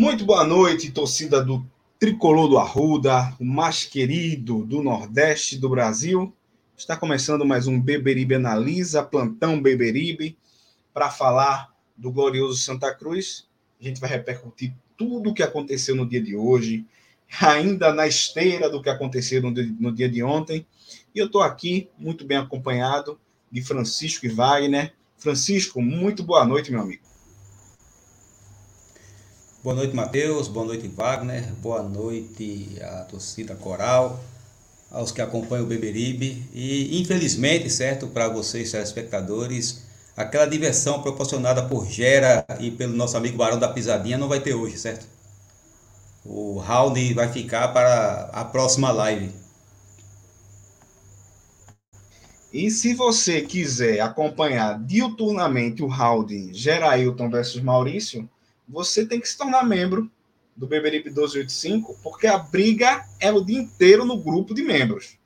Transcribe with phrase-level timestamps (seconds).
[0.00, 1.66] Muito boa noite, torcida do
[1.98, 6.32] Tricolor do Arruda, o mais querido do Nordeste do Brasil.
[6.76, 10.38] Está começando mais um Beberibe Analisa, plantão Beberibe,
[10.94, 13.48] para falar do glorioso Santa Cruz.
[13.80, 16.86] A gente vai repercutir tudo o que aconteceu no dia de hoje,
[17.42, 20.64] ainda na esteira do que aconteceu no dia, no dia de ontem.
[21.12, 23.18] E eu estou aqui muito bem acompanhado
[23.50, 24.94] de Francisco e Wagner.
[25.16, 27.07] Francisco, muito boa noite, meu amigo.
[29.60, 30.46] Boa noite, Matheus.
[30.46, 31.52] Boa noite, Wagner.
[31.54, 34.20] Boa noite à torcida coral,
[34.88, 36.48] aos que acompanham o Beberibe.
[36.54, 39.82] E, infelizmente, certo, para vocês, telespectadores,
[40.16, 44.54] aquela diversão proporcionada por Gera e pelo nosso amigo Barão da Pisadinha não vai ter
[44.54, 45.04] hoje, certo?
[46.24, 49.32] O round vai ficar para a próxima live.
[52.52, 58.28] E se você quiser acompanhar diuturnamente o round Gerailton versus Maurício,
[58.68, 60.10] você tem que se tornar membro
[60.56, 65.16] do Beberibe 1285, porque a briga é o dia inteiro no grupo de membros.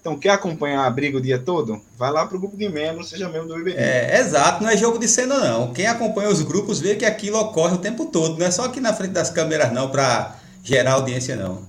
[0.00, 1.82] Então, quer acompanhar a briga o dia todo?
[1.98, 3.82] Vai lá para o grupo de membros, seja membro do Beberibe.
[3.82, 5.74] É, exato, não é jogo de cena não.
[5.74, 8.80] Quem acompanha os grupos vê que aquilo ocorre o tempo todo, não é só aqui
[8.80, 11.68] na frente das câmeras não, para gerar audiência não.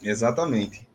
[0.00, 0.85] Exatamente.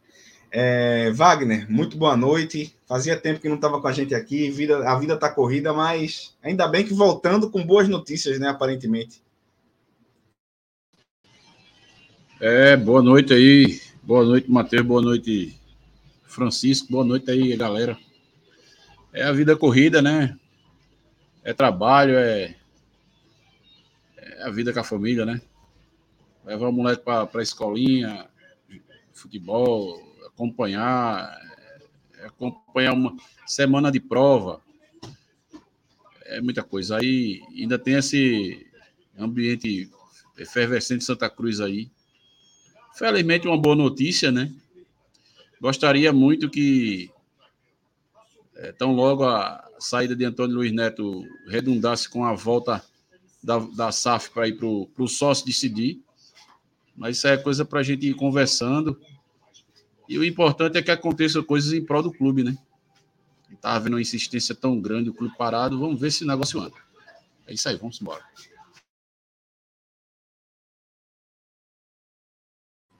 [0.53, 2.75] É, Wagner, muito boa noite.
[2.85, 6.35] Fazia tempo que não estava com a gente aqui, vida, a vida está corrida, mas
[6.43, 8.49] ainda bem que voltando com boas notícias, né?
[8.49, 9.23] Aparentemente.
[12.37, 13.79] É, boa noite aí.
[14.03, 14.85] Boa noite, Matheus.
[14.85, 15.57] Boa noite,
[16.23, 16.91] Francisco.
[16.91, 17.97] Boa noite aí, galera.
[19.13, 20.37] É a vida corrida, né?
[21.45, 22.55] É trabalho, é,
[24.17, 25.41] é a vida com a família, né?
[26.43, 28.27] Levar o moleque para a escolinha,
[29.13, 30.10] futebol,
[30.41, 31.39] acompanhar,
[32.17, 33.15] é, acompanhar uma
[33.45, 34.59] semana de prova.
[36.25, 36.97] É muita coisa.
[36.97, 38.65] Aí ainda tem esse
[39.17, 39.89] ambiente
[40.37, 41.91] efervescente de Santa Cruz aí.
[42.95, 44.51] Felizmente, uma boa notícia, né?
[45.59, 47.11] Gostaria muito que,
[48.55, 52.83] é, tão logo a saída de Antônio Luiz Neto redundasse com a volta
[53.43, 56.01] da, da SAF para ir para o sócio decidir.
[56.95, 58.99] Mas isso é coisa para a gente ir conversando.
[60.11, 62.57] E o importante é que aconteçam coisas em prol do clube, né?
[63.49, 65.79] Estava havendo uma insistência tão grande, o clube parado.
[65.79, 66.75] Vamos ver se negócio anda.
[67.47, 68.21] É isso aí, vamos embora.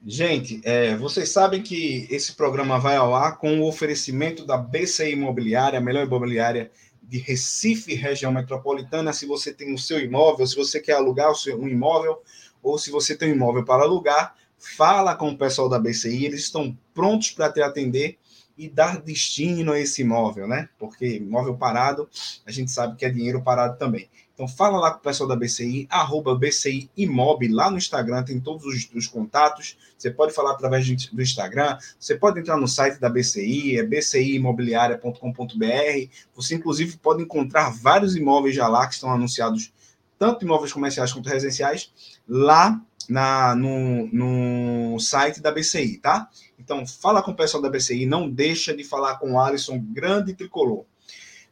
[0.05, 5.11] Gente, é, vocês sabem que esse programa vai ao ar com o oferecimento da BCI
[5.11, 6.71] Imobiliária, a melhor imobiliária
[7.03, 9.11] de Recife, região metropolitana.
[9.11, 12.23] Se você tem o seu imóvel, se você quer alugar o seu, um imóvel,
[12.63, 16.41] ou se você tem um imóvel para alugar, fala com o pessoal da BCI, eles
[16.41, 18.19] estão prontos para te atender
[18.57, 20.69] e dar destino a esse imóvel, né?
[20.77, 22.07] Porque imóvel parado,
[22.45, 24.07] a gente sabe que é dinheiro parado também.
[24.33, 28.39] Então fala lá com o pessoal da BCI, arroba BCI Imob, lá no Instagram tem
[28.39, 29.77] todos os, os contatos.
[29.97, 36.09] Você pode falar através do Instagram, você pode entrar no site da BCI, é bciimobiliaria.com.br.
[36.35, 39.71] Você, inclusive, pode encontrar vários imóveis já lá que estão anunciados,
[40.17, 41.91] tanto imóveis comerciais quanto residenciais,
[42.27, 46.29] lá na, no, no site da BCI, tá?
[46.59, 50.33] Então, fala com o pessoal da BCI, não deixa de falar com o Alisson, grande
[50.33, 50.85] tricolor.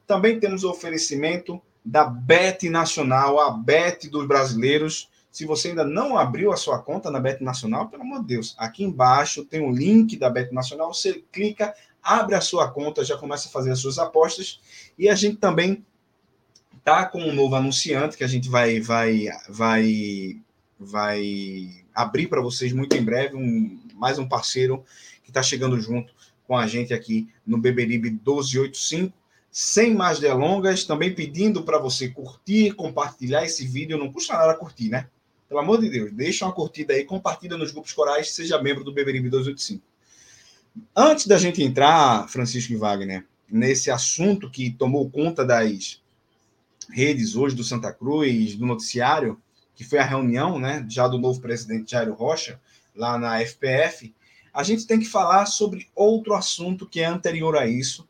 [0.05, 5.09] Também temos o oferecimento da Bet Nacional, a Bet dos brasileiros.
[5.31, 8.55] Se você ainda não abriu a sua conta na Bet Nacional, pelo amor de Deus,
[8.57, 10.93] aqui embaixo tem o um link da Bet Nacional.
[10.93, 14.59] Você clica, abre a sua conta, já começa a fazer as suas apostas.
[14.97, 15.85] E a gente também
[16.83, 20.41] tá com um novo anunciante que a gente vai vai vai
[20.79, 24.83] vai abrir para vocês muito em breve, um, mais um parceiro
[25.23, 26.13] que está chegando junto
[26.47, 29.13] com a gente aqui no Beberibe 1285.
[29.51, 33.97] Sem mais delongas, também pedindo para você curtir, compartilhar esse vídeo.
[33.97, 35.07] Não custa nada curtir, né?
[35.49, 38.93] Pelo amor de Deus, deixa uma curtida aí, compartilha nos grupos corais, seja membro do
[38.93, 39.83] Beberibe 285.
[40.95, 45.99] Antes da gente entrar, Francisco e Wagner, nesse assunto que tomou conta das
[46.91, 49.41] redes hoje do Santa Cruz, do noticiário,
[49.79, 52.59] que foi a reunião né, já do novo presidente Jairo Rocha,
[52.93, 54.13] lá na FPF,
[54.53, 58.05] a gente tem que falar sobre outro assunto que é anterior a isso,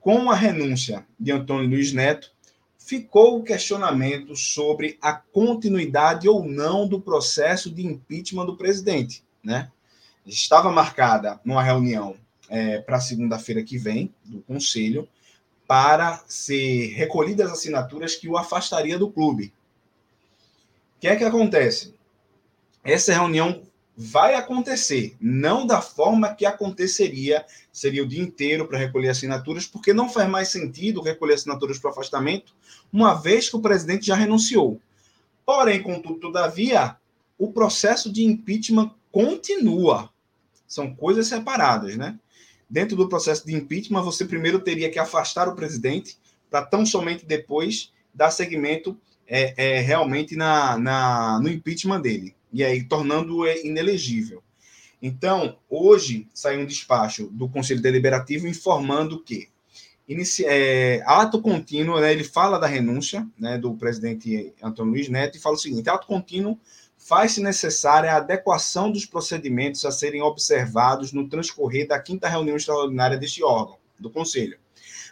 [0.00, 2.32] com a renúncia de Antônio Luiz Neto,
[2.78, 9.22] ficou o questionamento sobre a continuidade ou não do processo de impeachment do presidente.
[9.44, 9.70] Né?
[10.24, 12.16] Estava marcada uma reunião
[12.48, 15.06] é, para segunda-feira que vem, do Conselho,
[15.68, 19.52] para ser recolhidas assinaturas que o afastaria do clube.
[21.00, 21.94] Que é que acontece?
[22.84, 23.62] Essa reunião
[23.96, 29.92] vai acontecer, não da forma que aconteceria, seria o dia inteiro para recolher assinaturas, porque
[29.92, 32.54] não faz mais sentido recolher assinaturas para afastamento,
[32.92, 34.80] uma vez que o presidente já renunciou.
[35.44, 36.96] Porém, contudo, todavia,
[37.38, 40.10] o processo de impeachment continua.
[40.66, 42.18] São coisas separadas, né?
[42.68, 46.18] Dentro do processo de impeachment, você primeiro teria que afastar o presidente,
[46.50, 48.96] para tão somente depois dar seguimento
[49.30, 54.42] é, é, realmente na, na, no impeachment dele e aí tornando-o inelegível.
[55.00, 59.48] Então, hoje saiu um despacho do Conselho Deliberativo informando que
[60.08, 65.38] inicia, é, ato contínuo, né, ele fala da renúncia né, do presidente Antônio Luiz Neto
[65.38, 66.58] e fala o seguinte: ato contínuo
[66.98, 73.16] faz-se necessária a adequação dos procedimentos a serem observados no transcorrer da quinta reunião extraordinária
[73.16, 74.58] deste órgão, do Conselho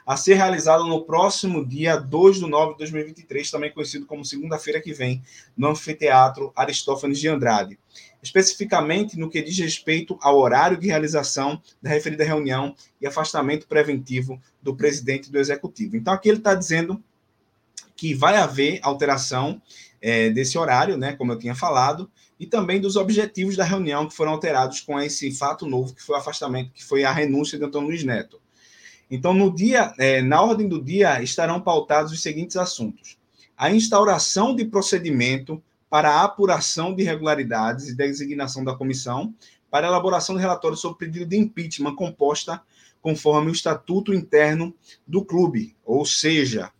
[0.08, 4.80] a ser realizado no próximo dia 2 de nove de 2023, também conhecido como segunda-feira
[4.80, 5.22] que vem,
[5.54, 7.78] no Anfiteatro Aristófanes de Andrade.
[8.22, 14.40] Especificamente no que diz respeito ao horário de realização da referida reunião e afastamento preventivo
[14.62, 15.94] do presidente do executivo.
[15.94, 17.04] Então, aqui ele está dizendo
[17.94, 19.60] que vai haver alteração
[20.00, 22.10] é, desse horário, né, como eu tinha falado,
[22.40, 26.16] e também dos objetivos da reunião que foram alterados com esse fato novo que foi
[26.16, 28.40] o afastamento, que foi a renúncia de Antônio Luiz Neto.
[29.10, 33.18] Então, no dia, é, na ordem do dia, estarão pautados os seguintes assuntos:
[33.56, 39.34] a instauração de procedimento para a apuração de irregularidades e designação da comissão
[39.70, 42.60] para elaboração do relatório sobre pedido de impeachment composta
[43.00, 44.74] conforme o estatuto interno
[45.06, 46.72] do clube, ou seja,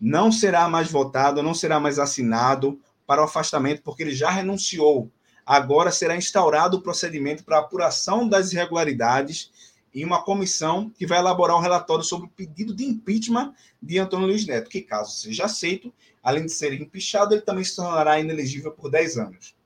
[0.00, 5.10] não será mais votado, não será mais assinado para o afastamento, porque ele já renunciou.
[5.44, 9.50] Agora será instaurado o procedimento para apuração das irregularidades
[9.96, 14.26] em uma comissão que vai elaborar um relatório sobre o pedido de impeachment de Antônio
[14.26, 15.90] Luiz Neto, que, caso seja aceito,
[16.22, 19.56] além de ser empichado, ele também se tornará inelegível por 10 anos.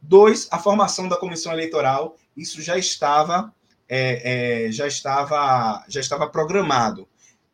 [0.00, 3.54] Dois, a formação da comissão eleitoral, isso já estava,
[3.86, 7.06] é, é, já estava, já estava programado.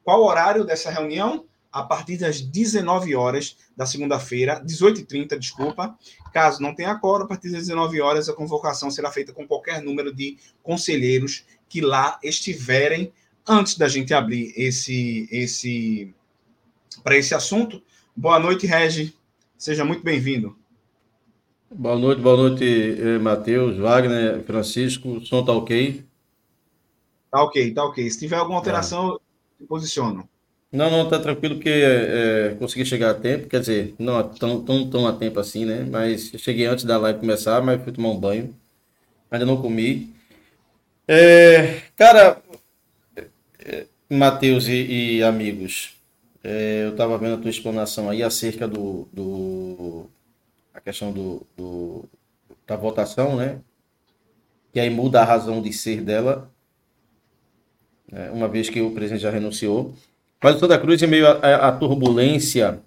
[0.05, 1.47] Qual o horário dessa reunião?
[1.73, 5.97] A partir das 19 horas da segunda-feira, 18h30, desculpa.
[6.33, 9.81] Caso não tenha acordo, a partir das 19 horas a convocação será feita com qualquer
[9.81, 13.13] número de conselheiros que lá estiverem
[13.49, 16.13] antes da gente abrir esse esse
[17.03, 17.81] para esse assunto.
[18.15, 19.15] Boa noite, Regi.
[19.57, 20.59] Seja muito bem-vindo.
[21.73, 25.09] Boa noite, boa noite, eh, Matheus, Wagner, Francisco.
[25.09, 26.05] O som tá ok?
[27.31, 28.11] Tá ok, tá ok.
[28.11, 29.25] Se tiver alguma alteração, tá.
[29.61, 30.29] eu posiciono.
[30.73, 34.89] Não, não, tá tranquilo porque é, consegui chegar a tempo, quer dizer, não tão, tão,
[34.89, 35.87] tão a tempo assim, né?
[35.89, 38.55] Mas cheguei antes da live começar, mas fui tomar um banho.
[39.31, 40.13] Ainda não comi.
[41.13, 42.41] É, cara,
[43.59, 45.97] é, Matheus e, e, amigos,
[46.45, 50.07] é, eu estava vendo a tua explanação aí acerca do, do
[50.73, 52.05] a questão do, do,
[52.65, 53.59] da votação, né?
[54.73, 56.49] Que aí muda a razão de ser dela,
[58.09, 58.31] né?
[58.31, 59.93] uma vez que o presidente já renunciou.
[60.41, 62.79] Mas o Santa Cruz, em meio à turbulência,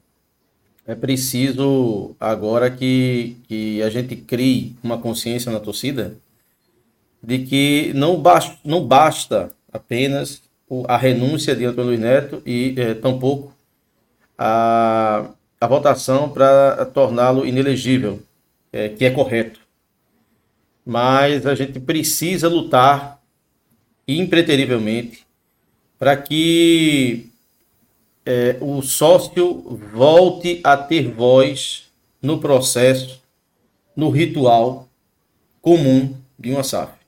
[0.88, 6.23] é preciso agora que, que a gente crie uma consciência na torcida
[7.24, 10.44] de que não, basta, não basta apenas
[10.88, 13.54] a renúncia de Antônio Luiz Neto e é, tampouco
[14.38, 18.22] a, a votação para torná-lo inelegível,
[18.72, 19.62] é, que é correto.
[20.86, 23.22] Mas a gente precisa lutar
[24.06, 25.26] impreterivelmente
[25.98, 27.30] para que
[28.26, 31.86] é, o sócio volte a ter voz
[32.22, 33.22] no processo,
[33.96, 34.90] no ritual
[35.62, 37.03] comum de uma SAF.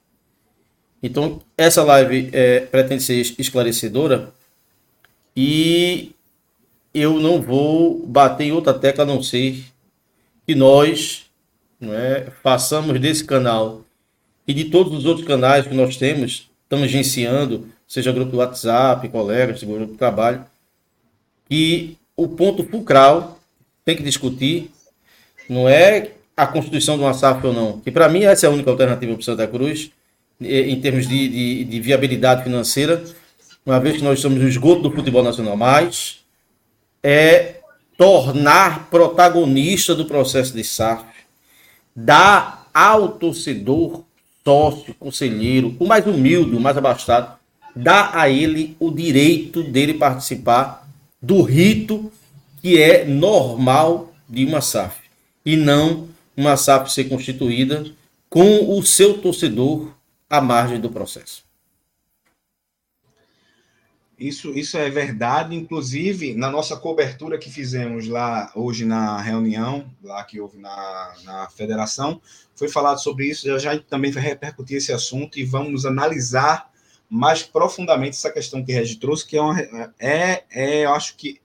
[1.05, 4.33] Então, essa live é, pretende ser esclarecedora
[5.37, 6.13] e
[6.95, 9.63] eu não vou bater em outra tecla a não ser
[10.47, 11.27] que nós
[11.79, 13.81] é, façamos desse canal
[14.47, 19.61] e de todos os outros canais que nós temos, tangenciando, seja grupo do WhatsApp, colegas,
[19.61, 20.43] grupo de trabalho,
[21.47, 23.39] que o ponto fulcral
[23.83, 24.71] tem que discutir
[25.47, 28.51] não é a constituição de uma SAF ou não, que para mim essa é a
[28.51, 29.91] única alternativa para Santa Cruz,
[30.39, 33.03] em termos de, de, de, viabilidade financeira,
[33.65, 36.19] uma vez que nós somos o esgoto do futebol nacional, mas
[37.01, 37.55] é
[37.97, 41.05] tornar protagonista do processo de SAF,
[41.95, 44.03] dar ao torcedor,
[44.43, 47.39] sócio, conselheiro, o mais humilde, o mais abastado,
[47.75, 50.87] dar a ele o direito dele participar
[51.21, 52.11] do rito
[52.61, 54.97] que é normal de uma SAF
[55.45, 57.85] e não uma SAF ser constituída
[58.29, 59.94] com o seu torcedor
[60.29, 61.45] à margem do processo.
[64.17, 70.23] Isso, isso é verdade, inclusive na nossa cobertura que fizemos lá hoje na reunião, lá
[70.23, 72.21] que houve na, na federação,
[72.55, 76.71] foi falado sobre isso, eu já também vai repercutir esse assunto e vamos analisar
[77.09, 79.59] mais profundamente essa questão que Regi trouxe, que é, uma,
[79.99, 81.41] é, é, eu acho que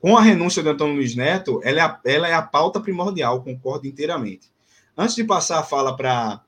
[0.00, 3.42] com a renúncia do Antônio Luiz Neto, ela é a, ela é a pauta primordial,
[3.42, 4.50] concordo inteiramente.
[4.96, 6.40] Antes de passar a fala para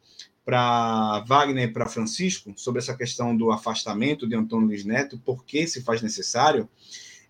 [0.50, 5.44] para Wagner e para Francisco sobre essa questão do afastamento de Antônio Luiz Neto, por
[5.44, 6.68] que se faz necessário.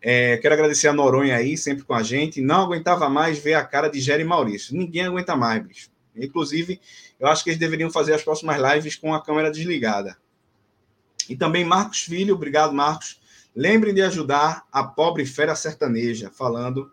[0.00, 2.40] É, quero agradecer a Noronha aí, sempre com a gente.
[2.40, 4.74] Não aguentava mais ver a cara de Jerry Maurício.
[4.74, 5.90] Ninguém aguenta mais, bicho.
[6.16, 6.80] Inclusive,
[7.18, 10.16] eu acho que eles deveriam fazer as próximas lives com a câmera desligada.
[11.28, 13.20] E também Marcos Filho, obrigado, Marcos.
[13.54, 16.90] Lembrem de ajudar a pobre fera sertaneja, falando.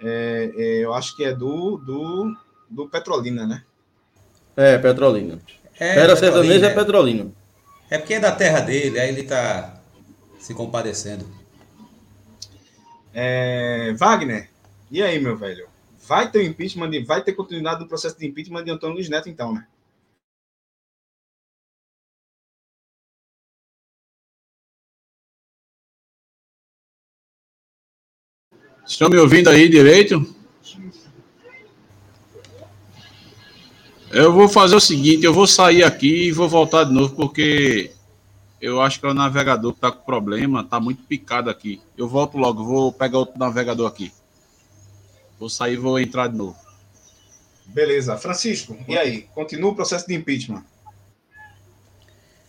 [0.00, 2.36] É, é, eu acho que é do, do,
[2.70, 3.64] do Petrolina, né?
[4.58, 5.38] É, Petrolina.
[5.78, 7.30] É, Era sertaneja é Petrolina.
[7.88, 9.80] É porque é da terra dele, aí ele tá
[10.40, 11.24] se compadecendo.
[13.14, 14.50] É, Wagner,
[14.90, 15.68] e aí, meu velho?
[16.08, 19.28] Vai ter impeachment, de, vai ter continuidade do processo de impeachment de Antônio Luiz Neto,
[19.28, 19.64] então, né?
[28.84, 30.37] Estão me ouvindo aí direito?
[34.10, 37.92] Eu vou fazer o seguinte, eu vou sair aqui e vou voltar de novo, porque
[38.60, 41.80] eu acho que é o navegador que está com problema, está muito picado aqui.
[41.96, 44.10] Eu volto logo, vou pegar outro navegador aqui.
[45.38, 46.56] Vou sair e vou entrar de novo.
[47.66, 48.16] Beleza.
[48.16, 49.28] Francisco, e aí?
[49.34, 50.64] Continua o processo de impeachment?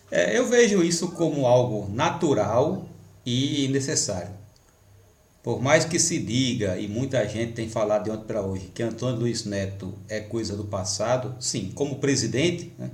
[0.10, 2.88] É, eu vejo isso como algo natural
[3.26, 4.32] e necessário.
[5.50, 8.84] Por mais que se diga, e muita gente tem falado de ontem para hoje, que
[8.84, 12.92] Antônio Luiz Neto é coisa do passado, sim, como presidente, né,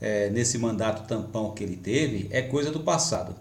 [0.00, 3.34] é, nesse mandato tampão que ele teve, é coisa do passado.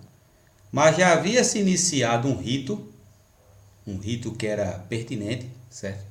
[0.72, 2.84] Mas já havia se iniciado um rito,
[3.86, 6.04] um rito que era pertinente, certo?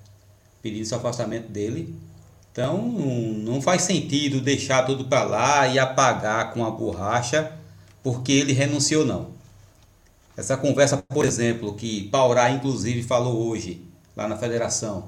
[0.62, 1.92] Pedindo esse afastamento dele.
[2.52, 7.52] Então não faz sentido deixar tudo para lá e apagar com a borracha
[8.04, 9.37] porque ele renunciou, não.
[10.38, 13.82] Essa conversa, por exemplo, que Paurá, inclusive, falou hoje,
[14.16, 15.06] lá na federação.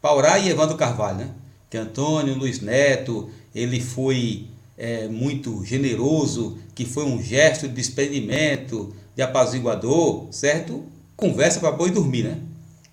[0.00, 1.28] Paurá e Evandro Carvalho, né?
[1.68, 4.46] Que Antônio Luiz Neto, ele foi
[4.78, 10.82] é, muito generoso, que foi um gesto de desprendimento, de apaziguador, certo?
[11.14, 12.38] Conversa para boi dormir, né?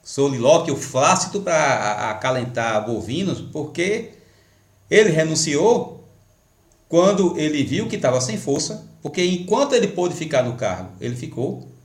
[0.03, 4.09] Solilóquio flácido para acalentar bovinos, porque
[4.91, 6.05] ele renunciou
[6.89, 11.15] quando ele viu que estava sem força, porque enquanto ele pôde ficar no cargo, ele
[11.15, 11.76] ficou.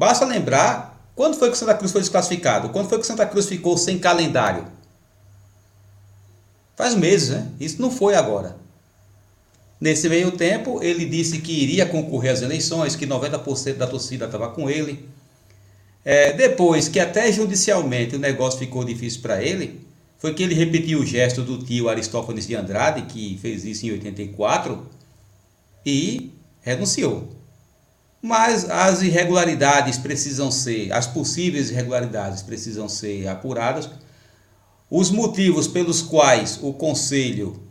[0.00, 2.70] Basta lembrar quando foi que o Santa Cruz foi desclassificado?
[2.70, 4.66] Quando foi que o Santa Cruz ficou sem calendário?
[6.74, 7.48] Faz meses, né?
[7.60, 8.56] Isso não foi agora.
[9.78, 14.48] Nesse meio tempo, ele disse que iria concorrer às eleições, que 90% da torcida estava
[14.48, 15.06] com ele.
[16.02, 21.00] É, depois que até judicialmente o negócio ficou difícil para ele, foi que ele repetiu
[21.00, 24.82] o gesto do tio Aristófanes de Andrade, que fez isso em 84,
[25.84, 27.39] e renunciou.
[28.22, 33.88] Mas as irregularidades precisam ser, as possíveis irregularidades precisam ser apuradas.
[34.90, 37.62] Os motivos pelos quais o conselho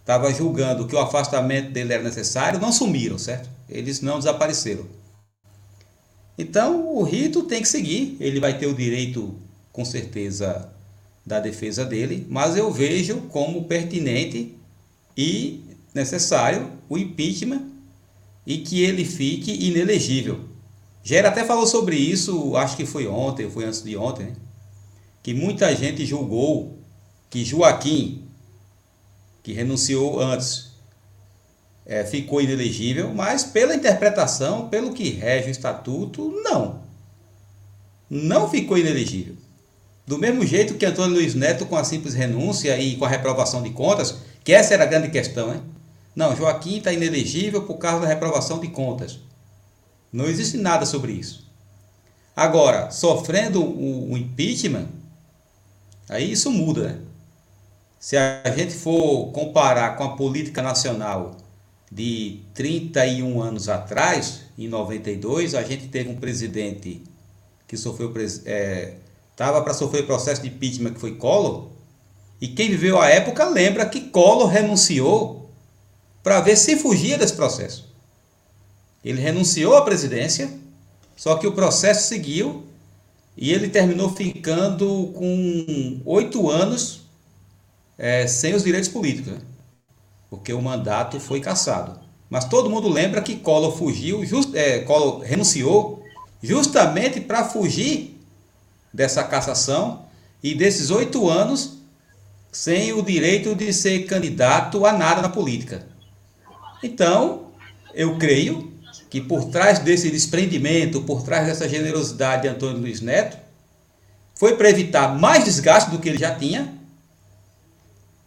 [0.00, 3.48] estava julgando que o afastamento dele era necessário não sumiram, certo?
[3.68, 4.86] Eles não desapareceram.
[6.38, 9.34] Então o rito tem que seguir, ele vai ter o direito,
[9.72, 10.70] com certeza,
[11.24, 14.56] da defesa dele, mas eu vejo como pertinente
[15.16, 17.75] e necessário o impeachment
[18.46, 20.40] e que ele fique inelegível.
[21.02, 24.32] Gera até falou sobre isso, acho que foi ontem, foi antes de ontem, né?
[25.22, 26.78] que muita gente julgou
[27.28, 28.24] que Joaquim,
[29.42, 30.72] que renunciou antes,
[31.84, 36.82] é, ficou inelegível, mas pela interpretação, pelo que rege o estatuto, não.
[38.08, 39.36] Não ficou inelegível.
[40.06, 43.62] Do mesmo jeito que Antônio Luiz Neto, com a simples renúncia e com a reprovação
[43.62, 45.62] de contas, que essa era a grande questão, hein?
[46.16, 49.20] Não, Joaquim está inelegível por causa da reprovação de contas.
[50.10, 51.46] Não existe nada sobre isso.
[52.34, 54.88] Agora, sofrendo o, impeachment,
[56.08, 56.88] aí isso muda.
[56.88, 56.98] Né?
[58.00, 61.36] Se a gente for comparar com a política nacional
[61.92, 67.02] de 31 anos atrás, em 92, a gente teve um presidente
[67.68, 71.68] que sofreu estava é, para sofrer processo de impeachment que foi Collor,
[72.40, 75.45] e quem viveu a época lembra que Collor renunciou
[76.26, 77.86] para ver se fugia desse processo.
[79.04, 80.50] Ele renunciou à presidência,
[81.14, 82.66] só que o processo seguiu
[83.36, 87.02] e ele terminou ficando com oito anos
[87.96, 89.38] é, sem os direitos políticos, né?
[90.28, 92.00] porque o mandato foi cassado.
[92.28, 96.02] Mas todo mundo lembra que Collor fugiu, just, é, Collor renunciou
[96.42, 98.20] justamente para fugir
[98.92, 100.06] dessa cassação
[100.42, 101.78] e desses oito anos
[102.50, 105.94] sem o direito de ser candidato a nada na política.
[106.82, 107.52] Então,
[107.94, 108.72] eu creio
[109.08, 113.38] que por trás desse desprendimento, por trás dessa generosidade de Antônio Luiz Neto,
[114.34, 116.74] foi para evitar mais desgaste do que ele já tinha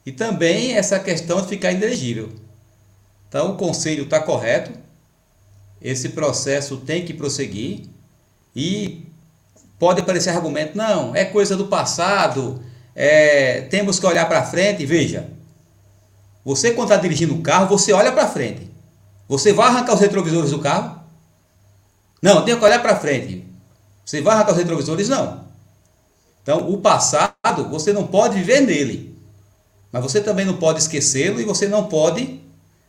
[0.05, 2.29] e também essa questão de ficar inelegível.
[3.27, 4.71] Então, o conselho está correto,
[5.81, 7.83] esse processo tem que prosseguir
[8.55, 9.05] e
[9.77, 12.62] pode aparecer argumento, não, é coisa do passado,
[12.95, 14.85] é, temos que olhar para frente.
[14.85, 15.29] Veja,
[16.43, 18.69] você, quando está dirigindo o carro, você olha para frente.
[19.28, 20.99] Você vai arrancar os retrovisores do carro?
[22.21, 23.45] Não, tem que olhar para frente.
[24.06, 25.08] Você vai arrancar os retrovisores?
[25.08, 25.45] Não.
[26.41, 29.15] Então, o passado, você não pode viver nele.
[29.91, 32.41] Mas você também não pode esquecê-lo e você não pode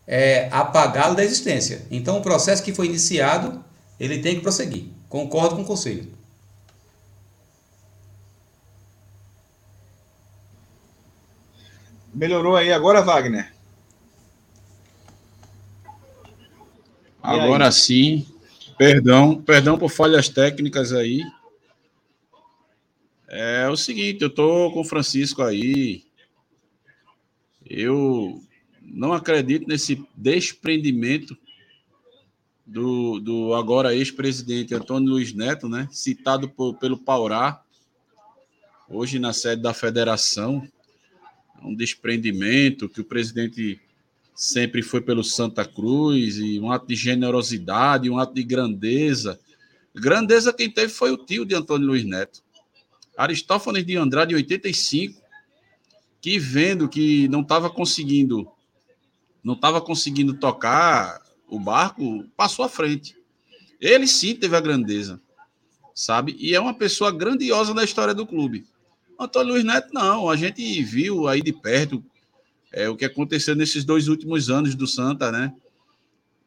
[0.07, 1.87] é, apagá-lo da existência.
[1.91, 3.63] Então, o processo que foi iniciado,
[3.99, 4.85] ele tem que prosseguir.
[5.09, 6.19] Concordo com o conselho.
[12.12, 13.53] Melhorou aí agora, Wagner?
[17.23, 18.27] Agora sim.
[18.77, 21.23] Perdão, perdão por falhas técnicas aí.
[23.29, 26.03] É o seguinte, eu tô com o Francisco aí.
[27.64, 28.42] Eu
[28.83, 31.38] não acredito nesse desprendimento
[32.66, 35.88] do, do agora ex-presidente Antônio Luiz Neto, né?
[35.92, 37.62] Citado por, pelo Paurá,
[38.88, 40.66] hoje na sede da federação
[41.62, 43.81] um desprendimento, que o presidente
[44.35, 49.38] sempre foi pelo Santa Cruz, e um ato de generosidade, um ato de grandeza.
[49.94, 52.42] Grandeza quem teve foi o tio de Antônio Luiz Neto.
[53.16, 55.20] Aristófanes de Andrade, em 85,
[56.20, 58.51] que vendo que não estava conseguindo,
[59.44, 63.16] não estava conseguindo tocar o barco, passou à frente.
[63.81, 65.20] Ele sim teve a grandeza,
[65.94, 66.37] sabe?
[66.38, 68.66] E é uma pessoa grandiosa na história do clube.
[69.20, 70.30] Antônio Luiz Neto, não.
[70.30, 72.02] A gente viu aí de perto
[72.72, 75.52] é, o que aconteceu nesses dois últimos anos do Santa, né?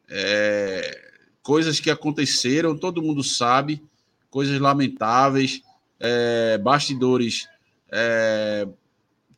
[0.08, 3.82] É, coisas que aconteceram, todo mundo sabe,
[4.30, 5.62] coisas lamentáveis,
[6.00, 7.48] é, bastidores
[7.92, 8.66] é,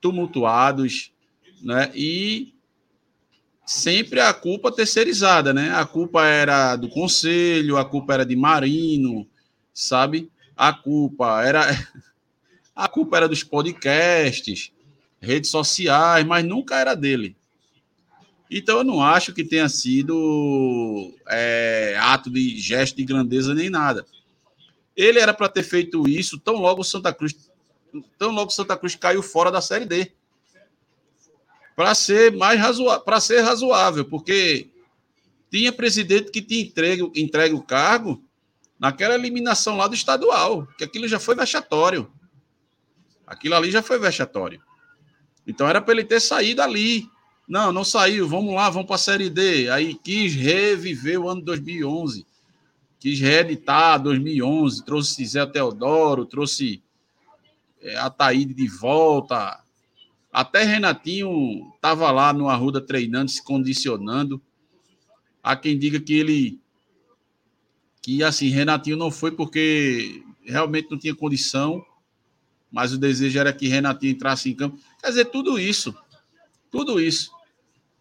[0.00, 1.12] tumultuados,
[1.62, 1.90] né?
[1.94, 2.54] E
[3.66, 5.74] sempre a culpa terceirizada, né?
[5.74, 9.26] A culpa era do conselho, a culpa era de Marino,
[9.74, 10.30] sabe?
[10.56, 11.66] A culpa era
[12.76, 14.70] A culpa era dos podcasts,
[15.18, 17.34] redes sociais, mas nunca era dele.
[18.50, 24.04] Então eu não acho que tenha sido é, ato de gesto de grandeza nem nada.
[24.94, 27.50] Ele era para ter feito isso tão logo Santa Cruz,
[28.18, 30.12] tão logo Santa Cruz caiu fora da Série D.
[31.74, 34.68] para ser mais razoável, para ser razoável, porque
[35.50, 38.22] tinha presidente que tinha entregue, entregue o cargo
[38.78, 42.10] naquela eliminação lá do estadual, que aquilo já foi vexatório.
[43.26, 44.62] Aquilo ali já foi vexatório.
[45.46, 47.08] Então era para ele ter saído ali.
[47.48, 48.28] Não, não saiu.
[48.28, 49.68] Vamos lá, vamos para a Série D.
[49.70, 52.26] Aí quis reviver o ano 2011.
[52.98, 54.84] Quis reeditar 2011.
[54.84, 56.82] Trouxe Zé Teodoro, trouxe
[57.80, 59.62] é, Ataíde de volta.
[60.32, 64.42] Até Renatinho estava lá no Arruda treinando, se condicionando.
[65.42, 66.60] Há quem diga que ele.
[68.02, 71.84] Que assim, Renatinho não foi porque realmente não tinha condição,
[72.76, 74.78] mas o desejo era que Renatinho entrasse em campo.
[75.00, 75.96] Quer dizer, tudo isso.
[76.70, 77.32] Tudo isso.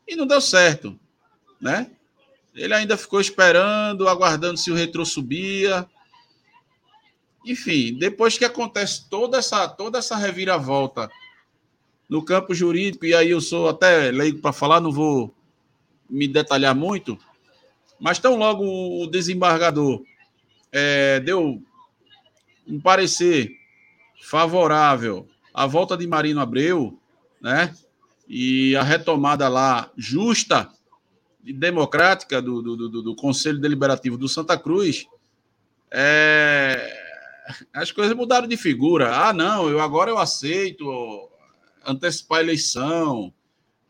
[0.05, 0.99] E não deu certo,
[1.61, 1.89] né?
[2.53, 5.87] Ele ainda ficou esperando, aguardando se o retrô subia.
[7.45, 11.09] Enfim, depois que acontece toda essa, toda essa reviravolta
[12.09, 15.33] no campo jurídico, e aí eu sou até leigo para falar, não vou
[16.09, 17.17] me detalhar muito,
[17.97, 18.65] mas tão logo
[19.01, 20.03] o desembargador
[20.69, 21.63] é, deu
[22.67, 23.63] um parecer
[24.21, 26.99] favorável à volta de Marino Abreu,
[27.41, 27.75] né?
[28.27, 30.69] E a retomada lá justa
[31.43, 35.05] e democrática do, do, do, do Conselho Deliberativo do Santa Cruz,
[35.91, 36.91] é,
[37.71, 39.15] as coisas mudaram de figura.
[39.15, 41.29] Ah, não, eu agora eu aceito
[41.85, 43.31] antecipar a eleição.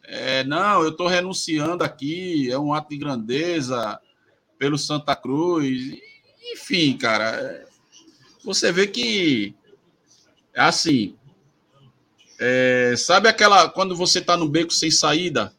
[0.04, 4.00] É, não, eu estou renunciando aqui, é um ato de grandeza
[4.60, 5.98] pelo Santa Cruz.
[6.54, 7.66] Enfim, cara,
[8.44, 9.65] você vê que é
[10.62, 11.16] assim.
[12.40, 15.54] É, sabe aquela quando você está no beco sem saída?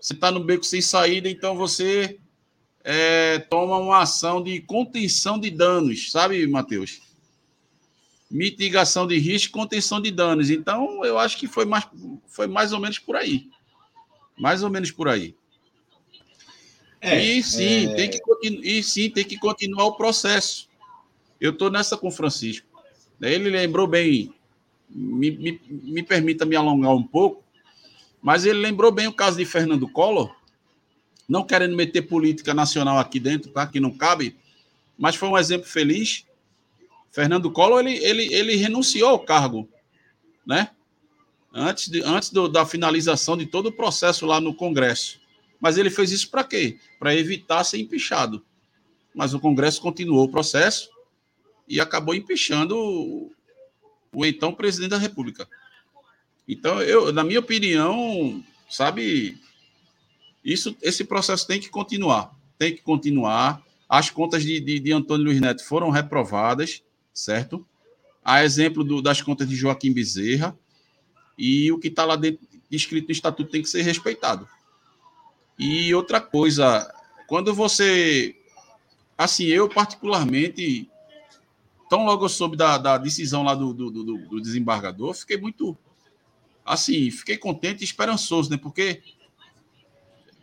[0.00, 2.18] Você está no beco sem saída, então você
[2.82, 7.00] é, toma uma ação de contenção de danos, sabe, Matheus?
[8.30, 10.50] Mitigação de risco contenção de danos.
[10.50, 11.86] Então, eu acho que foi mais,
[12.26, 13.48] foi mais ou menos por aí.
[14.38, 15.36] Mais ou menos por aí.
[17.00, 17.94] É, e sim, é...
[17.94, 18.20] tem que
[18.62, 20.68] e sim, tem que continuar o processo.
[21.40, 22.71] Eu estou nessa com o Francisco.
[23.30, 24.34] Ele lembrou bem,
[24.90, 27.42] me, me, me permita me alongar um pouco,
[28.20, 30.34] mas ele lembrou bem o caso de Fernando Collor,
[31.28, 33.66] não querendo meter política nacional aqui dentro, tá?
[33.66, 34.36] Que não cabe,
[34.98, 36.26] mas foi um exemplo feliz.
[37.10, 39.68] Fernando Collor, ele, ele, ele renunciou ao cargo,
[40.46, 40.70] né?
[41.54, 45.20] Antes, de, antes do, da finalização de todo o processo lá no Congresso.
[45.60, 46.78] Mas ele fez isso para quê?
[46.98, 48.42] Para evitar ser empichado.
[49.14, 50.91] Mas o Congresso continuou o processo
[51.72, 53.32] e acabou empichando o,
[54.12, 55.48] o então presidente da República.
[56.46, 59.38] Então, eu, na minha opinião, sabe,
[60.44, 62.30] isso, esse processo tem que continuar.
[62.58, 63.62] Tem que continuar.
[63.88, 66.82] As contas de, de, de Antônio Luiz Neto foram reprovadas,
[67.14, 67.66] certo?
[68.22, 70.54] A exemplo do, das contas de Joaquim Bezerra.
[71.38, 74.46] E o que está lá dentro, escrito no estatuto tem que ser respeitado.
[75.58, 76.92] E outra coisa,
[77.26, 78.36] quando você.
[79.16, 80.91] Assim, eu particularmente.
[81.92, 85.76] Tão logo eu soube da, da decisão lá do, do, do, do desembargador, fiquei muito.
[86.64, 88.56] Assim, fiquei contente e esperançoso, né?
[88.56, 89.02] Porque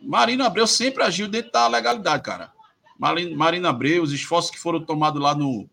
[0.00, 2.52] Marina Abreu sempre agiu dentro da legalidade, cara.
[2.96, 5.68] Marina Abreu, os esforços que foram tomados lá no,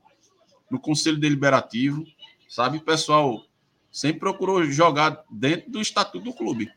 [0.68, 2.08] no Conselho Deliberativo,
[2.50, 2.80] sabe?
[2.80, 3.46] O pessoal
[3.92, 6.72] sempre procurou jogar dentro do estatuto do clube.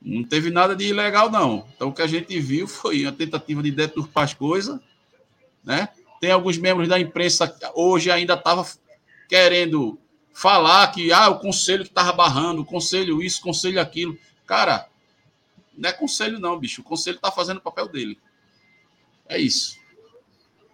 [0.00, 1.66] Não teve nada de ilegal, não.
[1.74, 4.78] Então, o que a gente viu foi uma tentativa de deturpar as coisas,
[5.64, 5.88] né?
[6.24, 8.64] Tem alguns membros da imprensa hoje ainda estavam
[9.28, 9.98] querendo
[10.32, 14.16] falar que ah, o conselho que estava barrando, o conselho isso, conselho aquilo.
[14.46, 14.88] Cara,
[15.76, 16.80] não é conselho, não, bicho.
[16.80, 18.18] O conselho está fazendo o papel dele.
[19.28, 19.76] É isso.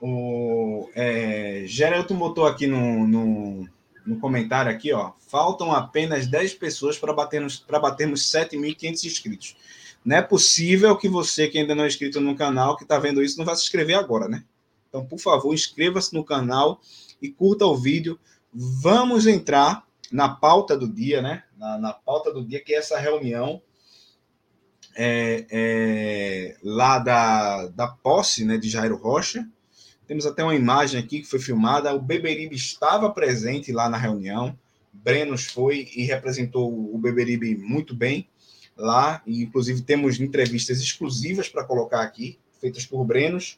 [0.00, 3.68] O é, Geraldo botou aqui no, no,
[4.06, 5.14] no, comentário aqui, ó.
[5.18, 9.56] Faltam apenas 10 pessoas para batermos, batermos 7.500 inscritos.
[10.04, 13.20] Não é possível que você, que ainda não é inscrito no canal, que está vendo
[13.20, 14.44] isso, não vá se inscrever agora, né?
[14.90, 16.82] Então, por favor, inscreva-se no canal
[17.22, 18.18] e curta o vídeo.
[18.52, 21.44] Vamos entrar na pauta do dia, né?
[21.56, 23.62] Na, na pauta do dia, que é essa reunião
[24.96, 29.48] é, é, lá da, da posse né, de Jairo Rocha.
[30.06, 31.94] Temos até uma imagem aqui que foi filmada.
[31.94, 34.58] O Beberibe estava presente lá na reunião.
[34.92, 38.28] Brenos foi e representou o Beberibe muito bem
[38.76, 39.22] lá.
[39.24, 43.56] E, inclusive, temos entrevistas exclusivas para colocar aqui, feitas por Brenos.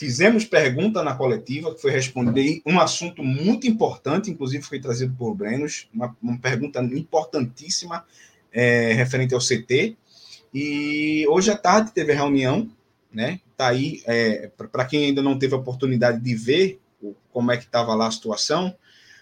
[0.00, 5.34] Fizemos pergunta na coletiva, que foi responder um assunto muito importante, inclusive foi trazido por
[5.34, 8.06] Brenos, uma, uma pergunta importantíssima
[8.50, 9.98] é, referente ao CT.
[10.54, 12.70] E hoje à tarde teve reunião,
[13.12, 13.40] né?
[13.58, 16.80] Tá aí, é, para quem ainda não teve a oportunidade de ver
[17.30, 18.74] como é que estava lá a situação,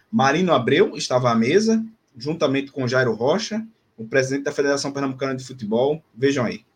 [0.08, 1.84] Marino Abreu estava à mesa,
[2.16, 6.00] juntamente com Jairo Rocha, o presidente da Federação Pernambucana de Futebol.
[6.14, 6.67] Vejam aí.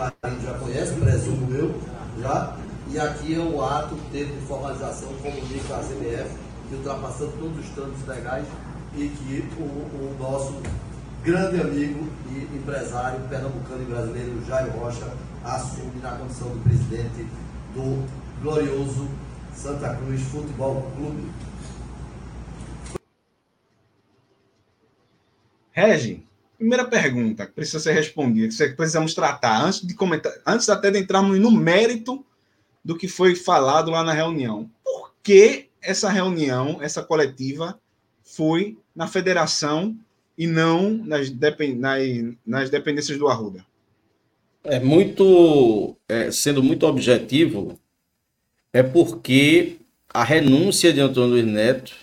[0.00, 1.78] Já conhece, presumo eu,
[2.18, 2.56] já.
[2.88, 8.06] E aqui é o ato de formalização, comunica a CBF, que ultrapassando todos os trâmites
[8.06, 8.46] legais
[8.94, 10.60] e que o, o nosso
[11.22, 15.06] grande amigo e empresário pernambucano e brasileiro Jair Rocha
[15.44, 17.26] assume na condição do presidente
[17.74, 18.08] do
[18.42, 19.06] glorioso
[19.54, 21.30] Santa Cruz Futebol Clube.
[25.72, 26.26] Regi,
[26.60, 30.98] primeira pergunta que precisa ser respondida, que precisamos tratar antes de comentar, antes até de
[30.98, 32.22] entrarmos no mérito
[32.84, 34.70] do que foi falado lá na reunião.
[34.84, 37.80] Por que essa reunião, essa coletiva,
[38.22, 39.96] foi na federação
[40.36, 42.02] e não nas, depend, nas,
[42.44, 43.64] nas dependências do Arruda?
[44.62, 47.80] É muito, é, sendo muito objetivo,
[48.70, 49.78] é porque
[50.12, 51.94] a renúncia de Antônio Luiz Neto,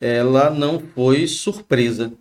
[0.00, 2.12] ela não foi surpresa.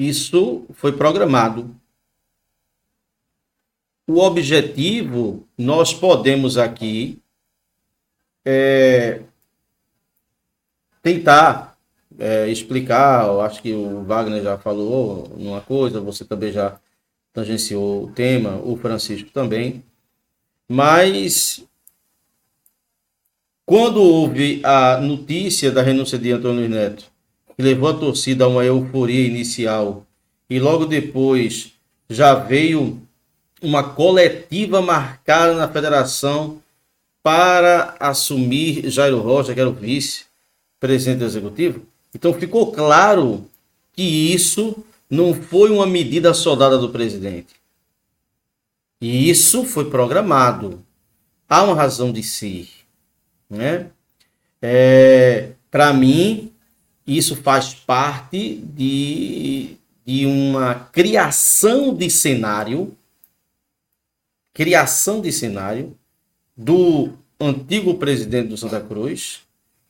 [0.00, 1.76] Isso foi programado.
[4.08, 7.20] O objetivo, nós podemos aqui
[8.42, 9.20] é,
[11.02, 11.76] tentar
[12.18, 16.80] é, explicar, eu acho que o Wagner já falou numa coisa, você também já
[17.30, 19.84] tangenciou o tema, o Francisco também,
[20.66, 21.62] mas
[23.66, 27.09] quando houve a notícia da renúncia de Antônio Neto,
[27.60, 30.06] levou a torcida a uma euforia inicial,
[30.48, 31.72] e logo depois
[32.08, 33.00] já veio
[33.62, 36.60] uma coletiva marcada na federação
[37.22, 41.82] para assumir Jairo Rocha, que era o vice-presidente executivo.
[42.14, 43.46] Então ficou claro
[43.92, 47.54] que isso não foi uma medida soldada do presidente.
[49.00, 50.84] E isso foi programado.
[51.48, 52.68] Há uma razão de ser.
[53.48, 53.86] Né?
[54.62, 56.52] É, Para mim,
[57.16, 62.96] isso faz parte de, de uma criação de cenário
[64.52, 65.96] criação de cenário
[66.56, 69.40] do antigo presidente do Santa Cruz,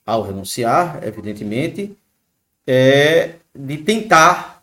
[0.06, 1.96] ao renunciar, evidentemente,
[2.66, 4.62] é, de tentar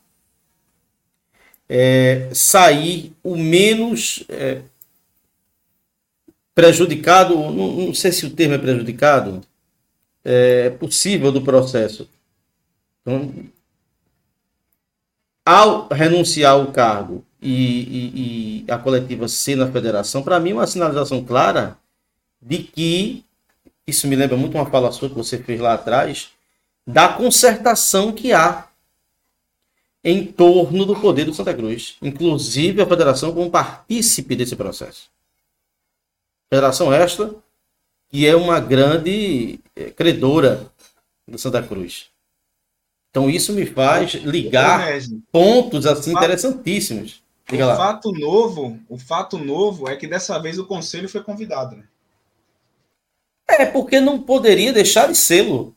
[1.67, 4.62] é, sair o menos é,
[6.56, 9.41] prejudicado, não, não, sei se o termo é prejudicado,
[10.24, 12.10] é, possível do processo.
[13.08, 13.32] Então,
[15.46, 20.54] ao renunciar ao cargo e, e, e a coletiva ser na federação, para mim é
[20.56, 21.78] uma sinalização clara
[22.41, 23.24] de que,
[23.88, 26.32] isso me lembra muito uma fala sua que você fez lá atrás,
[26.86, 28.67] da concertação que há
[30.04, 35.10] em torno do poder do Santa Cruz, inclusive a federação como partícipe desse processo.
[36.50, 37.34] Federação esta
[38.10, 40.70] que é uma grande eh, credora
[41.28, 42.10] do Santa Cruz.
[43.10, 44.88] Então isso me faz ligar
[45.32, 47.24] pontos assim interessantíssimos.
[47.50, 47.78] Diga o lá.
[47.78, 51.84] fato novo, o fato novo é que dessa vez o conselho foi convidado, né?
[53.48, 55.74] É, porque não poderia deixar de sê-lo.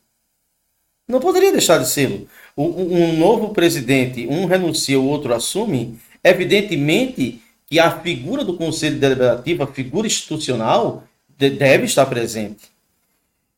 [1.07, 2.29] Não poderia deixar de sê-lo.
[2.57, 9.63] Um novo presidente, um renuncia, o outro assume, evidentemente que a figura do Conselho Deliberativo,
[9.63, 12.69] a figura institucional, deve estar presente.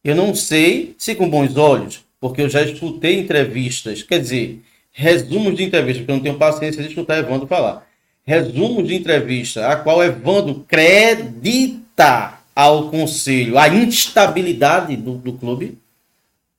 [0.05, 5.57] Eu não sei se com bons olhos, porque eu já escutei entrevistas, quer dizer, resumos
[5.57, 7.85] de entrevistas, porque eu não tenho paciência de escutar Evandro falar.
[8.25, 15.77] Resumo de entrevista, a qual Evandro credita ao conselho a instabilidade do, do clube,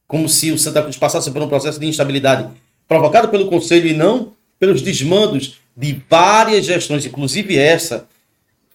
[0.05, 2.49] como se o Santa Cruz passasse por um processo de instabilidade
[2.85, 8.05] provocado pelo conselho e não pelos desmandos de várias gestões, inclusive essa,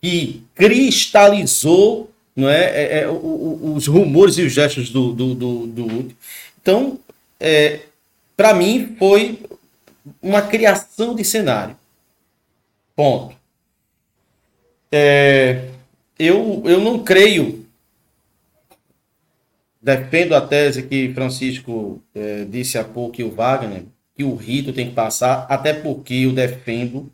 [0.00, 6.14] que cristalizou não é, é, é os rumores e os gestos do, do, do, do...
[6.68, 6.98] Então,
[7.40, 7.80] é,
[8.36, 9.40] para mim, foi
[10.20, 11.74] uma criação de cenário.
[12.94, 13.34] Ponto.
[14.92, 15.70] É,
[16.18, 17.66] eu, eu não creio,
[19.80, 24.70] defendo a tese que Francisco é, disse há pouco e o Wagner, que o rito
[24.70, 27.10] tem que passar, até porque eu defendo,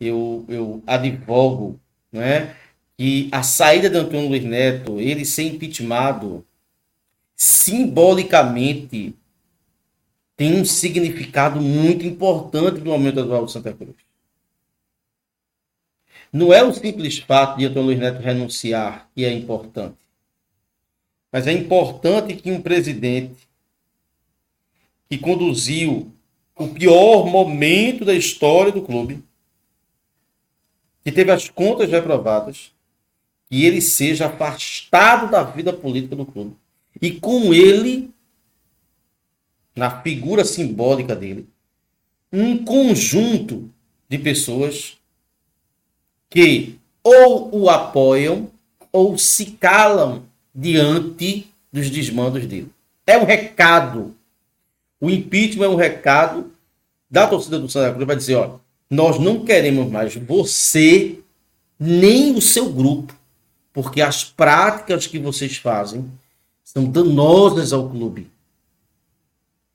[0.00, 1.78] eu, eu advogo,
[2.10, 2.56] né,
[2.96, 6.44] que a saída de Antônio Luiz Neto, ele ser impeachmentado,
[7.38, 9.14] simbolicamente
[10.36, 13.94] tem um significado muito importante no momento atual de Santa Cruz.
[16.32, 19.96] Não é o simples fato de Antônio Luiz Neto renunciar que é importante.
[21.30, 23.48] Mas é importante que um presidente
[25.08, 26.12] que conduziu
[26.56, 29.22] o pior momento da história do clube,
[31.04, 32.72] que teve as contas reprovadas,
[33.48, 36.56] que ele seja afastado da vida política do clube.
[37.00, 38.10] E com ele,
[39.74, 41.48] na figura simbólica dele,
[42.32, 43.70] um conjunto
[44.08, 44.96] de pessoas
[46.28, 48.50] que ou o apoiam
[48.92, 52.70] ou se calam diante dos desmandos dele.
[53.06, 54.14] É um recado.
[55.00, 56.52] O impeachment é um recado
[57.10, 58.58] da torcida do Santa Cruz para dizer, ó,
[58.90, 61.18] nós não queremos mais você
[61.78, 63.14] nem o seu grupo,
[63.72, 66.10] porque as práticas que vocês fazem
[66.68, 68.30] são danosas ao clube.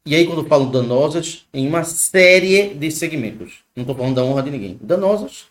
[0.06, 3.64] E aí, quando eu falo danosas, em uma série de segmentos.
[3.76, 4.78] Não estou falando da honra de ninguém.
[4.80, 5.48] Danosas,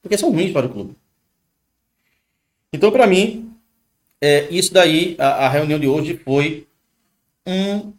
[0.00, 0.96] porque são ruins para o clube.
[2.72, 3.54] Então, para mim,
[4.18, 6.66] é, isso daí, a, a reunião de hoje foi
[7.46, 7.92] um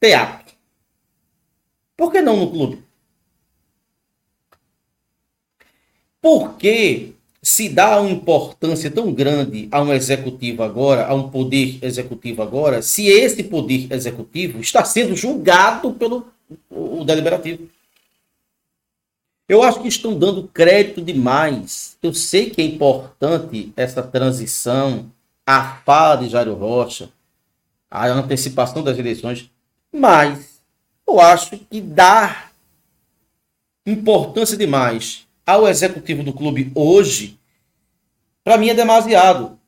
[0.00, 0.56] teatro.
[1.96, 2.82] Por que não no clube?
[6.20, 7.13] Porque
[7.44, 12.80] se dá uma importância tão grande a um executivo agora, a um poder executivo agora,
[12.80, 16.26] se esse poder executivo está sendo julgado pelo
[16.70, 17.68] o deliberativo.
[19.46, 21.98] Eu acho que estão dando crédito demais.
[22.02, 25.10] Eu sei que é importante essa transição,
[25.46, 27.10] a fala de Jairo Rocha,
[27.90, 29.50] a antecipação das eleições,
[29.92, 30.62] mas
[31.06, 32.48] eu acho que dá
[33.84, 37.38] importância demais ao executivo do clube hoje,
[38.42, 39.58] para mim é demasiado.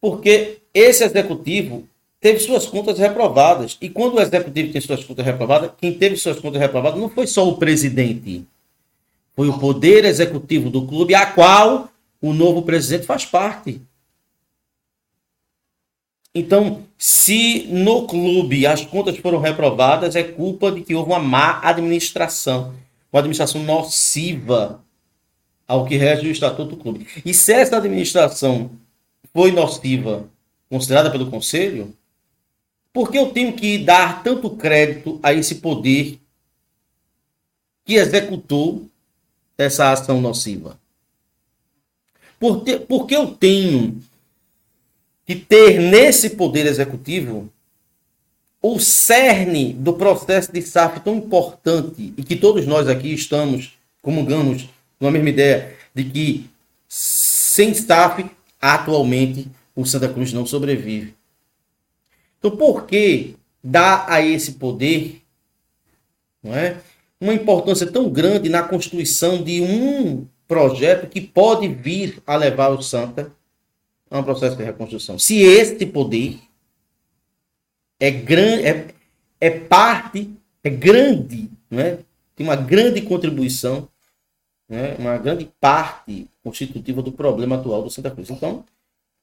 [0.00, 1.88] Porque esse executivo
[2.20, 3.76] teve suas contas reprovadas.
[3.80, 7.26] E quando o executivo tem suas contas reprovadas, quem teve suas contas reprovadas não foi
[7.26, 8.44] só o presidente.
[9.34, 11.88] Foi o poder executivo do clube, a qual
[12.20, 13.80] o novo presidente faz parte.
[16.34, 21.60] Então, se no clube as contas foram reprovadas, é culpa de que houve uma má
[21.62, 22.74] administração,
[23.12, 24.84] uma administração nociva
[25.68, 27.06] ao que rege o Estatuto do Clube.
[27.24, 28.70] E se essa administração
[29.34, 30.26] foi nociva,
[30.70, 31.94] considerada pelo Conselho,
[32.92, 36.18] por que eu tenho que dar tanto crédito a esse poder
[37.84, 38.88] que executou
[39.58, 40.80] essa ação nociva?
[42.40, 44.00] Por, te, por que eu tenho
[45.26, 47.52] que ter nesse poder executivo
[48.62, 54.68] o cerne do processo de SAF tão importante e que todos nós aqui estamos comungamos
[55.00, 56.50] uma mesma ideia de que
[56.88, 58.24] sem staff,
[58.60, 61.14] atualmente, o Santa Cruz não sobrevive.
[62.38, 65.22] Então, por que dá a esse poder
[66.42, 66.80] não é,
[67.20, 72.80] uma importância tão grande na constituição de um projeto que pode vir a levar o
[72.80, 73.32] Santa
[74.10, 75.18] a um processo de reconstrução?
[75.18, 76.38] Se este poder
[77.98, 78.86] é grande, é,
[79.40, 80.30] é parte,
[80.62, 81.98] é grande, não é?
[82.36, 83.88] tem uma grande contribuição
[84.68, 88.28] né, uma grande parte constitutiva do problema atual do Santa Cruz.
[88.30, 88.64] Então,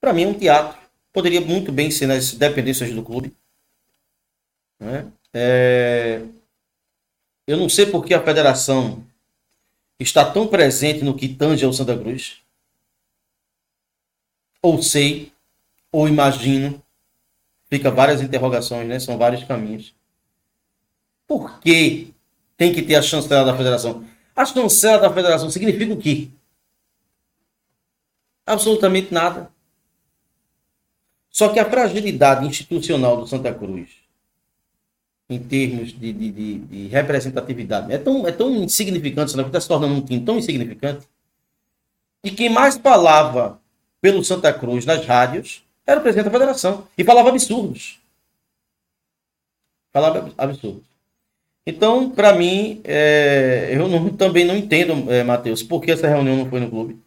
[0.02, 0.78] para mim, é um teatro.
[1.14, 3.34] Poderia muito bem ser nas dependências do clube.
[4.80, 5.08] Né?
[5.34, 6.22] É...
[7.48, 9.04] Eu não sei por que a federação
[10.00, 12.42] está tão presente no que tange ao Santa Cruz.
[14.62, 15.32] Ou sei,
[15.92, 16.82] ou imagino.
[17.70, 19.00] Fica várias interrogações, né?
[19.00, 19.94] São vários caminhos.
[21.28, 22.14] Por que
[22.58, 24.06] tem que ter a chancela da federação?
[24.36, 26.28] A chancela da federação significa o quê?
[28.45, 29.50] Absolutamente nada.
[31.30, 33.89] Só que a fragilidade institucional do Santa Cruz,
[35.30, 39.62] em termos de, de, de, de representatividade, é tão, é tão insignificante, Santa Cruz está
[39.62, 41.08] se tornando um time tão insignificante,
[42.24, 43.60] e quem mais falava
[44.02, 46.88] pelo Santa Cruz nas rádios era o presidente da federação.
[46.98, 48.00] E falava absurdos.
[49.91, 50.95] Falava absurdos.
[51.65, 56.38] Então, para mim, é, eu não, também não entendo, é, Matheus, por que essa reunião
[56.38, 56.99] não foi no clube.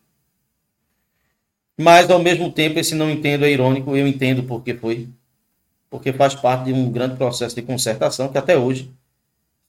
[1.77, 5.09] Mas, ao mesmo tempo, esse não entendo é irônico, eu entendo por que foi.
[5.89, 8.91] Porque faz parte de um grande processo de concertação que até hoje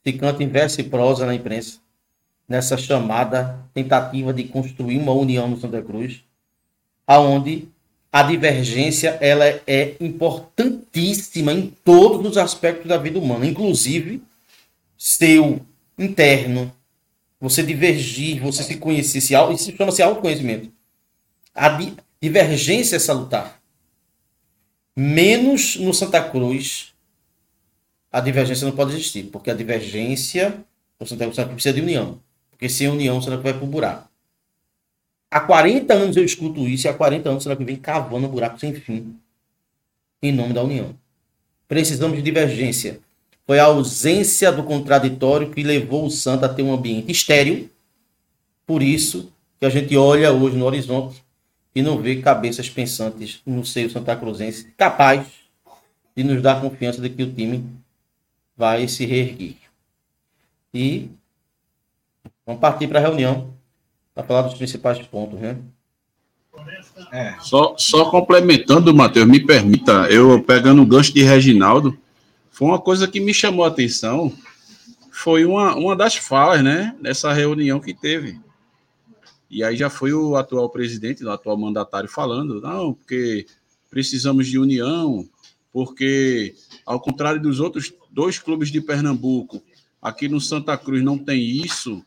[0.03, 1.77] se canta em verso e prosa na imprensa,
[2.47, 6.23] nessa chamada tentativa de construir uma união no Santa Cruz,
[7.05, 7.67] aonde
[8.11, 14.23] a divergência ela é importantíssima em todos os aspectos da vida humana, inclusive
[14.99, 15.65] seu
[15.97, 16.75] interno,
[17.39, 20.69] você divergir, você se conhecer, se, isso chama-se autoconhecimento.
[21.55, 23.61] A di divergência é salutar.
[24.93, 26.93] Menos no Santa Cruz,
[28.11, 30.65] a divergência não pode existir, porque a divergência,
[30.99, 32.19] o Santa Cruz precisa de união.
[32.51, 34.09] Porque sem união, o Santa Cruz vai para o buraco.
[35.31, 38.27] Há 40 anos eu escuto isso e há 40 anos o Santa Cruz vem cavando
[38.27, 39.15] um buraco sem fim.
[40.21, 40.93] Em nome da união.
[41.69, 42.99] Precisamos de divergência.
[43.49, 47.67] Foi a ausência do contraditório que levou o santo a ter um ambiente estéril.
[48.63, 51.23] Por isso que a gente olha hoje no horizonte
[51.73, 55.25] e não vê cabeças pensantes no seio santa cruzense capaz
[56.15, 57.65] de nos dar confiança de que o time
[58.55, 59.55] vai se reerguer.
[60.71, 61.09] E
[62.45, 63.51] vamos partir para a reunião
[64.13, 65.57] para falar dos principais pontos, né?
[67.11, 67.33] É.
[67.39, 71.97] Só, só complementando, Matheus, me permita, eu pegando o gancho de Reginaldo,
[72.60, 74.36] foi uma coisa que me chamou a atenção,
[75.14, 78.38] foi uma, uma das falas, né, nessa reunião que teve.
[79.49, 83.45] E aí já foi o atual presidente, o atual mandatário falando, não, porque
[83.89, 85.26] precisamos de união,
[85.72, 86.53] porque
[86.86, 89.64] ao contrário dos outros dois clubes de Pernambuco,
[90.01, 92.05] aqui no Santa Cruz não tem isso,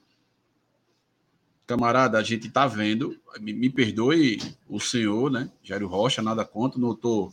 [1.66, 4.38] camarada, a gente está vendo, me, me, perdoe
[4.68, 7.32] o senhor, né, Jairo Rocha, nada contra, não estou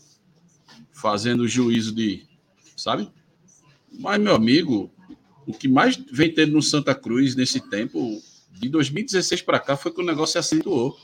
[0.93, 2.28] fazendo juízo de,
[2.79, 3.09] sabe?
[3.91, 4.91] Mas, meu amigo,
[5.45, 8.21] o que mais vem tendo no Santa Cruz nesse tempo,
[8.51, 10.97] de 2016 para cá, foi que o negócio se acentuou.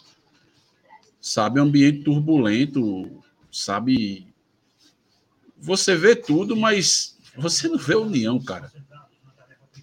[1.20, 4.28] Sabe, ambiente turbulento, sabe?
[5.58, 8.72] Você vê tudo, mas você não vê união, cara.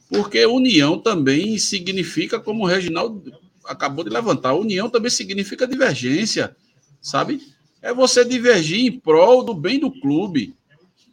[0.08, 3.32] Porque união também significa, como o Reginaldo
[3.64, 6.54] acabou de levantar, união também significa divergência,
[7.00, 7.40] sabe?
[7.80, 10.54] É você divergir em prol do bem do clube,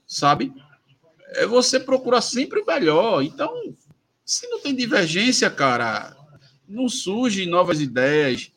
[0.05, 0.53] sabe?
[1.35, 3.23] É você procurar sempre o melhor.
[3.23, 3.75] Então,
[4.25, 6.15] se não tem divergência, cara,
[6.67, 8.51] não surgem novas ideias,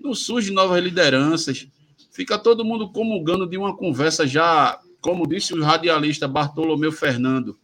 [0.00, 1.66] não surgem novas lideranças.
[2.10, 7.58] Fica todo mundo comungando de uma conversa já, como disse o radialista Bartolomeu Fernando,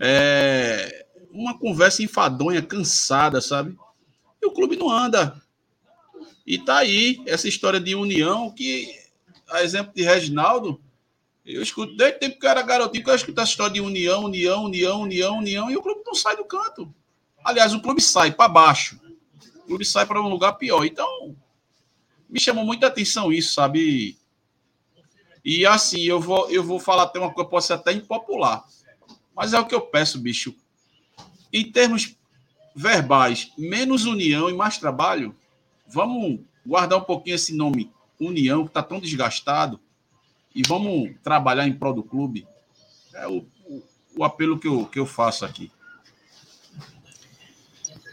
[0.00, 3.76] é, uma conversa enfadonha, cansada, sabe?
[4.42, 5.40] E o clube não anda.
[6.44, 8.92] E tá aí essa história de união que,
[9.48, 10.80] a exemplo de Reginaldo,
[11.44, 13.80] eu escuto desde o tempo que eu era garotinho, que eu escuto essa história de
[13.80, 16.92] união, união, união, união, união, e o clube não sai do canto.
[17.44, 19.00] Aliás, o clube sai para baixo.
[19.56, 20.84] O clube sai para um lugar pior.
[20.84, 21.34] Então,
[22.28, 24.16] me chamou muita atenção isso, sabe?
[25.44, 28.64] E assim, eu vou, eu vou falar até uma coisa, pode ser até impopular.
[29.34, 30.54] Mas é o que eu peço, bicho.
[31.52, 32.16] Em termos
[32.74, 35.34] verbais, menos união e mais trabalho,
[35.86, 39.80] vamos guardar um pouquinho esse nome união, que está tão desgastado,
[40.54, 42.46] e vamos trabalhar em prol do clube.
[43.14, 43.82] É o, o,
[44.16, 45.70] o apelo que eu, que eu faço aqui.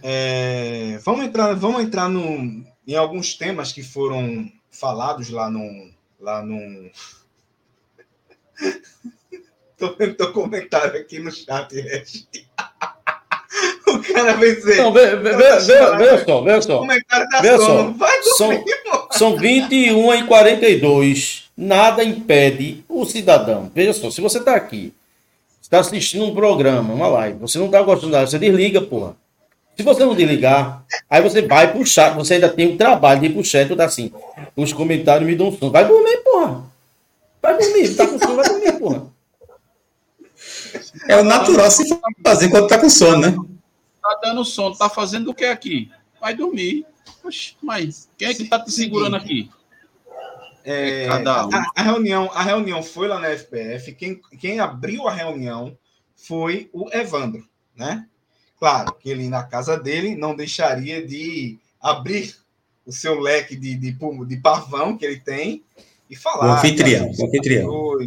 [0.01, 5.91] É, vamos entrar, vamos entrar no, em alguns temas que foram falados lá no.
[6.19, 6.89] Lá no...
[9.77, 12.27] Tô vendo teu comentário aqui no chat, Regi.
[13.87, 14.77] o cara vai dizer.
[14.77, 16.79] Não, vê, vê, vê, vê, só, vê só.
[16.79, 17.91] Comentário da vê só.
[17.91, 18.65] Vai são,
[19.19, 21.49] são 21 e 42.
[21.57, 23.69] Nada impede o cidadão.
[23.75, 24.93] Veja só, se você está aqui,
[25.61, 29.17] está assistindo um programa, uma live, você não está gostando da você desliga, porra.
[29.75, 33.25] Se você não desligar, aí você vai pro chat, você ainda tem o trabalho de
[33.27, 34.11] ir pro chat e tá assim.
[34.55, 35.71] Os comentários me dão sono.
[35.71, 36.63] Vai dormir, porra.
[37.41, 39.07] Vai dormir, tá com sono, vai dormir, porra.
[41.09, 41.83] É o natural se
[42.23, 43.35] fazer quando tá com sono, né?
[44.01, 45.91] Tá dando sono, tá fazendo o que aqui?
[46.21, 46.85] Vai dormir.
[47.23, 49.49] Oxe, mas quem é que tá te segurando aqui?
[50.63, 51.27] É, é um.
[51.27, 53.93] a, a, reunião, a reunião foi lá na FPF.
[53.93, 55.77] Quem, quem abriu a reunião
[56.15, 58.07] foi o Evandro, né?
[58.59, 62.35] Claro que ele, na casa dele, não deixaria de abrir
[62.85, 65.63] o seu leque de, de, de pavão que ele tem
[66.09, 66.47] e falar.
[66.47, 67.07] O anfitrião.
[67.07, 67.97] O anfitrião.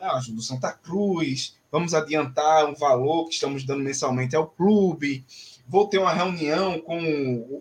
[0.00, 5.24] Ah, do Santa Cruz, vamos adiantar um valor que estamos dando mensalmente ao clube.
[5.66, 6.98] Vou ter uma reunião com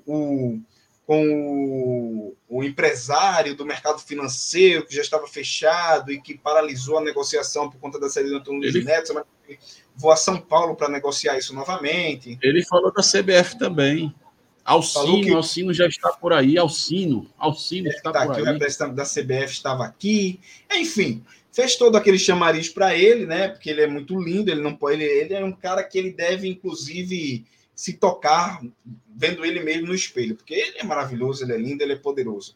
[0.05, 0.61] o,
[1.05, 7.01] com o, o, empresário do mercado financeiro que já estava fechado e que paralisou a
[7.01, 8.83] negociação por conta da saída do Antônio Ele...
[8.83, 9.13] Neto.
[9.95, 12.37] Vou a São Paulo para negociar isso novamente.
[12.41, 14.13] Ele falou da CBF também.
[14.63, 15.33] Alcino, que...
[15.33, 16.57] Alcino já está por aí.
[16.57, 18.47] Alcino, Alcino está tá por aqui, aí.
[18.47, 20.39] O representante da CBF estava aqui.
[20.71, 23.49] Enfim, fez todo aquele chamariz para ele, né?
[23.49, 26.11] Porque ele é muito lindo, ele não pode, ele, ele é um cara que ele
[26.11, 27.45] deve inclusive
[27.75, 28.61] se tocar
[29.15, 32.55] vendo ele mesmo no espelho, porque ele é maravilhoso, ele é lindo, ele é poderoso.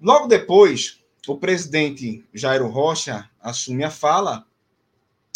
[0.00, 4.46] Logo depois, o presidente Jairo Rocha assume a fala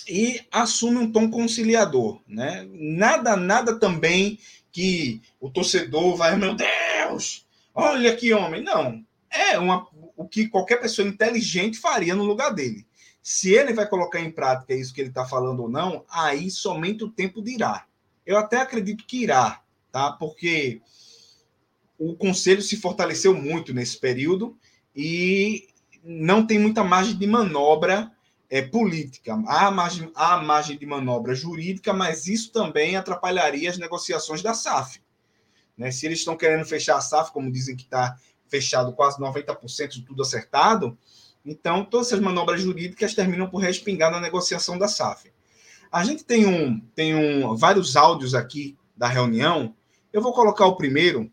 [0.09, 2.67] e assume um tom conciliador, né?
[2.73, 4.39] Nada, nada também
[4.73, 8.63] que o torcedor vai, meu Deus, olha que homem.
[8.63, 9.87] Não, é uma
[10.17, 12.87] o que qualquer pessoa inteligente faria no lugar dele.
[13.23, 17.05] Se ele vai colocar em prática isso que ele está falando ou não, aí somente
[17.05, 17.87] o tempo dirá.
[18.31, 19.61] Eu até acredito que irá,
[19.91, 20.13] tá?
[20.13, 20.81] Porque
[21.99, 24.57] o conselho se fortaleceu muito nesse período
[24.95, 25.67] e
[26.05, 28.09] não tem muita margem de manobra
[28.49, 29.35] é, política.
[29.49, 35.03] Há margem, há margem de manobra jurídica, mas isso também atrapalharia as negociações da SAF.
[35.77, 35.91] Né?
[35.91, 38.17] Se eles estão querendo fechar a SAF, como dizem que está
[38.47, 40.97] fechado quase 90% de tudo acertado,
[41.45, 45.33] Então, todas essas manobras jurídicas terminam por respingar na negociação da SAF.
[45.91, 49.75] A gente tem um, tem um, vários áudios aqui da reunião.
[50.13, 51.31] Eu vou colocar o primeiro,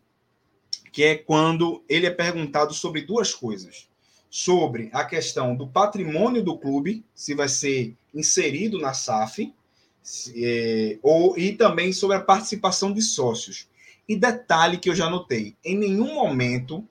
[0.90, 3.88] que é quando ele é perguntado sobre duas coisas.
[4.28, 9.54] Sobre a questão do patrimônio do clube, se vai ser inserido na SAF,
[10.02, 13.68] se, é, ou, e também sobre a participação de sócios.
[14.08, 16.84] E detalhe que eu já notei: em nenhum momento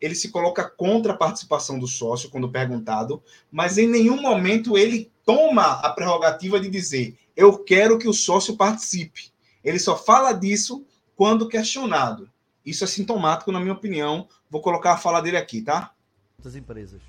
[0.00, 5.09] ele se coloca contra a participação do sócio quando perguntado, mas em nenhum momento ele
[5.24, 9.32] toma a prerrogativa de dizer eu quero que o sócio participe.
[9.64, 10.84] Ele só fala disso
[11.16, 12.30] quando questionado.
[12.64, 14.28] Isso é sintomático, na minha opinião.
[14.50, 15.94] Vou colocar a fala dele aqui, tá?
[16.38, 17.00] Das empresas.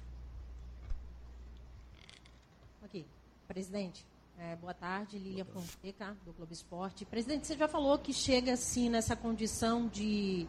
[2.84, 3.05] Ok.
[3.47, 4.05] Presidente,
[4.39, 5.18] é, boa tarde.
[5.18, 7.03] Lilian Fonseca, do Clube Esporte.
[7.03, 10.47] Presidente, você já falou que chega, assim, nessa condição de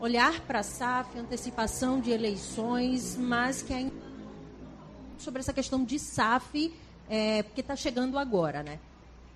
[0.00, 4.05] olhar para a SAF, antecipação de eleições, mas que ainda
[5.22, 6.72] sobre essa questão de SAF,
[7.08, 8.78] é, porque está chegando agora, né?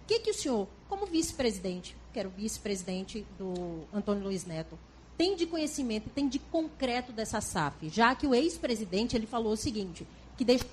[0.04, 4.78] O que, que o senhor, como vice-presidente, que era o vice-presidente do Antônio Luiz Neto,
[5.16, 7.88] tem de conhecimento, tem de concreto dessa SAF?
[7.88, 10.06] Já que o ex-presidente ele falou o seguinte,
[10.36, 10.68] que deixou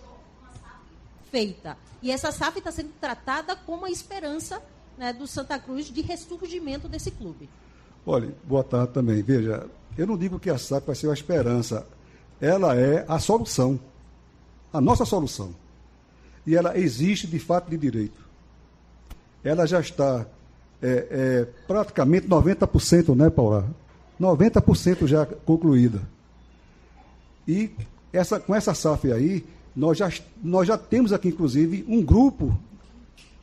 [1.30, 1.78] feita.
[2.02, 4.62] E essa SAF está sendo tratada como a esperança
[4.98, 7.50] né, do Santa Cruz de ressurgimento desse clube.
[8.06, 9.22] Olha, boa tarde também.
[9.22, 11.86] Veja, eu não digo que a SAF vai ser uma esperança.
[12.40, 13.80] Ela é a solução.
[14.72, 15.54] A nossa solução.
[16.46, 18.20] E ela existe de fato de direito.
[19.44, 20.26] Ela já está
[20.82, 23.68] é, é, praticamente 90%, né, Paula?
[24.20, 26.02] 90% já concluída.
[27.48, 27.72] E
[28.12, 29.46] essa, com essa SAF aí,
[29.76, 30.12] nós já,
[30.44, 32.58] nós já temos aqui, inclusive, um grupo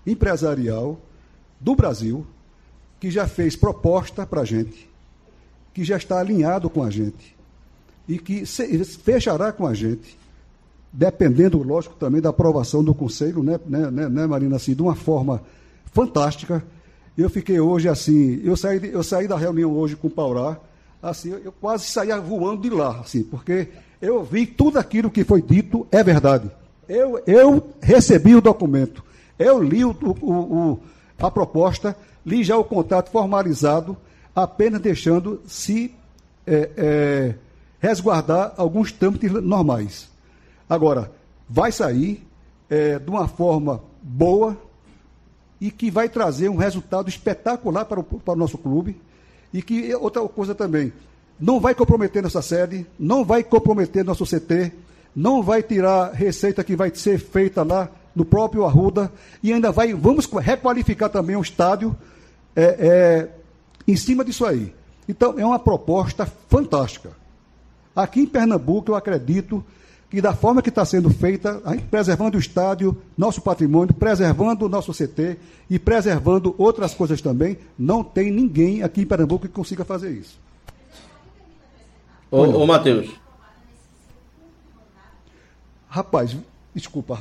[0.06, 1.00] empresarial
[1.60, 2.26] do Brasil
[3.00, 4.88] que já fez proposta para a gente,
[5.72, 7.34] que já está alinhado com a gente
[8.08, 10.18] e que se, fechará com a gente,
[10.94, 14.94] dependendo, lógico, também da aprovação do Conselho, né, né, né, né Marina, assim, de uma
[14.94, 15.42] forma
[15.92, 16.64] fantástica.
[17.18, 20.56] Eu fiquei hoje assim, eu saí, eu saí da reunião hoje com o Paurá,
[21.02, 23.68] assim, eu, eu quase saía voando de lá, assim, porque
[24.00, 26.50] eu vi tudo aquilo que foi dito é verdade.
[26.88, 29.02] Eu, eu recebi o documento,
[29.38, 30.80] eu li o, o, o
[31.18, 33.96] a proposta, li já o contrato formalizado,
[34.34, 35.94] apenas deixando se
[36.46, 37.34] é, é,
[37.80, 40.13] resguardar alguns trâmites normais.
[40.68, 41.12] Agora,
[41.48, 42.26] vai sair
[42.68, 44.56] é, de uma forma boa
[45.60, 49.00] e que vai trazer um resultado espetacular para o, para o nosso clube.
[49.52, 50.92] E que, outra coisa também,
[51.38, 54.72] não vai comprometer nossa sede, não vai comprometer nosso CT,
[55.14, 59.12] não vai tirar receita que vai ser feita lá no próprio Arruda
[59.42, 61.96] e ainda vai, vamos requalificar também o estádio
[62.54, 63.28] é, é,
[63.86, 64.74] em cima disso aí.
[65.08, 67.10] Então, é uma proposta fantástica.
[67.94, 69.64] Aqui em Pernambuco, eu acredito
[70.14, 71.60] que da forma que está sendo feita,
[71.90, 75.36] preservando o estádio, nosso patrimônio, preservando o nosso CT
[75.68, 80.38] e preservando outras coisas também, não tem ninguém aqui em Pernambuco que consiga fazer isso.
[82.30, 83.10] Ô, ô Matheus.
[85.88, 86.36] Rapaz,
[86.74, 87.20] desculpa.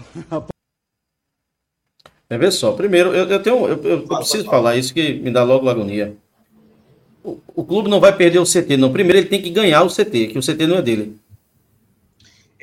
[2.30, 3.68] É, vê só, primeiro, eu, eu tenho.
[3.68, 6.16] Eu, eu preciso falar isso que me dá logo agonia.
[7.24, 8.92] O, o, clube não vai perder o CT, não.
[8.92, 11.16] Primeiro ele tem que ganhar o CT, que o CT não é dele.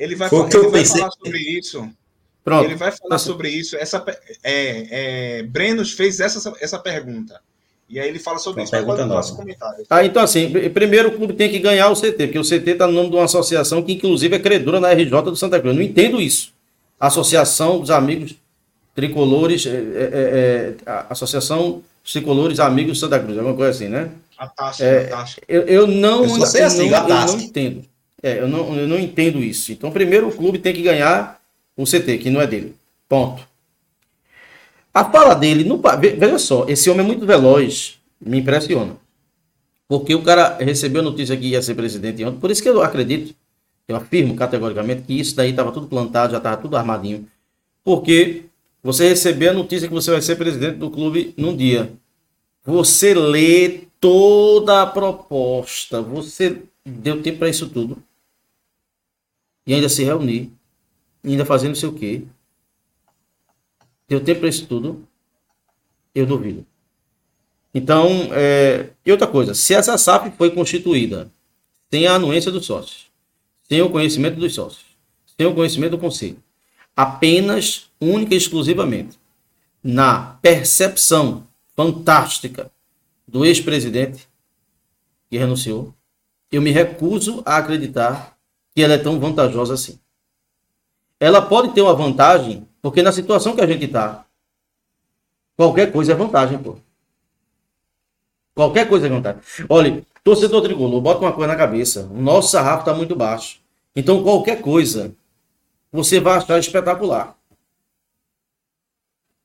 [0.01, 1.89] Ele vai, ele vai falar sobre isso.
[2.43, 2.65] Pronto.
[2.65, 3.75] Ele vai falar sobre isso.
[3.75, 4.03] Essa,
[4.43, 4.87] é,
[5.39, 7.39] é, Brenos fez essa, essa pergunta.
[7.87, 8.71] E aí ele fala sobre isso.
[8.71, 9.85] Pergunta nosso comentário.
[9.89, 12.87] Ah, então assim, primeiro o clube tem que ganhar o CT, porque o CT está
[12.87, 15.75] no nome de uma associação que inclusive é credora na RJ do Santa Cruz.
[15.75, 16.51] Eu não entendo isso.
[16.99, 18.35] Associação dos Amigos
[18.95, 24.09] Tricolores, é, é, é, é Associação Tricolores Amigos Santa Cruz, alguma coisa assim, né?
[24.37, 25.41] A taxa, é, a taxa.
[25.47, 27.90] Eu, eu não, eu, eu, assim, não, eu não entendo.
[28.23, 29.71] É, eu, não, eu não entendo isso.
[29.71, 31.41] Então, primeiro o clube tem que ganhar
[31.75, 32.75] o CT, que não é dele.
[33.09, 33.47] Ponto.
[34.93, 38.97] A fala dele, não, veja só, esse homem é muito veloz, me impressiona.
[39.87, 42.81] Porque o cara recebeu a notícia que ia ser presidente ontem, por isso que eu
[42.81, 43.33] acredito,
[43.87, 47.27] eu afirmo categoricamente que isso daí estava tudo plantado, já estava tudo armadinho.
[47.83, 48.43] Porque
[48.83, 51.91] você receber a notícia que você vai ser presidente do clube num dia.
[52.65, 56.01] Você lê toda a proposta.
[56.01, 58.01] Você deu tempo para isso tudo.
[59.65, 60.51] E ainda se reunir.
[61.23, 62.23] Ainda fazer não sei o quê.
[64.07, 65.07] Deu tempo para isso tudo.
[66.13, 66.65] Eu duvido.
[67.73, 68.89] Então, é...
[69.05, 69.53] e outra coisa.
[69.53, 71.31] Se essa SAF foi constituída
[71.89, 73.07] sem a anuência dos sócios,
[73.67, 74.85] sem o conhecimento dos sócios,
[75.37, 76.37] sem o conhecimento do conselho,
[76.95, 79.17] apenas, única e exclusivamente,
[79.83, 82.71] na percepção fantástica
[83.27, 84.27] do ex-presidente
[85.29, 85.93] que renunciou,
[86.51, 88.30] eu me recuso a acreditar
[88.73, 89.99] que ela é tão vantajosa assim.
[91.19, 94.25] ela pode ter uma vantagem, porque na situação que a gente está,
[95.55, 96.77] qualquer coisa é vantagem, pô.
[98.55, 99.41] Qualquer coisa é vantagem.
[99.69, 102.09] Olha, torcedor tricolor, bota uma coisa na cabeça.
[102.11, 103.59] O nosso sarrafo está muito baixo.
[103.95, 105.13] Então, qualquer coisa,
[105.91, 107.35] você vai achar espetacular.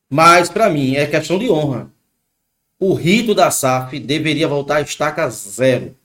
[0.08, 1.90] Mas, para mim, é questão de honra.
[2.78, 5.96] O rito da SAF deveria voltar a estaca zero.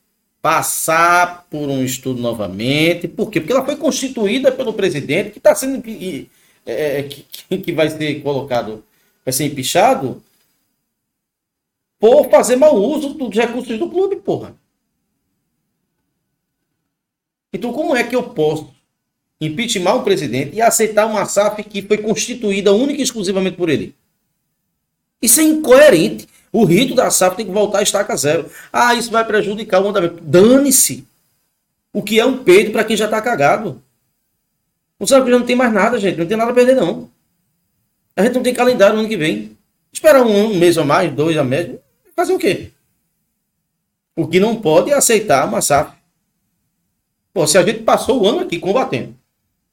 [0.41, 3.07] Passar por um estudo novamente.
[3.07, 3.39] Por quê?
[3.39, 5.81] Porque ela foi constituída pelo presidente, que está sendo.
[5.81, 6.29] Que,
[6.65, 8.83] é, que, que vai ser colocado,
[9.23, 10.21] vai ser empichado
[11.99, 14.55] por fazer mau uso dos recursos do clube, porra.
[17.53, 18.73] Então, como é que eu posso
[19.39, 23.95] impeachment um presidente e aceitar uma SAF que foi constituída única e exclusivamente por ele?
[25.21, 26.27] Isso é incoerente.
[26.51, 28.49] O rito da SAF tem que voltar a estaca zero.
[28.71, 30.21] Ah, isso vai prejudicar o andamento.
[30.21, 31.07] Dane-se.
[31.93, 33.81] O que é um peito para quem já está cagado?
[34.99, 36.17] O Santa não tem mais nada, gente.
[36.17, 37.09] Não tem nada a perder, não.
[38.15, 39.57] A gente não tem calendário no ano que vem.
[39.91, 41.77] Esperar um, um mês ou mais, dois a mês.
[42.15, 42.71] Fazer o quê?
[44.15, 46.01] O que não pode é aceitar uma SAF
[47.33, 49.15] Pô, se a gente passou o ano aqui combatendo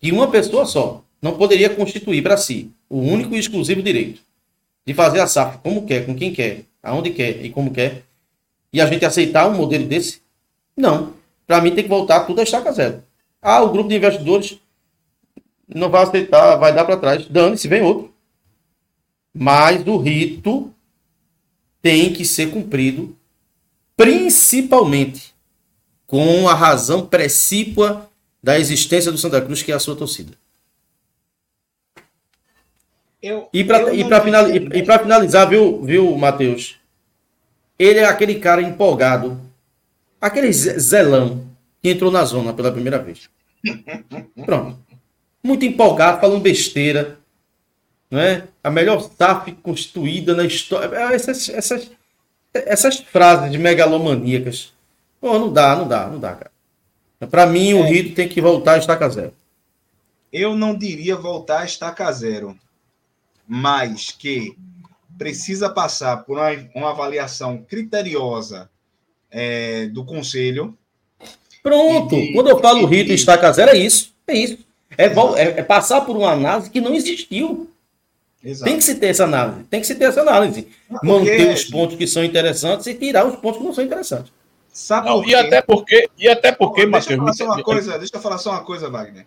[0.01, 4.23] que uma pessoa só não poderia constituir para si o único e exclusivo direito
[4.89, 8.05] de fazer a SAF como quer, com quem quer, aonde quer e como quer,
[8.73, 10.23] e a gente aceitar um modelo desse,
[10.75, 11.13] não.
[11.47, 13.05] Para mim tem que voltar tudo a estaca zero.
[13.43, 14.59] Ah, o grupo de investidores
[15.69, 17.27] não vai aceitar, vai dar para trás.
[17.27, 18.11] Dane-se, vem outro.
[19.35, 20.73] Mas o rito
[21.83, 23.15] tem que ser cumprido,
[23.95, 25.35] principalmente
[26.07, 28.09] com a razão precípua
[28.43, 30.33] da existência do Santa Cruz, que é a sua torcida.
[33.23, 36.77] Eu, e para final, e, finalizar, viu, viu, Matheus?
[37.79, 39.41] Ele é aquele cara empolgado,
[40.21, 41.47] aquele zelão
[41.83, 43.29] que entrou na zona pela primeira vez.
[44.45, 44.79] Pronto.
[45.43, 47.19] Muito empolgado, falando besteira.
[48.11, 48.45] Não é?
[48.63, 50.97] A melhor SAF constituída na história.
[51.13, 51.91] Essas, essas,
[52.53, 54.73] essas frases megalomaníacas
[55.21, 56.51] Pô, não dá, não dá, não dá, cara.
[57.31, 57.89] Para mim, o é.
[57.89, 59.33] Rito tem que voltar a estaca zero.
[60.33, 62.57] Eu não diria voltar a estaca zero,
[63.49, 64.55] mas que
[65.17, 68.71] precisa passar por uma, uma avaliação criteriosa
[69.31, 70.77] é, do conselho.
[71.63, 72.15] Pronto.
[72.15, 74.15] De, Quando eu falo Rito e estaca zero, é isso.
[74.27, 74.59] É isso.
[74.97, 77.71] É, é, é, passar por uma análise que não existiu.
[78.43, 78.71] Exato.
[78.71, 79.65] Tem que se ter essa análise.
[79.65, 80.69] Tem que se ter essa análise.
[80.89, 81.07] Porque...
[81.07, 84.33] Manter os pontos que são interessantes e tirar os pontos que não são interessantes.
[84.73, 88.17] Sabe não, e até porque, e até porque, deixa eu falar só uma coisa, deixa
[88.17, 89.27] eu falar só uma coisa, Wagner.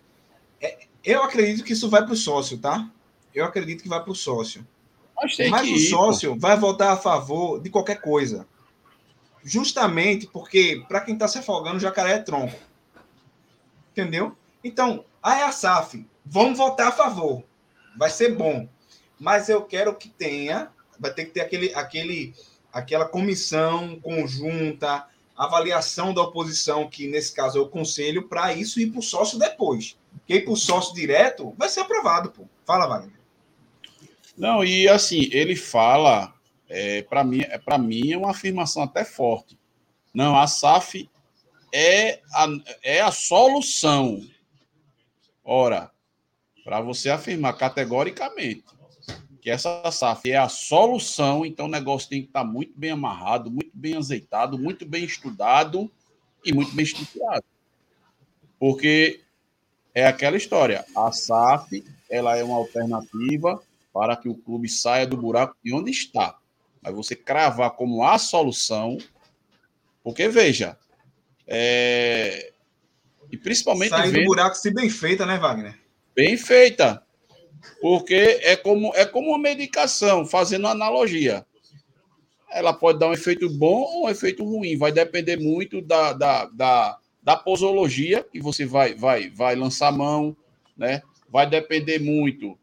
[0.62, 2.88] É, eu acredito que isso vai para o sócio, tá?
[3.34, 4.66] Eu acredito que vai para o sócio.
[5.16, 6.40] Mas, Mas o ir, sócio pô.
[6.40, 8.48] vai votar a favor de qualquer coisa.
[9.44, 12.58] Justamente porque, para quem está se afogando, jacaré é tronco.
[13.92, 14.36] Entendeu?
[14.64, 17.44] Então, a EASAF, vamos votar a favor.
[17.98, 18.68] Vai ser bom.
[19.20, 22.34] Mas eu quero que tenha, vai ter que ter aquele, aquele,
[22.72, 28.88] aquela comissão conjunta, avaliação da oposição, que nesse caso é o conselho, para isso ir
[28.92, 29.98] para o sócio depois.
[30.20, 32.48] Porque ir para o sócio direto vai ser aprovado, pô.
[32.66, 33.21] Fala, Wagner.
[34.42, 36.34] Não, e assim, ele fala,
[36.68, 39.56] é, para mim, é, para mim é uma afirmação até forte.
[40.12, 41.08] Não, a SAF
[41.72, 42.48] é a,
[42.82, 44.20] é a solução.
[45.44, 45.92] Ora,
[46.64, 48.64] para você afirmar categoricamente
[49.40, 53.52] que essa SAF é a solução, então o negócio tem que estar muito bem amarrado,
[53.52, 55.88] muito bem azeitado, muito bem estudado
[56.44, 57.46] e muito bem estruturado.
[58.58, 59.22] Porque
[59.94, 63.62] é aquela história, a SAF ela é uma alternativa
[63.94, 66.38] para que o clube saia do buraco de onde está.
[66.82, 68.98] Mas você cravar como a solução,
[70.04, 70.78] porque veja,
[71.48, 72.54] é...
[73.32, 73.90] e principalmente.
[73.90, 75.78] Sair do buraco se bem feita, né, Wagner?
[76.16, 77.04] Bem feita.
[77.80, 81.46] Porque é como, é como uma medicação, fazendo analogia.
[82.50, 86.46] Ela pode dar um efeito bom ou um efeito ruim, vai depender muito da, da,
[86.46, 90.36] da, da posologia que você vai, vai, vai lançar mão,
[90.76, 91.02] né?
[91.32, 92.60] vai depender muito,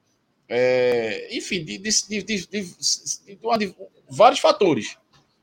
[0.49, 3.75] é, enfim, de, de, de,
[4.09, 4.97] vários fatores.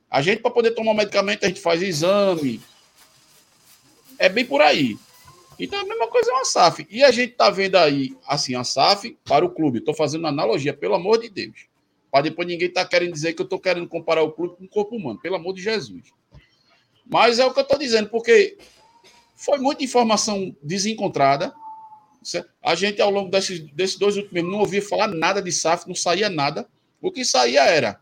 [0.10, 2.62] A gente, para poder tomar medicamento, a gente faz exame.
[4.18, 4.98] É bem por aí.
[5.60, 6.88] Então, a mesma coisa é uma SAF.
[6.90, 9.80] E a gente está vendo aí, assim, a SAF para o clube.
[9.80, 11.68] Estou fazendo analogia, pelo amor de Deus.
[12.12, 14.66] Para depois ninguém estar tá querendo dizer que eu estou querendo comparar o clube com
[14.66, 15.20] o corpo humano.
[15.20, 16.12] Pelo amor de Jesus.
[17.06, 18.58] Mas é o que eu estou dizendo, porque
[19.36, 21.54] foi muita informação desencontrada.
[22.64, 25.88] A gente, ao longo desses, desses dois últimos meses, não ouvia falar nada de SAF,
[25.88, 26.68] não saía nada.
[27.02, 28.00] O que saía era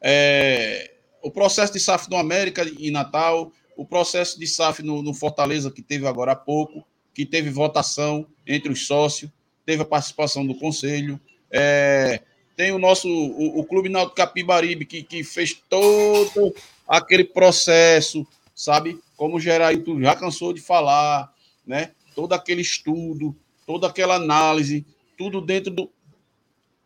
[0.00, 5.14] é, o processo de SAF no América e Natal, o processo de SAF no, no,
[5.14, 6.84] Fortaleza, que teve agora há pouco,
[7.14, 9.30] que teve votação entre os sócios,
[9.64, 11.20] teve a participação do conselho.
[11.50, 12.20] É,
[12.56, 16.54] tem o nosso o, o Clube Náutico Capibaribe, que, que fez todo
[16.88, 18.98] aquele processo, sabe?
[19.16, 21.32] Como o Gerailton já cansou de falar,
[21.66, 21.92] né?
[22.20, 23.34] Todo aquele estudo,
[23.66, 24.84] toda aquela análise,
[25.16, 25.90] tudo dentro do.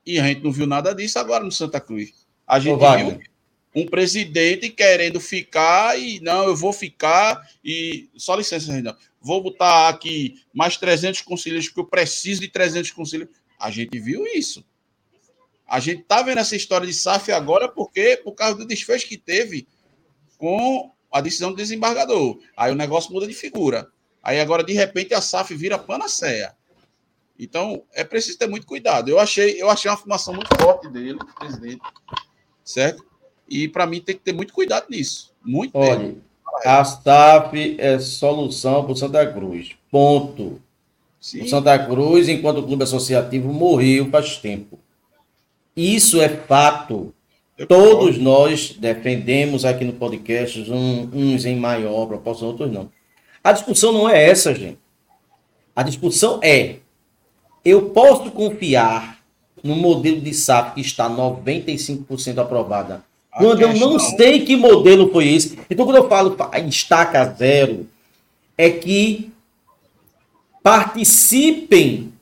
[0.07, 2.25] E a gente não viu nada disso agora no Santa Cruz.
[2.47, 3.21] A gente Ô, viu
[3.75, 8.97] um presidente querendo ficar e não, eu vou ficar e só licença, Renan.
[9.21, 13.35] Vou botar aqui mais 300 conselheiros porque eu preciso de 300 conselheiros.
[13.59, 14.65] A gente viu isso.
[15.67, 19.17] A gente tá vendo essa história de SAF agora porque por causa do desfecho que
[19.19, 19.67] teve
[20.39, 22.39] com a decisão do desembargador.
[22.57, 23.91] Aí o negócio muda de figura.
[24.25, 26.55] Aí agora de repente a SAF vira panaceia.
[27.39, 29.11] Então é preciso ter muito cuidado.
[29.11, 31.83] Eu achei, eu achei uma afirmação muito forte dele, presidente,
[32.65, 33.05] certo?
[33.47, 35.33] E para mim tem que ter muito cuidado nisso.
[35.45, 36.17] Muito Olha,
[36.65, 39.73] a SAF é solução para o Santa Cruz.
[39.91, 40.61] Ponto.
[41.21, 41.43] Sim.
[41.43, 44.79] O Santa Cruz, enquanto clube associativo, morreu faz tempo.
[45.77, 47.13] Isso é fato.
[47.59, 48.23] Eu Todos concordo.
[48.23, 52.91] nós defendemos aqui no podcast, um, uns em maior proporção, outros não.
[53.45, 54.79] A discussão não é essa, gente.
[55.77, 56.79] A discussão é:
[57.65, 59.19] eu posso confiar
[59.63, 63.05] no modelo de SAP que está 95% aprovada
[63.37, 65.59] quando eu não sei que modelo foi esse.
[65.69, 66.37] Então, quando eu falo
[66.69, 67.89] estaca zero,
[68.57, 69.33] é que
[70.63, 72.13] participem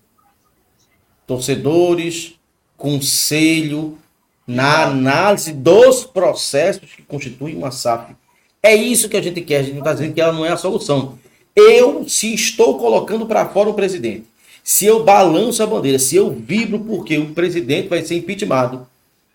[1.26, 2.34] torcedores,
[2.76, 3.98] conselho,
[4.46, 8.14] na análise dos processos que constituem uma SAF.
[8.62, 9.58] É isso que a gente quer.
[9.58, 11.18] A gente não está dizendo que ela não é a solução.
[11.54, 14.24] Eu, se estou colocando para fora o presidente,
[14.62, 18.86] se eu balanço a bandeira, se eu vibro porque o presidente vai ser impeachmentado,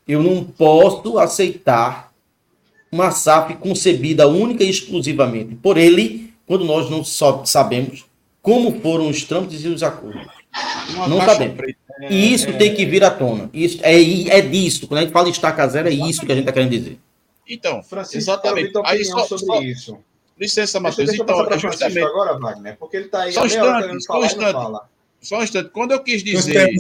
[0.08, 2.12] eu não posso aceitar
[2.92, 8.06] uma SAF concebida única e exclusivamente por ele, quando nós não sabemos
[8.42, 10.26] como foram os trâmites e os acordos.
[10.96, 11.58] Uma não sabemos.
[12.10, 12.54] E isso é...
[12.54, 13.50] tem que vir à tona.
[13.54, 14.88] Isso, é, é disso.
[14.88, 16.98] Quando a gente fala estaca zero, é isso que a gente está querendo dizer.
[17.48, 18.74] Então, Francisco, exatamente.
[18.86, 19.98] Aí só, sobre só, isso.
[20.38, 21.14] Licença, Matheus.
[21.14, 22.00] Então, é justamente...
[22.00, 24.88] agora, Wagner, porque ele está aí só um instante, só um instante.
[25.22, 25.70] Só um instante.
[25.70, 26.78] Quando eu quis dizer...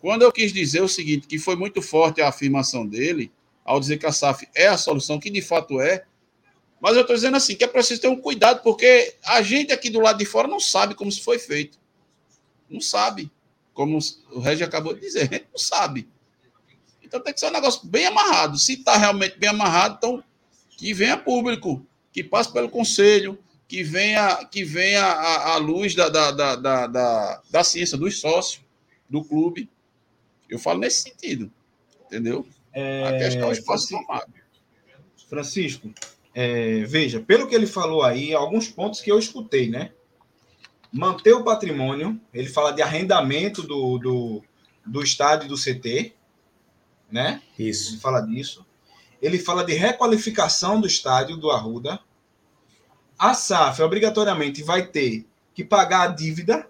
[0.00, 3.32] Quando eu quis dizer o seguinte, que foi muito forte a afirmação dele,
[3.64, 6.04] ao dizer que a SAF é a solução, que de fato é,
[6.78, 9.88] mas eu estou dizendo assim, que é preciso ter um cuidado, porque a gente aqui
[9.88, 11.78] do lado de fora não sabe como isso foi feito.
[12.68, 13.32] Não sabe.
[13.72, 13.98] Como
[14.30, 16.06] o Regi acabou de dizer, a gente não sabe.
[17.14, 18.58] Então tem que ser um negócio bem amarrado.
[18.58, 20.24] Se está realmente bem amarrado, então
[20.70, 23.38] que venha público, que passe pelo conselho,
[23.68, 26.56] que venha, que venha a, a luz da, da, da,
[26.88, 28.64] da, da ciência, dos sócios
[29.08, 29.70] do clube,
[30.50, 31.52] eu falo nesse sentido,
[32.04, 32.44] entendeu?
[32.72, 34.32] É, a questão é espaço Francisco,
[35.28, 35.94] Francisco
[36.34, 39.92] é, veja, pelo que ele falou aí, alguns pontos que eu escutei, né?
[40.92, 44.42] Manter o patrimônio, ele fala de arrendamento do, do,
[44.84, 46.12] do estádio do CT,
[47.14, 47.40] né?
[47.58, 47.92] Isso.
[47.92, 48.66] Ele fala disso.
[49.22, 51.98] Ele fala de requalificação do estádio do Arruda.
[53.18, 56.68] A SAF obrigatoriamente vai ter que pagar a dívida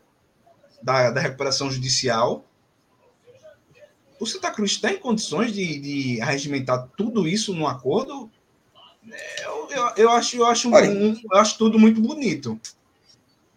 [0.83, 2.45] da, da recuperação judicial
[4.25, 8.31] o Santa Cruz está em condições de, de regimentar tudo isso num acordo?
[9.11, 12.59] É, eu, eu, eu acho, eu, acho um, eu acho tudo muito bonito.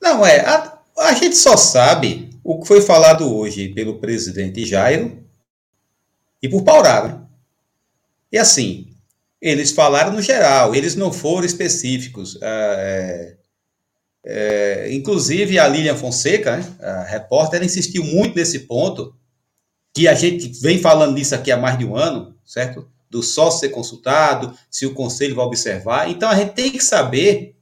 [0.01, 0.41] Não, é.
[0.41, 5.23] A, a gente só sabe o que foi falado hoje pelo presidente Jairo
[6.41, 7.21] e por Paurá, né?
[8.31, 8.87] E assim,
[9.41, 12.37] eles falaram no geral, eles não foram específicos.
[12.41, 13.37] É,
[14.25, 19.15] é, inclusive a Lilian Fonseca, né, a repórter, ela insistiu muito nesse ponto
[19.93, 22.87] que a gente vem falando nisso aqui há mais de um ano, certo?
[23.09, 26.09] Do sócio ser consultado, se o conselho vai observar.
[26.09, 27.55] Então a gente tem que saber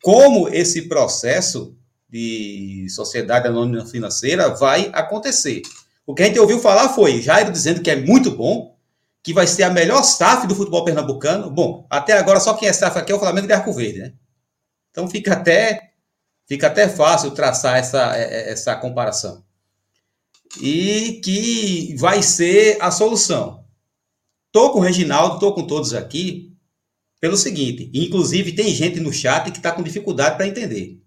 [0.00, 1.76] como esse processo
[2.08, 5.62] de sociedade anônima financeira vai acontecer.
[6.06, 8.76] O que a gente ouviu falar foi Jairo dizendo que é muito bom,
[9.22, 11.50] que vai ser a melhor SAF do futebol pernambucano.
[11.50, 14.12] Bom, até agora só quem é SAF aqui é o Flamengo de Arco Verde, né?
[14.90, 15.92] Então fica até
[16.46, 19.42] fica até fácil traçar essa, essa comparação
[20.60, 23.64] e que vai ser a solução.
[24.52, 26.52] Tô com o Reginaldo, tô com todos aqui
[27.20, 31.00] pelo seguinte, inclusive tem gente no chat que está com dificuldade para entender.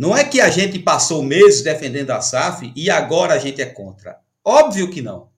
[0.00, 3.66] Não é que a gente passou meses defendendo a SAF e agora a gente é
[3.66, 4.18] contra.
[4.42, 5.30] Óbvio que não.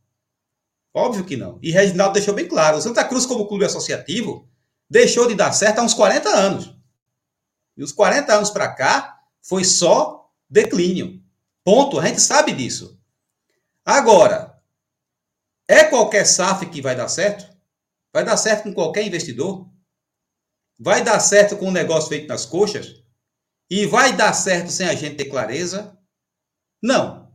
[0.95, 1.59] Óbvio que não.
[1.61, 4.49] E Reginaldo deixou bem claro, o Santa Cruz como clube associativo
[4.89, 6.77] deixou de dar certo há uns 40 anos.
[7.77, 11.21] E os 40 anos para cá foi só declínio.
[11.65, 11.99] Ponto.
[11.99, 12.97] A gente sabe disso.
[13.85, 14.63] Agora,
[15.67, 17.53] é qualquer SAF que vai dar certo?
[18.13, 19.69] Vai dar certo com qualquer investidor?
[20.79, 23.02] Vai dar certo com um negócio feito nas coxas?
[23.75, 25.97] E vai dar certo sem a gente ter clareza?
[26.83, 27.33] Não.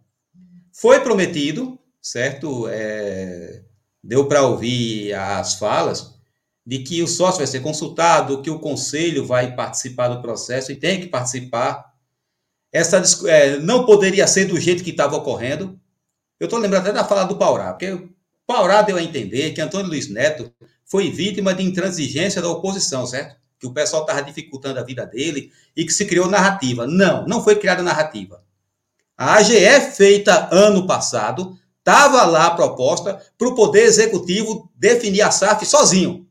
[0.72, 2.68] Foi prometido, certo?
[2.70, 3.64] É,
[4.04, 6.14] deu para ouvir as falas
[6.64, 10.76] de que o sócio vai ser consultado, que o conselho vai participar do processo e
[10.76, 11.92] tem que participar.
[12.72, 15.82] Essa é, não poderia ser do jeito que estava ocorrendo.
[16.40, 18.10] Eu estou lembrando até da fala do Paurá, porque
[18.46, 20.54] Paurá deu a entender que Antônio Luiz Neto
[20.86, 23.47] foi vítima de intransigência da oposição, certo?
[23.60, 26.86] Que o pessoal estava dificultando a vida dele e que se criou narrativa.
[26.86, 28.44] Não, não foi criada narrativa.
[29.18, 35.32] A AGE, feita ano passado, estava lá a proposta para o Poder Executivo definir a
[35.32, 36.28] SAF sozinho.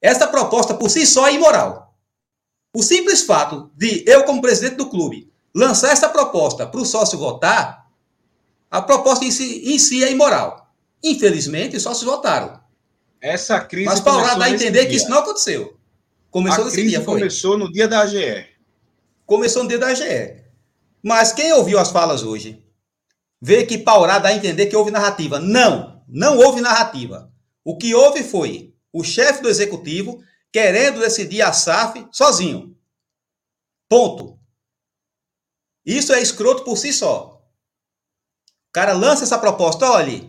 [0.00, 1.94] Essa proposta por si só é imoral.
[2.74, 7.18] O simples fato de eu, como presidente do clube, lançar essa proposta para o sócio
[7.18, 7.86] votar,
[8.70, 10.68] a proposta em si, em si é imoral.
[11.02, 12.60] Infelizmente, os sócios votaram.
[13.20, 13.86] Essa crise.
[13.86, 15.78] Mas Paulo dá a entender que isso não aconteceu.
[16.34, 18.48] Começou a dia, começou no dia da AGE.
[19.24, 20.42] Começou no dia da AGE.
[21.00, 22.60] Mas quem ouviu as falas hoje
[23.40, 25.38] vê que Paurá dá a entender que houve narrativa.
[25.38, 27.32] Não, não houve narrativa.
[27.62, 32.76] O que houve foi o chefe do executivo querendo decidir a SAF sozinho.
[33.88, 34.36] Ponto.
[35.86, 37.46] Isso é escroto por si só.
[38.70, 40.20] O cara lança essa proposta, olha,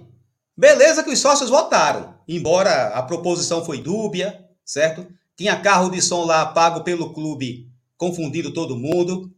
[0.55, 5.11] beleza que os sócios votaram, embora a proposição foi dúbia, certo?
[5.37, 9.33] Tinha carro de som lá pago pelo clube, confundindo todo mundo.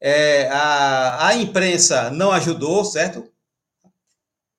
[0.00, 3.28] É, a, a imprensa não ajudou, certo?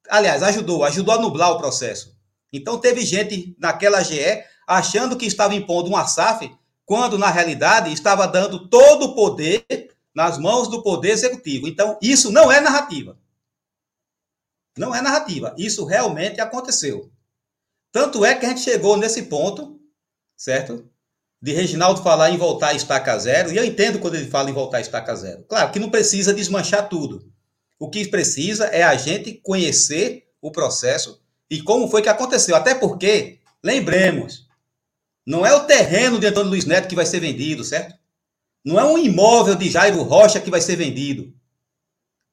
[0.10, 2.16] Aliás, ajudou, ajudou a nublar o processo.
[2.52, 6.56] Então teve gente naquela GE achando que estava impondo uma SAF,
[6.86, 9.66] quando na realidade estava dando todo o poder
[10.14, 11.68] nas mãos do poder executivo.
[11.68, 13.18] Então isso não é narrativa.
[14.78, 15.56] Não é narrativa.
[15.58, 17.12] Isso realmente aconteceu.
[17.92, 19.73] Tanto é que a gente chegou nesse ponto,
[20.44, 20.86] certo?
[21.42, 24.54] De Reginaldo falar em voltar a estaca zero, e eu entendo quando ele fala em
[24.54, 25.44] voltar a estaca zero.
[25.44, 27.32] Claro que não precisa desmanchar tudo.
[27.80, 32.58] O que precisa é a gente conhecer o processo e como foi que aconteceu.
[32.58, 34.46] Até porque, lembremos,
[35.26, 37.96] não é o terreno de Antônio Luiz Neto que vai ser vendido, certo?
[38.66, 41.34] Não é um imóvel de Jairo Rocha que vai ser vendido.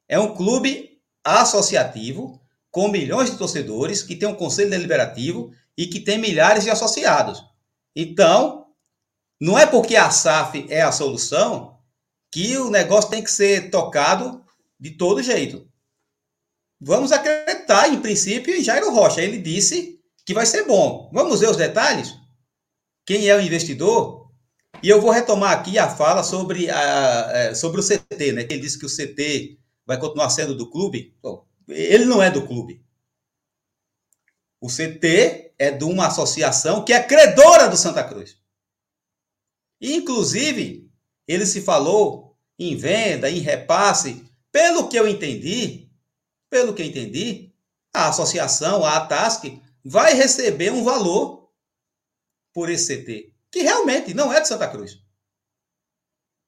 [0.08, 2.40] É um clube associativo
[2.72, 7.50] com milhões de torcedores, que tem um conselho deliberativo e que tem milhares de associados.
[7.94, 8.66] Então,
[9.40, 11.78] não é porque a SAF é a solução
[12.30, 14.44] que o negócio tem que ser tocado
[14.78, 15.68] de todo jeito.
[16.80, 19.20] Vamos acreditar, em princípio, em Jairo Rocha.
[19.20, 21.10] Ele disse que vai ser bom.
[21.12, 22.14] Vamos ver os detalhes?
[23.04, 24.30] Quem é o investidor?
[24.82, 28.44] E eu vou retomar aqui a fala sobre, a, é, sobre o CT, né?
[28.44, 31.14] Que ele disse que o CT vai continuar sendo do clube.
[31.20, 32.82] Bom, ele não é do clube.
[34.60, 38.38] O CT é de uma associação que é credora do Santa Cruz.
[39.78, 40.90] inclusive,
[41.28, 44.26] ele se falou em venda, em repasse.
[44.50, 45.90] Pelo que eu entendi,
[46.48, 47.52] pelo que entendi,
[47.94, 51.50] a associação, a ATASC, vai receber um valor
[52.54, 54.98] por esse CT, que realmente não é de Santa Cruz.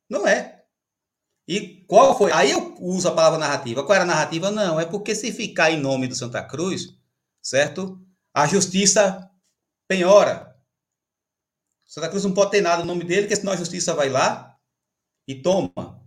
[0.08, 0.64] Não é.
[1.46, 2.32] E qual foi?
[2.32, 3.84] Aí eu uso a palavra narrativa.
[3.84, 4.50] Qual era a narrativa?
[4.50, 6.94] Não, é porque se ficar em nome do Santa Cruz,
[7.40, 8.00] certo?
[8.34, 9.30] A justiça
[9.86, 10.56] penhora.
[11.84, 14.58] Santa Cruz não pode ter nada no nome dele, porque senão a justiça vai lá
[15.28, 16.02] e toma.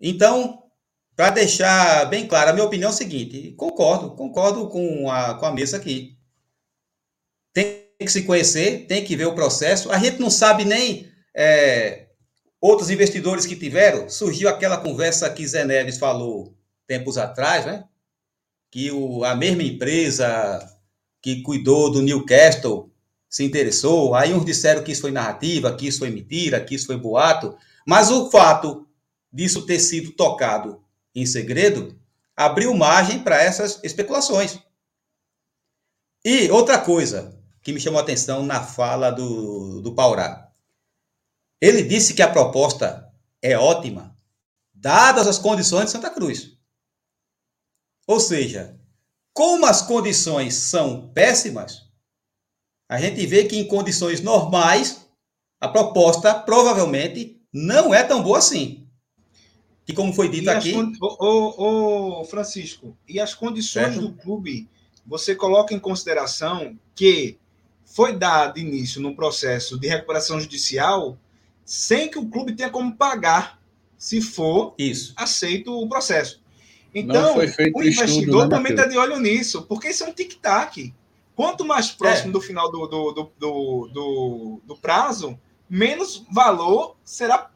[0.00, 0.70] Então,
[1.16, 5.46] para deixar bem claro, a minha opinião é o seguinte: concordo, concordo com a, com
[5.46, 6.16] a mesa aqui.
[7.52, 9.90] Tem que se conhecer, tem que ver o processo.
[9.90, 12.08] A gente não sabe nem é,
[12.60, 14.08] outros investidores que tiveram.
[14.08, 16.56] Surgiu aquela conversa que Zé Neves falou
[16.86, 17.84] tempos atrás, né?
[18.70, 20.75] Que o, a mesma empresa
[21.26, 22.88] que cuidou do Newcastle
[23.28, 24.14] se interessou.
[24.14, 27.56] Aí uns disseram que isso foi narrativa, que isso foi mentira, que isso foi boato.
[27.84, 28.86] Mas o fato
[29.32, 32.00] disso ter sido tocado em segredo,
[32.36, 34.60] abriu margem para essas especulações.
[36.24, 40.52] E outra coisa que me chamou a atenção na fala do, do Paurá.
[41.60, 43.12] Ele disse que a proposta
[43.42, 44.16] é ótima,
[44.72, 46.56] dadas as condições de Santa Cruz.
[48.06, 48.75] Ou seja,
[49.36, 51.82] como as condições são péssimas,
[52.88, 55.06] a gente vê que em condições normais,
[55.60, 58.88] a proposta provavelmente não é tão boa assim.
[59.84, 60.74] Que, como foi dito aqui.
[60.98, 64.00] Ô, Francisco, e as condições certo.
[64.00, 64.70] do clube,
[65.04, 67.38] você coloca em consideração que
[67.84, 71.18] foi dado início num processo de recuperação judicial
[71.62, 73.60] sem que o clube tenha como pagar
[73.98, 75.12] se for isso.
[75.14, 76.40] aceito o processo.
[76.98, 80.94] Então, o investidor estudo, né, também está de olho nisso, porque isso é um tic-tac.
[81.34, 82.32] Quanto mais próximo é.
[82.32, 85.38] do final do, do, do, do, do, do prazo,
[85.68, 87.50] menos valor será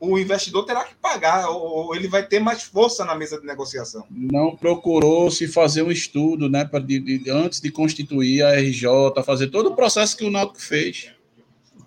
[0.00, 4.06] o investidor terá que pagar, ou ele vai ter mais força na mesa de negociação.
[4.08, 8.86] Não procurou se fazer um estudo, né, pra, de, de, antes de constituir a RJ,
[9.26, 11.10] fazer todo o processo que o Náutico fez.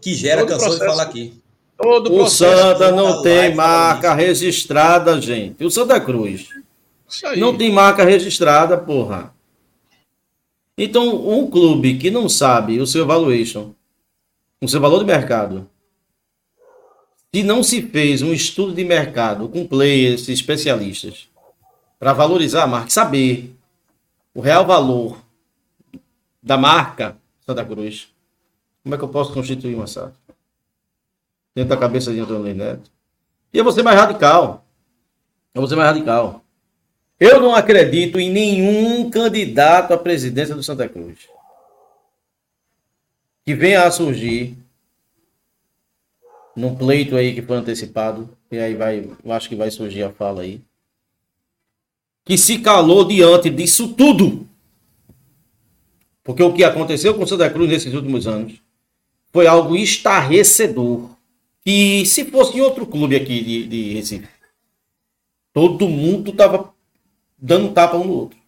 [0.02, 1.42] Que gera, todo cansou de falar aqui.
[1.78, 5.64] Todo o Santa não tem marca registrada, gente.
[5.64, 6.50] O Santa Cruz.
[7.38, 9.34] Não tem marca registrada, porra.
[10.78, 13.72] Então, um clube que não sabe o seu valuation,
[14.62, 15.70] o seu valor de mercado,
[17.34, 21.28] se não se fez um estudo de mercado com players especialistas
[22.00, 23.56] para valorizar a marca, saber
[24.34, 25.20] o real valor
[26.42, 28.08] da marca Santa Cruz,
[28.84, 30.14] como é que eu posso constituir uma SAF?
[31.58, 32.92] Dentro da cabeça de Antônio Neto.
[33.52, 34.64] E eu vou ser mais radical.
[35.56, 36.44] Eu vou ser mais radical.
[37.20, 41.18] Eu não acredito em nenhum candidato à presidência do Santa Cruz
[43.44, 44.56] que venha a surgir
[46.56, 50.12] num pleito aí que foi antecipado, e aí vai, eu acho que vai surgir a
[50.12, 50.62] fala aí,
[52.24, 54.48] que se calou diante disso tudo.
[56.24, 58.62] Porque o que aconteceu com Santa Cruz nesses últimos anos
[59.32, 61.17] foi algo estarrecedor.
[61.70, 64.30] E se fosse em outro clube aqui de, de Recife,
[65.52, 66.74] todo mundo tava
[67.38, 68.40] dando tapa um no outro.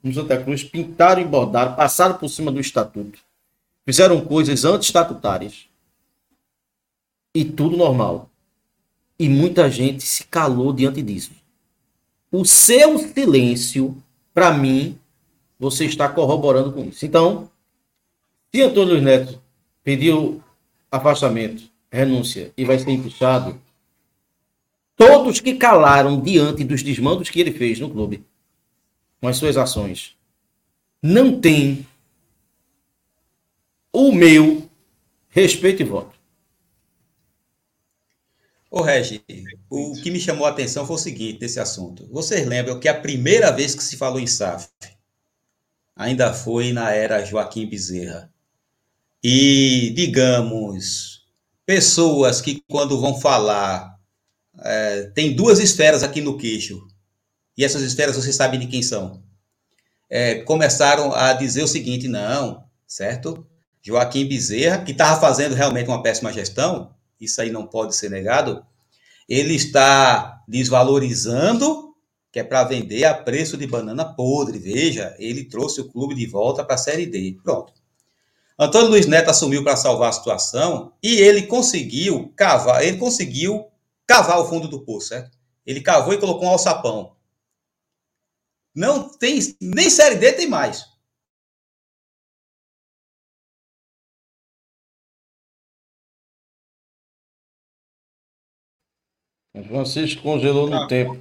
[0.00, 3.18] No Santa Cruz, pintaram e bordaram, passaram por cima do estatuto.
[3.84, 5.66] Fizeram coisas anti-estatutárias
[7.34, 8.30] e tudo normal.
[9.18, 11.32] E muita gente se calou diante disso.
[12.30, 14.00] O seu silêncio,
[14.32, 14.96] para mim,
[15.58, 17.04] você está corroborando com isso.
[17.04, 17.50] Então,
[18.54, 19.42] se Antônio Neto
[19.82, 20.40] pediu
[20.92, 23.60] afastamento, renúncia e vai ser empichado,
[24.96, 28.24] todos que calaram diante dos desmandos que ele fez no clube,
[29.20, 30.16] com as suas ações,
[31.02, 31.86] não têm
[33.92, 34.68] o meu
[35.28, 36.18] respeito e voto.
[38.70, 39.22] Ô, Regi,
[39.68, 42.08] o que me chamou a atenção foi o seguinte desse assunto.
[42.10, 44.68] Vocês lembram que a primeira vez que se falou em SAF
[45.94, 48.32] ainda foi na era Joaquim Bezerra.
[49.22, 51.21] E, digamos,
[51.66, 53.96] pessoas que quando vão falar
[54.60, 56.86] é, tem duas esferas aqui no queixo,
[57.56, 59.22] e essas esferas vocês sabem de quem são.
[60.10, 63.46] É, começaram a dizer o seguinte: não, certo?
[63.82, 68.64] Joaquim Bezerra, que estava fazendo realmente uma péssima gestão, isso aí não pode ser negado,
[69.28, 71.94] ele está desvalorizando,
[72.30, 74.58] que é para vender a preço de banana podre.
[74.58, 77.38] Veja, ele trouxe o clube de volta para a Série D.
[77.42, 77.72] Pronto.
[78.58, 83.66] Antônio Luiz Neto assumiu para salvar a situação e ele conseguiu cavar, ele conseguiu
[84.06, 85.36] cavar o fundo do poço, certo?
[85.64, 87.16] Ele cavou e colocou um alçapão.
[88.74, 90.92] Não tem, nem Série D tem mais.
[99.72, 101.18] Francisco congelou no tempo,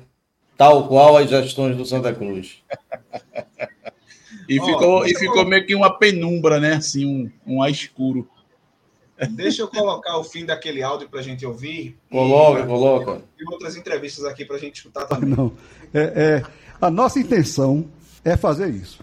[0.57, 2.61] tal qual as gestões do Santa Cruz.
[4.51, 6.73] e ficou, e ficou meio que uma penumbra, né?
[6.73, 8.27] Assim, um, um ar escuro.
[9.29, 11.97] Deixa eu colocar o fim daquele áudio para a gente ouvir.
[12.09, 13.21] Coloca, coloca.
[13.39, 15.29] E outras entrevistas aqui para a gente escutar também.
[15.29, 15.53] Não,
[15.93, 16.43] é, é,
[16.81, 17.85] a nossa intenção
[18.25, 18.99] é fazer isso.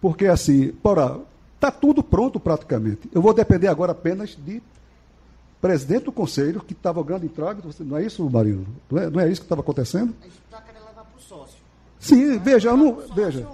[0.00, 1.18] Porque, assim, para
[1.56, 3.10] está tudo pronto praticamente.
[3.12, 4.62] Eu vou depender agora apenas de
[5.60, 7.60] presidente do conselho que estava ganhando entrave.
[7.80, 8.66] Não é isso, Marino?
[8.90, 10.14] Não é, não é isso que estava acontecendo?
[10.20, 11.58] A gente está querendo levar para o sócio.
[11.98, 12.94] Sim, veja, eu não.
[13.14, 13.46] Veja.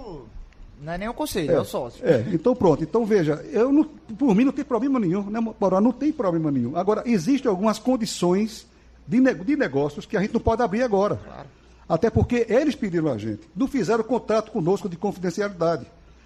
[0.83, 2.05] Não é nem o conselho, é, é o sócio.
[2.05, 2.83] É, então pronto.
[2.83, 5.79] Então veja, eu não, por mim não tem problema nenhum, né, Porã?
[5.79, 6.75] Não tem problema nenhum.
[6.75, 8.67] Agora, existem algumas condições
[9.07, 11.15] de, de negócios que a gente não pode abrir agora.
[11.15, 11.47] Claro.
[11.87, 13.41] Até porque eles pediram a gente.
[13.55, 15.85] Não fizeram contrato conosco de confidencialidade.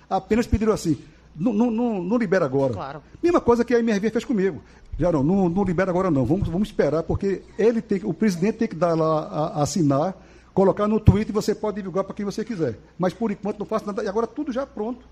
[0.10, 0.98] Apenas pediram assim.
[1.36, 2.74] Não, não, não, não libera agora.
[2.74, 3.02] Claro.
[3.22, 4.62] Mesma coisa que a MRV fez comigo.
[4.98, 6.26] Já não, não, não libera agora não.
[6.26, 10.16] Vamos, vamos esperar, porque ele tem, o presidente tem que dar lá a, a assinar,
[10.58, 12.80] colocar no Twitter e você pode divulgar para quem você quiser.
[12.98, 14.04] Mas por enquanto não faço nada.
[14.04, 15.08] E agora tudo já pronto.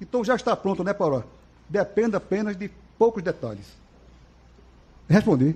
[0.00, 1.22] Então já está pronto, né, Paulo?
[1.68, 3.76] Depende apenas de poucos detalhes.
[5.06, 5.54] Respondi.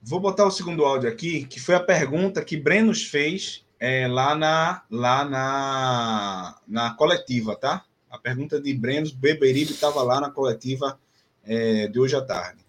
[0.00, 4.34] Vou botar o segundo áudio aqui, que foi a pergunta que Brenos fez é, lá,
[4.34, 7.84] na, lá na, na coletiva, tá?
[8.16, 10.98] A pergunta de Brenos, Beberibe estava lá na coletiva
[11.46, 12.60] é, de hoje à tarde.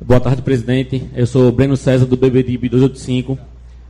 [0.00, 1.06] Boa tarde, presidente.
[1.14, 3.38] Eu sou Breno César, do Beberibe 285.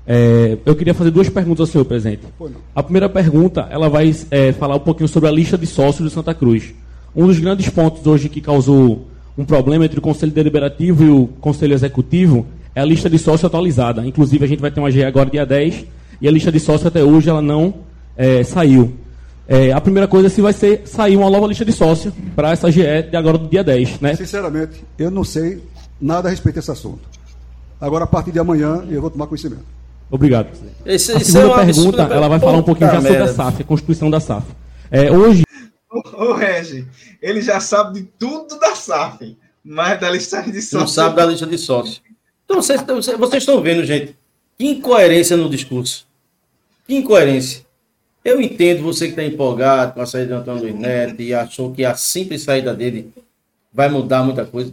[0.04, 2.22] É, eu queria fazer duas perguntas ao senhor, presidente.
[2.74, 6.10] A primeira pergunta, ela vai é, falar um pouquinho sobre a lista de sócios do
[6.10, 6.74] Santa Cruz.
[7.14, 9.06] Um dos grandes pontos hoje que causou
[9.38, 12.44] um problema entre o Conselho Deliberativo e o Conselho Executivo
[12.76, 14.04] é a lista de sócio atualizada.
[14.06, 15.86] Inclusive, a gente vai ter uma GE agora dia 10,
[16.20, 17.72] e a lista de sócio até hoje ela não
[18.16, 18.94] é, saiu.
[19.48, 22.50] É, a primeira coisa é se vai ser sair uma nova lista de sócio para
[22.52, 24.14] essa GE de agora do dia 10, né?
[24.14, 25.62] Sinceramente, eu não sei
[25.98, 27.00] nada a respeito desse assunto.
[27.80, 29.64] Agora, a partir de amanhã, eu vou tomar conhecimento.
[30.10, 30.48] Obrigado.
[30.84, 33.28] Esse, a segunda é uma pergunta, absurda- ela vai falar um pouquinho já sobre a.
[33.28, 34.46] SAF, a constituição da SAF.
[34.90, 35.42] É, hoje,
[35.90, 36.86] Ô, ô, Regi,
[37.22, 40.80] ele já sabe de tudo da SAF, mas da listagem de sócios.
[40.80, 42.02] Não sabe da lista de sócios.
[42.46, 44.16] Então, vocês, vocês- vocês estão vendo, gente,
[44.56, 46.06] que incoerência no discurso.
[46.86, 47.66] Que incoerência.
[48.24, 51.72] Eu entendo você que está empolgado com a saída de Antônio Luiz Neto e achou
[51.72, 53.12] que a simples saída dele
[53.72, 54.72] vai mudar muita coisa.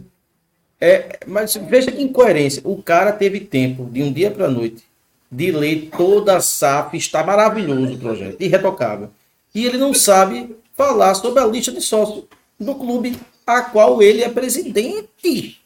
[0.80, 2.62] É, mas veja que incoerência.
[2.64, 4.82] O cara teve tempo, de um dia para a noite,
[5.30, 6.96] de ler toda a SAF.
[6.96, 9.10] Está maravilhoso o projeto, irretocável.
[9.54, 12.24] E ele não sabe falar sobre a lista de sócios
[12.58, 13.16] do clube
[13.46, 15.60] a qual ele é presidente.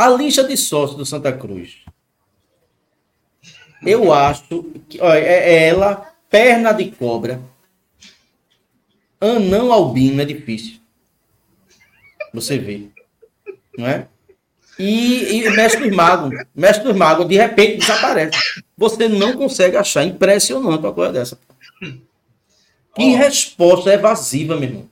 [0.00, 1.84] A lista de sócios do Santa Cruz.
[3.84, 7.38] Eu acho que olha, é é ela, perna de cobra,
[9.20, 10.80] anão albino, é difícil.
[12.32, 12.88] Você vê.
[13.76, 14.06] Não é?
[14.78, 18.38] E, e mestre dos magos, mestre dos magos, de repente desaparece.
[18.78, 21.38] Você não consegue achar impressionante uma coisa dessa.
[22.94, 24.90] Que resposta evasiva, meu irmão.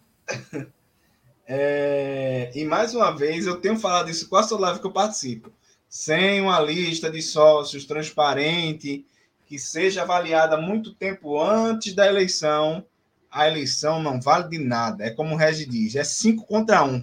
[1.51, 5.51] É, e mais uma vez, eu tenho falado isso quase toda live que eu participo.
[5.89, 9.07] Sem uma lista de sócios transparente,
[9.47, 12.85] que seja avaliada muito tempo antes da eleição,
[13.33, 15.05] a eleição não vale de nada.
[15.05, 17.03] É como o Regi diz, é cinco contra um.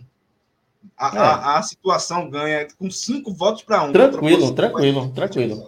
[0.95, 1.19] A, É.
[1.19, 3.91] a- a situação ganha com cinco votos para um.
[3.91, 5.67] Tranquilo, tranquilo, tranquilo.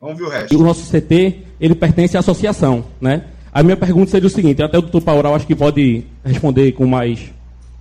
[0.00, 0.58] Vamos ver o E resto.
[0.58, 3.28] o nosso CT, ele pertence à associação, né?
[3.52, 6.86] A minha pergunta seria o seguinte, até o doutor Paural acho que pode responder com
[6.86, 7.30] mais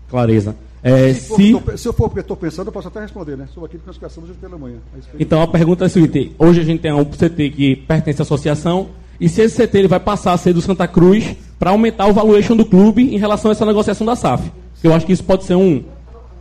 [0.09, 0.55] clareza.
[0.81, 3.35] É, Se, se, eu tô- se eu for porque estou pensando, eu posso até responder,
[3.37, 3.47] né?
[3.53, 4.77] Sobre aquilo que nós conversamos hoje pela manhã.
[5.19, 8.23] então a pergunta é a seguinte, hoje a gente tem um CT que pertence à
[8.23, 8.87] associação,
[9.19, 12.13] e se esse CT ele vai passar a ser do Santa Cruz para aumentar o
[12.13, 14.49] valuation do clube em relação a essa negociação da SAF.
[14.81, 15.83] Eu acho que isso pode ser um,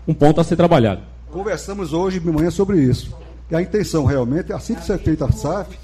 [0.06, 1.00] um ponto a ser trabalhado.
[1.32, 3.12] Conversamos hoje de manhã sobre isso.
[3.50, 5.76] E a intenção realmente, assim que ser feita a SAF,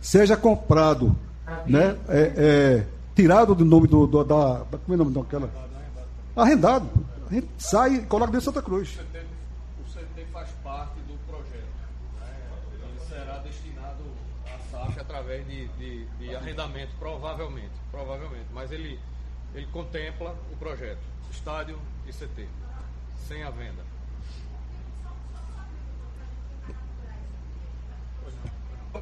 [0.00, 1.14] seja comprado,
[1.64, 1.94] né?
[2.08, 2.82] é, é,
[3.14, 4.78] tirado do nome do, do- da, da.
[4.84, 5.48] Como é o nome daquela?
[6.34, 6.86] Arrendado.
[7.32, 8.98] A gente sai e coloca dentro de Santa Cruz.
[9.80, 11.64] O CT faz parte do projeto.
[12.20, 12.28] né?
[12.74, 14.04] Ele será destinado
[14.44, 17.72] à SAF através de, de, de arrendamento, provavelmente.
[17.90, 18.44] Provavelmente.
[18.52, 19.00] Mas ele,
[19.54, 21.00] ele contempla o projeto.
[21.30, 22.46] Estádio e CT.
[23.26, 23.82] Sem a venda.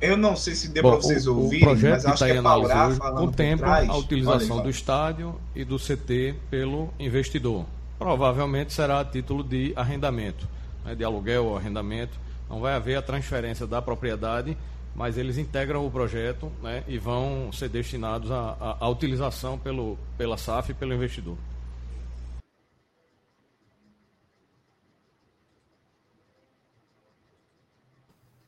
[0.00, 2.26] Eu não sei se deu para vocês o, o ouvirem, projeto mas que acho está
[2.26, 7.66] que é contempla a utilização do estádio e do CT pelo investidor.
[8.00, 10.48] Provavelmente será a título de arrendamento,
[10.86, 12.18] né, de aluguel ou arrendamento.
[12.48, 14.56] Não vai haver a transferência da propriedade,
[14.96, 20.70] mas eles integram o projeto né, e vão ser destinados à, utilização pelo, pela SAF
[20.70, 21.36] e pelo investidor.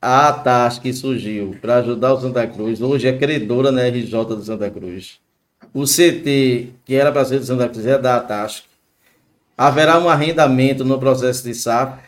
[0.01, 4.43] A taxa que surgiu para ajudar o Santa Cruz, hoje é credora na RJ do
[4.43, 5.19] Santa Cruz.
[5.71, 8.72] O CT, que era para ser do Santa Cruz, é da taxa.
[9.57, 12.01] Haverá um arrendamento no processo de SAF.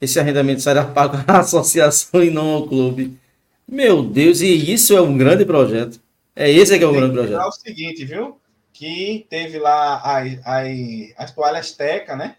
[0.00, 3.18] Esse arrendamento será pago à associação e não ao clube.
[3.66, 5.98] Meu Deus, e isso é um grande projeto.
[6.36, 7.46] É esse que é um Tem grande projeto.
[7.46, 8.38] o seguinte, viu?
[8.72, 10.68] Que teve lá as, as,
[11.16, 12.36] as toalhas Teca, né?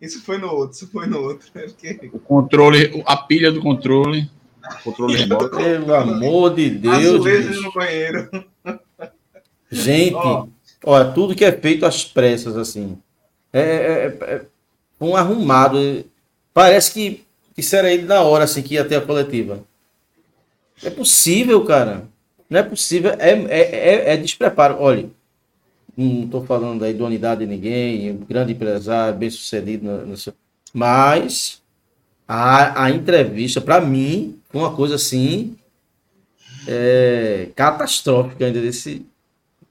[0.00, 1.48] Isso foi no outro, isso foi no outro.
[1.54, 4.30] É porque O controle, a pilha do controle.
[4.84, 5.56] Controle remoto.
[5.56, 6.94] Pelo amor de Deus.
[6.94, 8.30] Azulejos no banheiro.
[9.70, 10.46] Gente, Ó.
[10.86, 12.96] olha, tudo que é feito às pressas, assim.
[13.52, 14.46] É, é- é- é
[15.00, 16.04] um arrumado.
[16.54, 19.62] Parece que, que era ele na hora, assim, que ia ter a coletiva.
[20.82, 22.08] É possível, cara.
[22.48, 23.12] Não é possível.
[23.18, 24.76] É, é, é, é despreparo.
[24.80, 25.08] Olha,
[25.96, 30.14] não estou falando da idoneidade de ninguém, um grande empresário, bem sucedido, no, no
[30.74, 31.62] mas
[32.28, 35.56] a, a entrevista, para mim, foi uma coisa assim
[36.68, 39.06] é, catastrófica ainda desse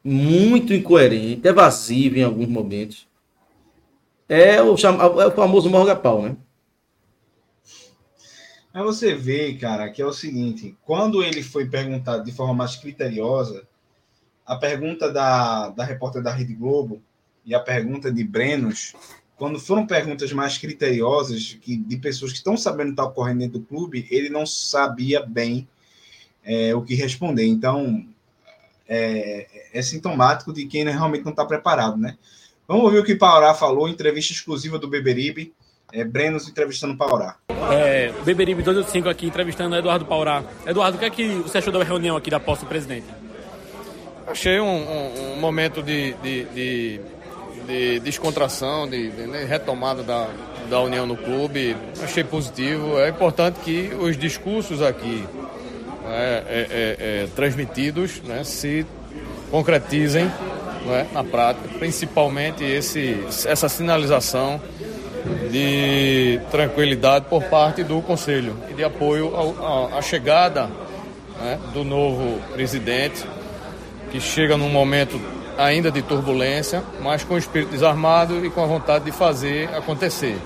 [0.07, 3.07] muito incoerente, evasivo em alguns momentos.
[4.30, 6.38] É o, chama, é o famoso morga-pau, né?
[8.72, 12.76] Mas você vê, cara, que é o seguinte: quando ele foi perguntado de forma mais
[12.76, 13.68] criteriosa,
[14.45, 17.02] a pergunta da, da repórter da Rede Globo
[17.44, 18.94] e a pergunta de Brenos,
[19.36, 23.40] quando foram perguntas mais criteriosas, que, de pessoas que estão sabendo o que está ocorrendo
[23.40, 25.68] dentro do clube, ele não sabia bem
[26.44, 27.45] é, o que responder.
[27.45, 28.06] Então,
[28.88, 32.15] é, é sintomático de quem realmente não está preparado, né?
[32.68, 35.53] Vamos ouvir o que Paurá falou, entrevista exclusiva do Beberibe.
[35.93, 37.35] É, Brenos entrevistando Paurá.
[37.72, 40.43] É, Beberibe 285 aqui, entrevistando Eduardo Paurá.
[40.65, 43.06] Eduardo, o que é que você achou da reunião aqui da posse do presidente?
[44.26, 47.02] Achei um, um, um momento de, de, de,
[47.68, 50.27] de descontração, de, de né, retomada da,
[50.69, 51.77] da união no clube.
[52.02, 52.97] Achei positivo.
[52.97, 55.23] É importante que os discursos aqui
[56.03, 58.85] né, é, é, é, transmitidos né, se
[59.51, 60.31] concretizem
[60.85, 64.61] né, na prática, principalmente esse, essa sinalização
[65.51, 69.34] de tranquilidade por parte do Conselho e de apoio
[69.95, 70.69] à chegada
[71.41, 73.26] né, do novo presidente,
[74.11, 75.19] que chega num momento
[75.57, 80.38] ainda de turbulência, mas com o espírito desarmado e com a vontade de fazer acontecer.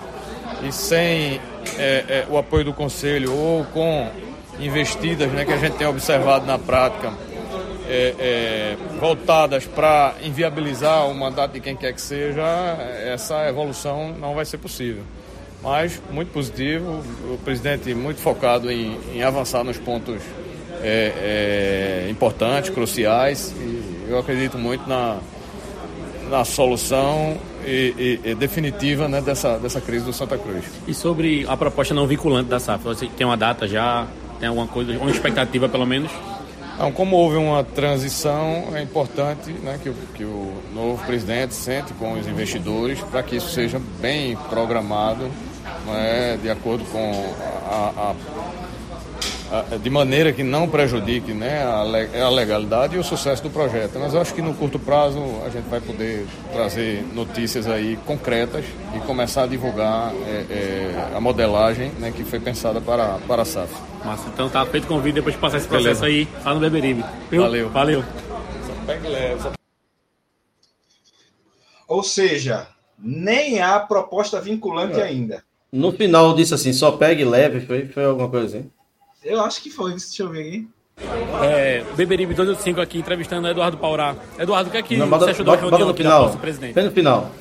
[0.63, 1.41] E sem
[1.77, 4.07] é, é, o apoio do Conselho ou com
[4.59, 7.11] investidas né, que a gente tem observado na prática
[7.89, 12.43] é, é, voltadas para inviabilizar o mandato de quem quer que seja,
[13.03, 15.01] essa evolução não vai ser possível.
[15.63, 17.03] Mas muito positivo,
[17.33, 20.21] o presidente muito focado em, em avançar nos pontos
[20.81, 25.17] é, é importantes, cruciais, e eu acredito muito na,
[26.29, 30.63] na solução e, e, e definitiva né, dessa, dessa crise do Santa Cruz.
[30.87, 34.07] E sobre a proposta não vinculante da SAF, você tem uma data já,
[34.39, 36.11] tem alguma coisa, uma expectativa pelo menos?
[36.79, 41.93] Então, como houve uma transição, é importante né, que, o, que o novo presidente sente
[41.95, 45.29] com os investidores para que isso seja bem programado,
[45.85, 47.11] né, de acordo com
[47.69, 48.15] a, a
[49.81, 53.97] de maneira que não prejudique né, a legalidade e o sucesso do projeto.
[53.99, 58.63] Mas eu acho que no curto prazo a gente vai poder trazer notícias aí concretas
[58.95, 63.45] e começar a divulgar é, é, a modelagem né, que foi pensada para, para a
[63.45, 63.73] SAF.
[64.05, 66.29] Massa, então tá feito convite depois de passar esse processo Beleza.
[66.29, 67.03] aí lá no Beberibe.
[67.31, 67.69] Valeu.
[67.69, 68.03] Valeu.
[71.87, 72.67] Ou seja,
[72.97, 75.03] nem há proposta vinculante é.
[75.03, 75.43] ainda.
[75.71, 78.69] No final disse assim, só pegue leve, foi, foi alguma coisa assim?
[79.23, 80.69] Eu acho que foi, deixa eu ver aqui.
[81.43, 84.15] É, Beberibe 285 aqui, entrevistando Eduardo Paurá.
[84.37, 86.37] Eduardo, o que é que Não, você achou da reunião no final.
[86.37, 86.73] presidente?
[86.73, 87.31] Bem no final.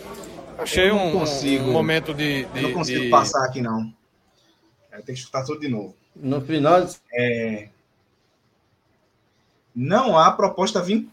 [0.59, 3.11] Achei um, consigo, um momento de, de, Não consigo de...
[3.11, 3.93] passar aqui, não.
[4.93, 5.95] Eu tenho que escutar tudo de novo.
[6.17, 6.89] No final...
[7.13, 7.69] É...
[9.75, 11.09] Não há proposta vin...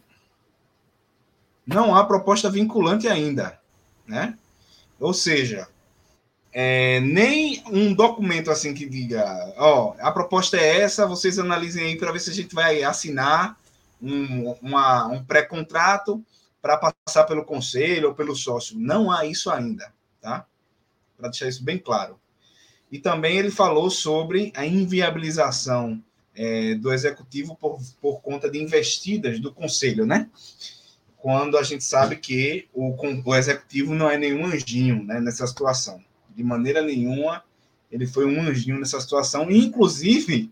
[1.65, 3.59] Não há proposta vinculante ainda,
[4.07, 4.37] né?
[4.99, 5.67] Ou seja,
[6.57, 11.97] é, nem um documento assim que diga, ó, a proposta é essa, vocês analisem aí
[11.97, 13.59] para ver se a gente vai assinar
[14.01, 16.23] um, uma, um pré-contrato
[16.61, 18.79] para passar pelo conselho ou pelo sócio.
[18.79, 19.91] Não há isso ainda,
[20.21, 20.45] tá?
[21.17, 22.17] Para deixar isso bem claro.
[22.89, 26.01] E também ele falou sobre a inviabilização
[26.33, 30.29] é, do executivo por, por conta de investidas do conselho, né?
[31.17, 32.95] Quando a gente sabe que o,
[33.25, 36.01] o executivo não é nenhum anjinho né, nessa situação
[36.35, 37.43] de maneira nenhuma
[37.91, 39.49] ele foi um anjinho nessa situação.
[39.49, 40.51] Inclusive,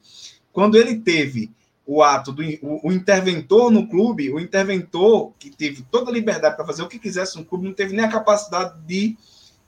[0.52, 1.52] quando ele teve
[1.86, 6.56] o ato do o, o, interventor no clube, o interventor que teve toda a liberdade
[6.56, 9.18] para fazer o que quisesse no clube, não teve nem a capacidade de,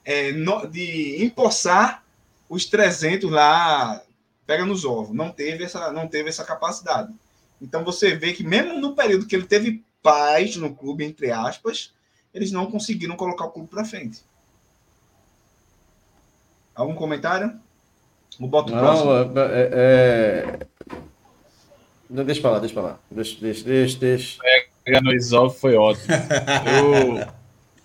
[0.05, 2.03] é, no, de empossar
[2.47, 4.01] os 300 lá,
[4.47, 5.15] pega nos ovos.
[5.15, 7.13] Não teve essa, não teve essa capacidade.
[7.61, 11.93] Então você vê que mesmo no período que ele teve paz no clube, entre aspas,
[12.33, 14.21] eles não conseguiram colocar o clube para frente.
[16.75, 17.57] Algum comentário?
[18.39, 19.11] O boto Não, próximo.
[19.39, 20.59] É, é,
[22.11, 22.23] é...
[22.23, 22.99] Deixa pra lá, deixa pra lá.
[23.09, 23.97] Deixa, deixa, deixa.
[23.99, 24.39] deixa.
[24.83, 26.13] Pega no Isolve foi ótimo.
[26.13, 27.27] Eu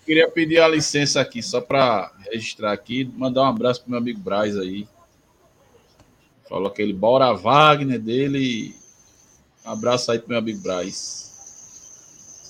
[0.05, 4.19] queria pedir a licença aqui, só para registrar aqui, mandar um abraço pro meu amigo
[4.19, 4.87] Braz aí.
[6.47, 8.75] Falou aquele Bora Wagner dele.
[9.65, 11.31] Um abraço aí pro meu amigo Braz.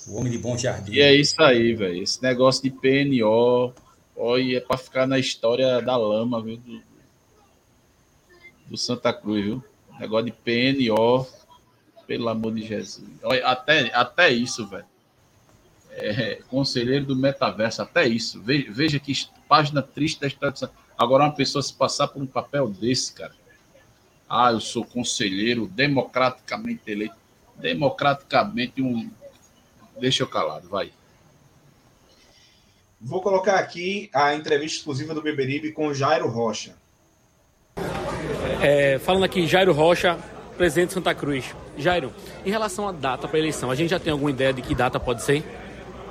[0.08, 0.92] O homem de bom jardim.
[0.92, 2.02] E é isso aí, velho.
[2.02, 3.72] Esse negócio de PNO
[4.24, 6.56] Olha, é para ficar na história da lama, viu?
[6.56, 6.80] Do,
[8.68, 9.64] do Santa Cruz, viu?
[9.98, 11.26] Negócio de PNO,
[12.06, 13.10] pelo amor de Jesus.
[13.24, 14.84] Olha, até, até isso, velho.
[15.90, 18.40] É, conselheiro do metaverso, até isso.
[18.40, 19.12] Veja, veja que
[19.48, 20.70] página triste da história.
[20.96, 23.34] Agora, uma pessoa se passar por um papel desse, cara.
[24.28, 27.16] Ah, eu sou conselheiro democraticamente eleito.
[27.56, 29.10] Democraticamente um.
[29.98, 30.92] Deixa eu calado, vai.
[33.04, 36.74] Vou colocar aqui a entrevista exclusiva do Beberibe com Jairo Rocha.
[38.60, 40.16] É, falando aqui, Jairo Rocha,
[40.56, 41.52] presidente de Santa Cruz.
[41.76, 42.12] Jairo,
[42.46, 44.72] em relação à data para a eleição, a gente já tem alguma ideia de que
[44.72, 45.42] data pode ser?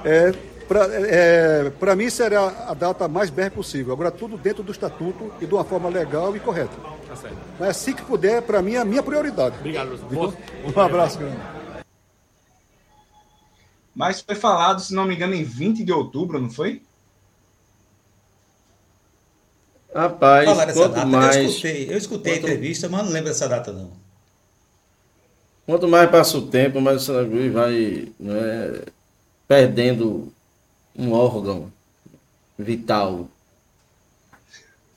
[0.03, 0.33] É,
[0.67, 3.93] para é, mim será a data mais breve possível.
[3.93, 6.75] Agora, tudo dentro do estatuto e de uma forma legal e correta.
[7.07, 7.37] Tá certo.
[7.57, 9.55] Mas assim que puder, para mim, é a minha prioridade.
[9.59, 10.33] Obrigado, Boa,
[10.75, 11.60] Um abraço, grande.
[13.95, 16.81] Mas foi falado, se não me engano, em 20 de outubro, não foi?
[19.93, 21.35] Rapaz, quanto data, mais.
[21.35, 23.91] eu escutei, eu escutei quanto- a entrevista, mas não lembro dessa data não.
[25.65, 28.81] Quanto mais passa o tempo, mais o Santa Cruz vai né,
[29.47, 30.31] perdendo
[30.95, 31.71] um órgão
[32.57, 33.27] vital.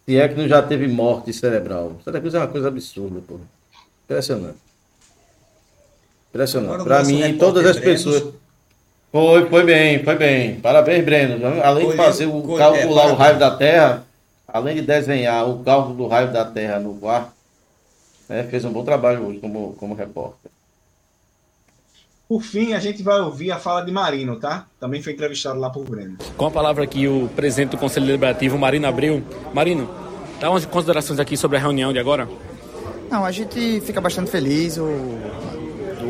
[0.07, 2.01] Se é que não já teve morte cerebral.
[2.05, 3.41] Santa Cruz é uma coisa absurda, pô.
[4.05, 4.59] Impressionante.
[6.31, 6.85] Impressionante.
[6.85, 8.35] Para mim, todas as pessoas.
[9.15, 10.57] Foi, foi bem, foi bem.
[10.59, 11.63] Parabéns, Breno.
[11.63, 14.03] Além de fazer o colheu- calcular é, o raio da Terra,
[14.49, 17.31] além de desenhar o cálculo do raio da Terra no quarto,
[18.29, 20.51] né, fez um bom trabalho hoje como, como repórter.
[22.29, 24.67] Por fim, a gente vai ouvir a fala de Marino, tá?
[24.81, 26.17] Também foi entrevistado lá por Breno.
[26.37, 29.23] Com a palavra aqui o presidente do Conselho Deliberativo, Marino Abreu.
[29.53, 29.89] Marino,
[30.41, 32.29] dá umas considerações aqui sobre a reunião de agora.
[33.09, 34.77] Não, a gente fica bastante feliz.
[34.77, 34.89] O,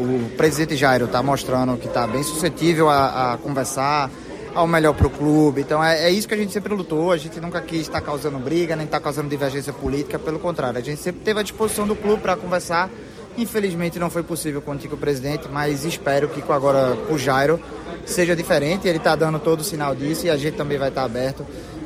[0.05, 4.11] o presidente Jairo está mostrando que está bem suscetível a, a conversar
[4.55, 5.63] ao melhor para o clube.
[5.63, 7.11] Então é, é isso que a gente sempre lutou.
[7.11, 10.19] A gente nunca quis estar causando briga, nem estar causando divergência política.
[10.19, 12.89] Pelo contrário, a gente sempre teve à disposição do clube para conversar.
[13.37, 17.61] Infelizmente não foi possível contigo, presidente, mas espero que com agora com o Jairo
[18.07, 18.87] seja diferente.
[18.87, 21.45] Ele está dando todo o sinal disso e a gente também vai estar aberto.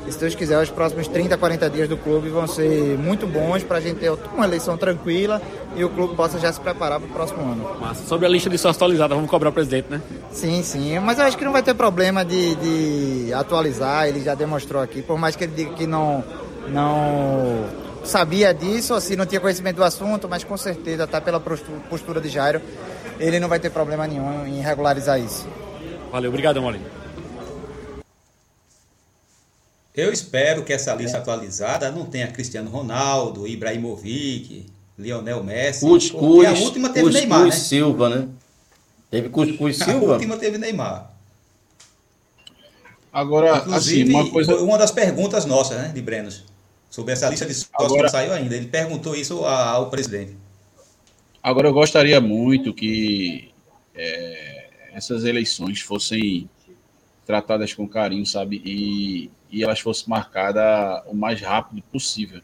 [0.09, 3.61] E se Deus quiser, os próximos 30, 40 dias do clube vão ser muito bons
[3.63, 5.39] para a gente ter uma eleição tranquila
[5.75, 7.77] e o clube possa já se preparar para o próximo ano.
[7.79, 8.03] Massa.
[8.07, 10.01] Sobre a lista de sócios atualizada, vamos cobrar o presidente, né?
[10.31, 14.33] Sim, sim, mas eu acho que não vai ter problema de, de atualizar, ele já
[14.33, 16.23] demonstrou aqui, por mais que ele diga que não,
[16.69, 17.65] não
[18.03, 22.19] sabia disso, assim, não tinha conhecimento do assunto, mas com certeza, tá pela postu- postura
[22.19, 22.59] de Jairo,
[23.19, 25.47] ele não vai ter problema nenhum em regularizar isso.
[26.11, 26.85] Valeu, obrigado, Molino.
[29.99, 34.65] Eu espero que essa lista atualizada não tenha Cristiano Ronaldo, Ibrahimovic,
[34.97, 35.85] Lionel Messi.
[35.85, 37.51] Cuscuz, a última teve Cuscuz Neymar, né?
[37.51, 38.27] Silva, né?
[39.11, 40.13] Teve Cuscuz A Silva?
[40.13, 41.11] última teve Neymar.
[43.11, 44.53] Agora, Inclusive, assim, uma coisa.
[44.53, 46.45] foi uma das perguntas nossas, né, de Brenos,
[46.89, 48.55] sobre essa lista de sócios que Agora- não saiu ainda.
[48.55, 50.35] Ele perguntou isso a- ao presidente.
[51.41, 53.49] Agora, eu gostaria muito que
[53.95, 56.47] é, essas eleições fossem
[57.25, 58.61] tratadas com carinho, sabe?
[58.63, 62.41] E, e elas fossem marcadas o mais rápido possível.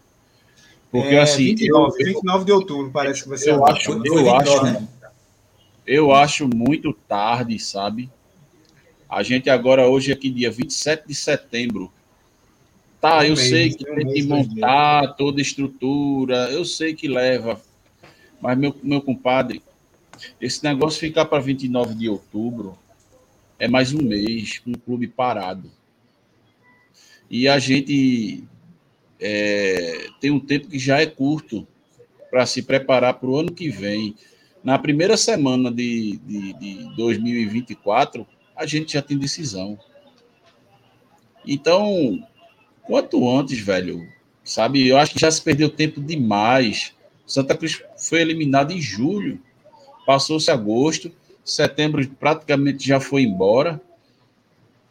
[0.91, 3.91] Porque, É, assim, 29, eu, 29 de outubro parece que vai ser eu a acho,
[3.91, 4.87] eu, Foi 29, acho, né?
[5.85, 8.09] eu acho muito tarde, sabe?
[9.09, 11.91] A gente agora, hoje, aqui, dia 27 de setembro.
[12.99, 16.65] Tá, Um eu mês, sei que tem um tem que montar toda a estrutura, eu
[16.65, 17.61] sei que leva.
[18.41, 19.61] Mas, meu, meu compadre,
[20.39, 22.77] esse negócio ficar para 29 de outubro
[23.59, 25.69] é mais um mês com o clube parado.
[27.29, 28.43] E a gente
[29.19, 31.67] é, tem um tempo que já é curto
[32.29, 34.15] para se preparar para o ano que vem.
[34.63, 38.25] Na primeira semana de, de, de 2024,
[38.55, 39.77] a gente já tem decisão.
[41.45, 42.25] Então,
[42.83, 44.07] quanto antes, velho,
[44.43, 44.87] sabe?
[44.87, 46.93] Eu acho que já se perdeu tempo demais.
[47.25, 49.39] Santa Cruz foi eliminado em julho,
[50.05, 51.11] passou-se agosto,
[51.43, 53.81] setembro praticamente já foi embora.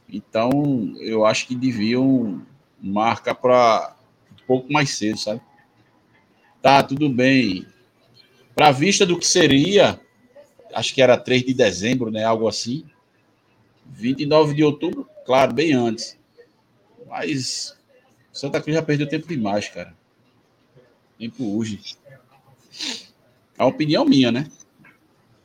[0.09, 2.45] Então, eu acho que deviam
[2.81, 3.97] marcar para
[4.33, 5.41] um pouco mais cedo, sabe?
[6.61, 7.67] Tá, tudo bem.
[8.55, 10.01] Para vista do que seria,
[10.73, 12.25] acho que era 3 de dezembro, né?
[12.25, 12.85] Algo assim.
[13.87, 16.19] 29 de outubro, claro, bem antes.
[17.07, 17.77] Mas
[18.33, 19.95] Santa Cruz já perdeu tempo demais, cara.
[21.19, 21.81] Tempo urge.
[23.57, 24.51] A opinião minha, né?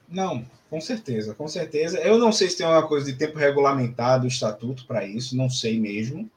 [0.08, 2.00] Não, com certeza, com certeza.
[2.00, 5.80] Eu não sei se tem uma coisa de tempo regulamentado, estatuto para isso, não sei
[5.80, 6.30] mesmo.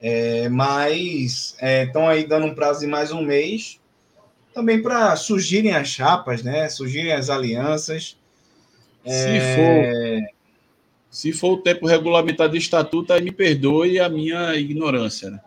[0.00, 3.80] É, mas estão aí dando um prazo de mais um mês
[4.54, 6.68] também para surgirem as chapas, né?
[6.68, 8.18] Surgirem as alianças.
[9.04, 9.92] Se É, for,
[11.10, 15.40] se for o tempo regulamentado de estatuto, aí me perdoe a minha ignorância, né?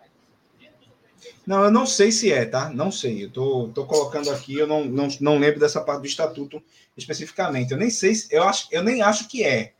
[1.45, 2.69] Não, eu não sei se é, tá?
[2.69, 3.25] Não sei.
[3.25, 6.61] Eu tô, tô colocando aqui, eu não, não, não lembro dessa parte do estatuto
[6.95, 7.71] especificamente.
[7.71, 9.73] Eu nem sei, se- eu acho, eu nem acho que é.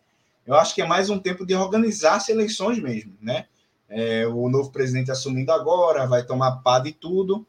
[0.45, 3.45] Eu acho que é mais um tempo de organizar as eleições mesmo, né?
[3.89, 7.45] É, o novo presidente assumindo agora, vai tomar pá de tudo.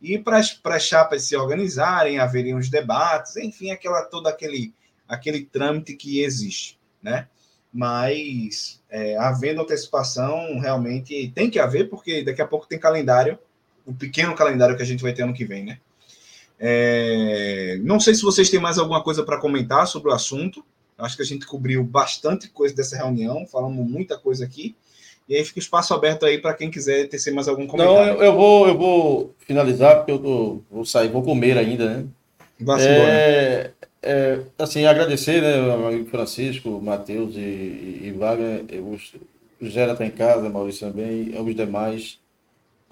[0.00, 4.74] E para as chapas se organizarem, haverem os debates, enfim, aquela, todo aquele,
[5.08, 7.28] aquele trâmite que existe, né?
[7.72, 13.38] Mas, é, havendo antecipação, realmente tem que haver, porque daqui a pouco tem calendário,
[13.86, 15.78] o pequeno calendário que a gente vai ter ano que vem, né?
[16.58, 20.64] É, não sei se vocês têm mais alguma coisa para comentar sobre o assunto.
[20.96, 24.76] Acho que a gente cobriu bastante coisa dessa reunião, falamos muita coisa aqui.
[25.28, 28.12] E aí fica o espaço aberto aí para quem quiser tecer mais algum Não, comentário.
[28.14, 32.04] eu, eu vou, eu vou finalizar, porque eu tô, vou sair, vou comer ainda, né?
[32.60, 32.82] Embora.
[32.82, 33.70] É,
[34.02, 38.96] é, assim, agradecer, né, amigo Francisco, Matheus e, e, e Wagner, o
[39.62, 42.18] o Gera está em casa, Maurício também, e os demais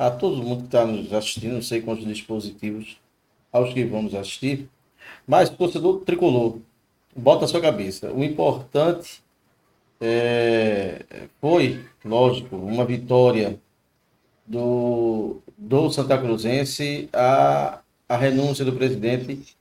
[0.01, 2.97] a todo mundo que está nos assistindo, não sei quantos dispositivos,
[3.53, 4.67] aos que vamos assistir,
[5.27, 6.57] mas torcedor tricolor,
[7.15, 8.11] bota a sua cabeça.
[8.11, 9.23] O importante
[10.01, 11.05] é,
[11.39, 13.61] foi, lógico, uma vitória
[14.47, 19.55] do, do Santa Cruzense a, a renúncia do presidente,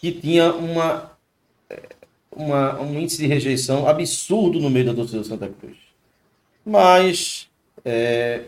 [0.00, 1.10] que tinha uma,
[2.30, 5.76] uma, um índice de rejeição absurdo no meio da torcida do Santa Cruz.
[6.64, 7.48] Mas
[7.84, 8.44] é,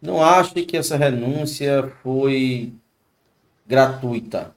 [0.00, 2.72] não acho que essa renúncia foi
[3.66, 4.54] gratuita.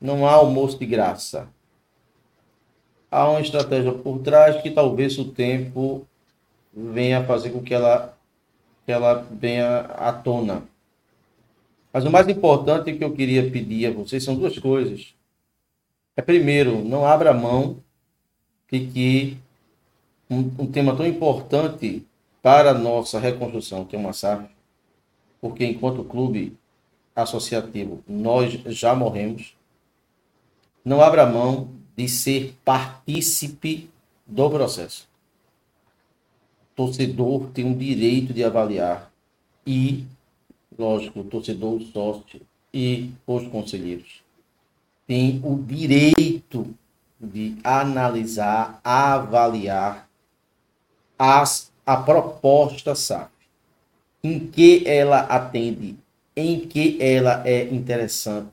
[0.00, 1.48] Não há almoço de graça.
[3.10, 6.06] Há uma estratégia por trás que talvez o tempo
[6.72, 8.16] venha fazer com que ela,
[8.84, 10.62] que ela venha à tona.
[11.92, 15.14] Mas o mais importante que eu queria pedir a vocês são duas coisas.
[16.14, 17.78] É primeiro, não abra mão
[18.70, 19.38] de que
[20.28, 22.04] um, um tema tão importante
[22.46, 24.48] para nossa reconstrução, que é uma SAF,
[25.40, 26.56] porque enquanto clube
[27.12, 29.56] associativo nós já morremos,
[30.84, 33.90] não abra mão de ser partícipe
[34.24, 35.08] do processo.
[36.70, 39.10] O torcedor tem um direito de avaliar
[39.66, 40.04] e,
[40.78, 42.40] lógico, o torcedor, o sócio
[42.72, 44.22] e os conselheiros
[45.04, 46.72] têm o direito
[47.20, 50.08] de analisar, avaliar
[51.18, 53.30] as a proposta SAP,
[54.22, 55.96] em que ela atende,
[56.34, 58.50] em que ela é interessante,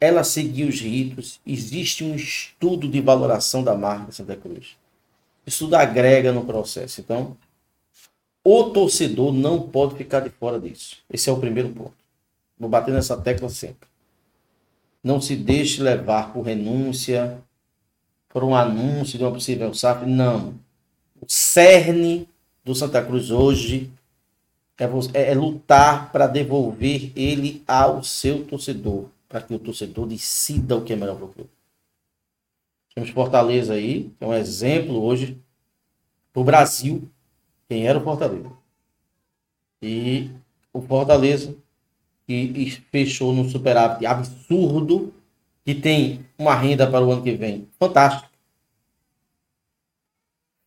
[0.00, 4.76] ela seguiu os ritos, existe um estudo de valoração da marca Santa Cruz.
[5.46, 7.00] Isso tudo agrega no processo.
[7.00, 7.36] Então,
[8.44, 10.96] o torcedor não pode ficar de fora disso.
[11.08, 11.94] Esse é o primeiro ponto.
[12.58, 13.88] Vou bater nessa tecla sempre.
[15.04, 17.40] Não se deixe levar por renúncia,
[18.28, 20.06] por um anúncio de uma possível SAF.
[20.06, 20.54] Não.
[21.22, 22.28] O cerne
[22.64, 23.92] do Santa Cruz hoje
[24.76, 24.84] é,
[25.14, 30.82] é, é lutar para devolver ele ao seu torcedor, para que o torcedor decida o
[30.82, 31.50] que é melhor para o clube.
[32.92, 35.40] Temos Fortaleza aí, que é um exemplo hoje
[36.34, 37.08] o Brasil,
[37.68, 38.50] quem era o Fortaleza.
[39.80, 40.28] E
[40.72, 41.54] o Fortaleza,
[42.26, 45.14] que fechou num superávit absurdo,
[45.64, 48.31] que tem uma renda para o ano que vem fantástica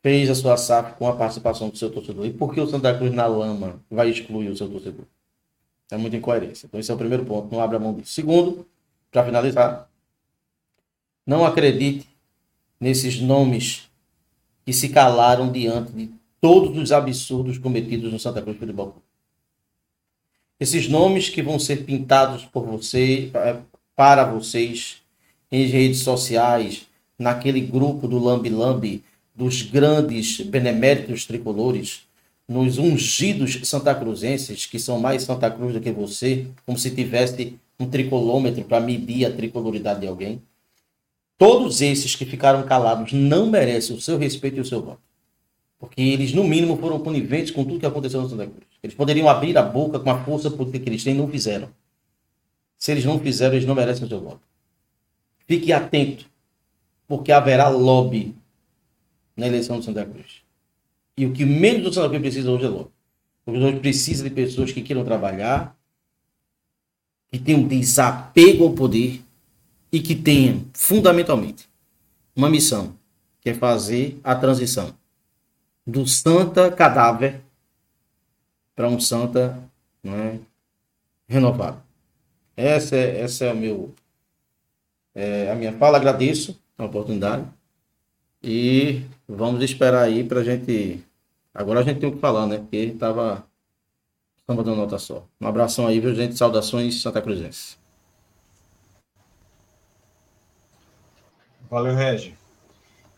[0.06, 2.28] fez a sua SAF com a participação do seu torcedor.
[2.28, 5.04] E por que o Santa Cruz na lama vai excluir o seu torcedor?
[5.90, 6.68] É muita incoerência.
[6.68, 7.52] Então, esse é o primeiro ponto.
[7.52, 8.14] Não abra mão disso.
[8.14, 8.68] Segundo,
[9.12, 9.90] para finalizar,
[11.26, 12.08] não acredite
[12.80, 13.90] nesses nomes
[14.64, 19.06] que se calaram diante de todos os absurdos cometidos no Santa Cruz Futebol Clube.
[20.60, 23.58] Esses nomes que vão ser pintados por você, eh,
[23.96, 25.02] para vocês,
[25.52, 26.86] em redes sociais,
[27.18, 29.04] naquele grupo do Lambi Lambi,
[29.36, 32.08] dos grandes beneméritos tricolores,
[32.48, 37.88] nos ungidos santacruzenses, que são mais Santa Cruz do que você, como se tivesse um
[37.88, 40.42] tricolômetro para medir a tricoloridade de alguém.
[41.38, 45.02] Todos esses que ficaram calados não merecem o seu respeito e o seu voto.
[45.78, 48.66] Porque eles, no mínimo, foram coniventes com tudo que aconteceu no Santa Cruz.
[48.82, 51.68] Eles poderiam abrir a boca com a força política que eles têm não fizeram.
[52.78, 54.40] Se eles não fizeram, eles não merecem o seu voto.
[55.46, 56.26] Fique atento,
[57.08, 58.34] porque haverá lobby
[59.36, 60.42] na eleição do Santa Cruz.
[61.18, 62.92] E o que menos o Santa Cruz precisa hoje é logo.
[63.44, 65.78] Porque hoje precisa de pessoas que queiram trabalhar,
[67.32, 69.22] que tenham desapego ao poder
[69.92, 71.70] e que tenham, fundamentalmente,
[72.36, 72.96] uma missão,
[73.40, 74.94] que é fazer a transição
[75.86, 77.42] do Santa cadáver
[78.76, 79.58] para um Santa
[80.04, 80.40] é,
[81.28, 81.82] renovado.
[82.58, 83.94] Essa é, essa é, o meu,
[85.14, 85.98] é a minha fala.
[85.98, 87.46] Agradeço a oportunidade.
[88.42, 91.04] E vamos esperar aí pra gente.
[91.54, 92.58] Agora a gente tem o que falar, né?
[92.58, 93.46] Porque tava.
[94.38, 95.28] Estamos dando nota só.
[95.42, 96.36] Um abração aí, viu, gente?
[96.36, 97.78] Saudações Santa Cruzense.
[101.70, 102.36] Valeu, Regi.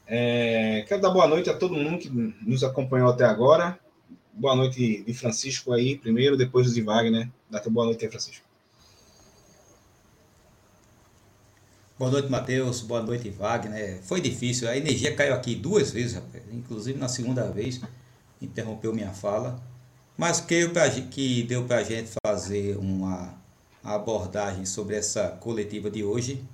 [0.07, 3.77] É, quero dar boa noite a todo mundo que nos acompanhou até agora.
[4.31, 7.29] Boa noite de Francisco aí, primeiro, depois de Wagner.
[7.49, 8.46] Dá boa noite aí, Francisco.
[11.99, 12.81] Boa noite, Matheus.
[12.81, 13.99] Boa noite, Wagner.
[14.03, 14.69] Foi difícil.
[14.69, 16.43] A energia caiu aqui duas vezes, rapaz.
[16.53, 17.81] Inclusive na segunda vez,
[18.39, 19.59] interrompeu minha fala.
[20.15, 20.71] Mas creio
[21.09, 23.33] que deu para a gente fazer uma
[23.83, 26.45] abordagem sobre essa coletiva de hoje.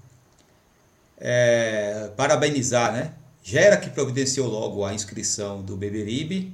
[1.17, 3.13] É, parabenizar, né?
[3.43, 6.53] Gera que providenciou logo a inscrição do Beberibe.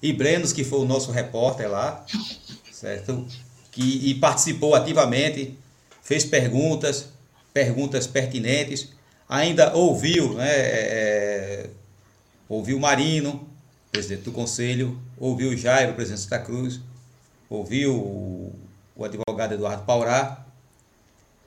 [0.00, 2.06] E Brenos, que foi o nosso repórter lá,
[2.70, 3.26] certo?
[3.72, 5.58] Que, e participou ativamente,
[6.00, 7.08] fez perguntas,
[7.52, 8.90] perguntas pertinentes,
[9.28, 11.70] ainda ouviu, né, é, é
[12.48, 13.48] ouviu Marino,
[13.92, 16.80] presidente do conselho, ouviu o Jairo, presidente de Santa Cruz,
[17.48, 18.52] ouviu o,
[18.96, 20.44] o advogado Eduardo Paurá,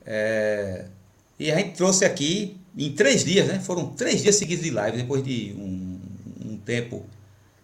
[0.06, 0.86] é,
[1.40, 3.60] e a gente trouxe aqui em três dias, né?
[3.60, 6.00] Foram três dias seguidos de live, depois de um,
[6.46, 7.06] um tempo.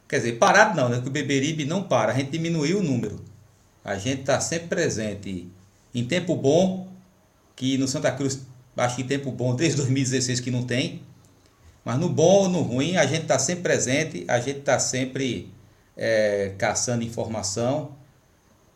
[0.08, 0.96] Quer dizer, parado não, né?
[0.96, 3.24] Porque o Beberibe não para, a gente diminuiu o número.
[3.84, 5.48] A gente está sempre presente
[5.94, 6.89] em tempo bom,
[7.60, 8.40] que no Santa Cruz,
[8.78, 11.02] acho que tempo bom desde 2016 que não tem.
[11.84, 15.52] Mas no bom ou no ruim, a gente está sempre presente, a gente está sempre
[15.98, 17.92] é, caçando informação.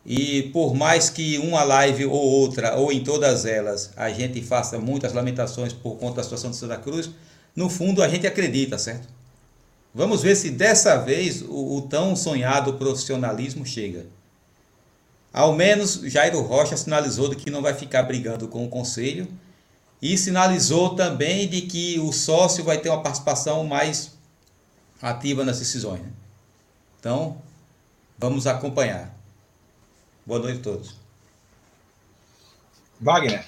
[0.05, 4.77] E por mais que uma live ou outra, ou em todas elas, a gente faça
[4.77, 7.09] muitas lamentações por conta da situação de Santa Cruz,
[7.55, 9.07] no fundo a gente acredita, certo?
[9.95, 14.07] Vamos ver se dessa vez o, o tão sonhado profissionalismo chega.
[15.33, 19.27] Ao menos Jairo Rocha sinalizou de que não vai ficar brigando com o conselho
[19.99, 24.15] e sinalizou também de que o sócio vai ter uma participação mais
[25.01, 26.01] ativa nas decisões.
[26.01, 26.11] Né?
[26.99, 27.41] Então,
[28.17, 29.11] vamos acompanhar.
[30.25, 30.95] Boa noite a todos.
[33.01, 33.45] Wagner.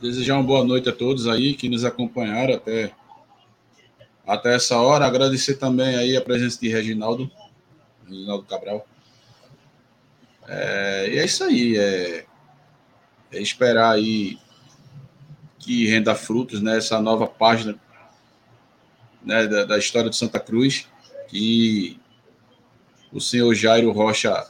[0.00, 2.92] Desejar uma boa noite a todos aí que nos acompanharam até,
[4.26, 5.06] até essa hora.
[5.06, 7.30] Agradecer também aí a presença de Reginaldo,
[8.08, 8.86] Reginaldo Cabral.
[10.48, 11.76] É, e é isso aí.
[11.76, 12.26] É,
[13.32, 14.38] é esperar aí
[15.58, 17.78] que renda frutos nessa nova página
[19.22, 20.88] né, da, da história de Santa Cruz.
[21.28, 22.00] Que
[23.12, 24.46] o senhor Jairo Rocha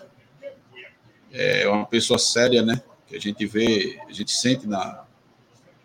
[1.32, 2.82] é uma pessoa séria, né?
[3.06, 5.04] Que a gente vê, a gente sente na.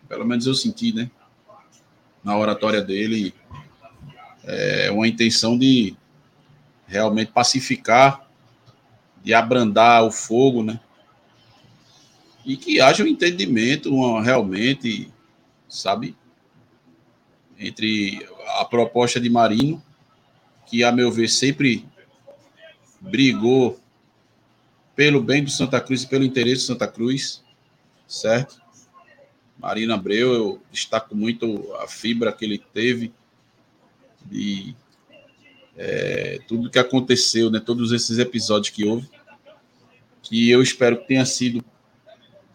[0.08, 1.10] Pelo menos eu senti, né?
[2.22, 3.34] Na oratória dele,
[4.44, 5.96] é uma intenção de
[6.92, 8.28] realmente pacificar,
[9.24, 10.78] de abrandar o fogo, né?
[12.44, 15.10] E que haja um entendimento uma, realmente,
[15.68, 16.14] sabe?
[17.58, 18.28] Entre
[18.58, 19.82] a proposta de Marino,
[20.66, 21.88] que, a meu ver, sempre
[23.00, 23.80] brigou
[24.94, 27.42] pelo bem do Santa Cruz e pelo interesse do Santa Cruz,
[28.06, 28.60] certo?
[29.58, 33.14] Marina Abreu, eu destaco muito a fibra que ele teve
[34.26, 34.74] de
[35.76, 37.60] é, tudo que aconteceu, né?
[37.60, 39.08] Todos esses episódios que houve,
[40.22, 41.64] que eu espero que tenha sido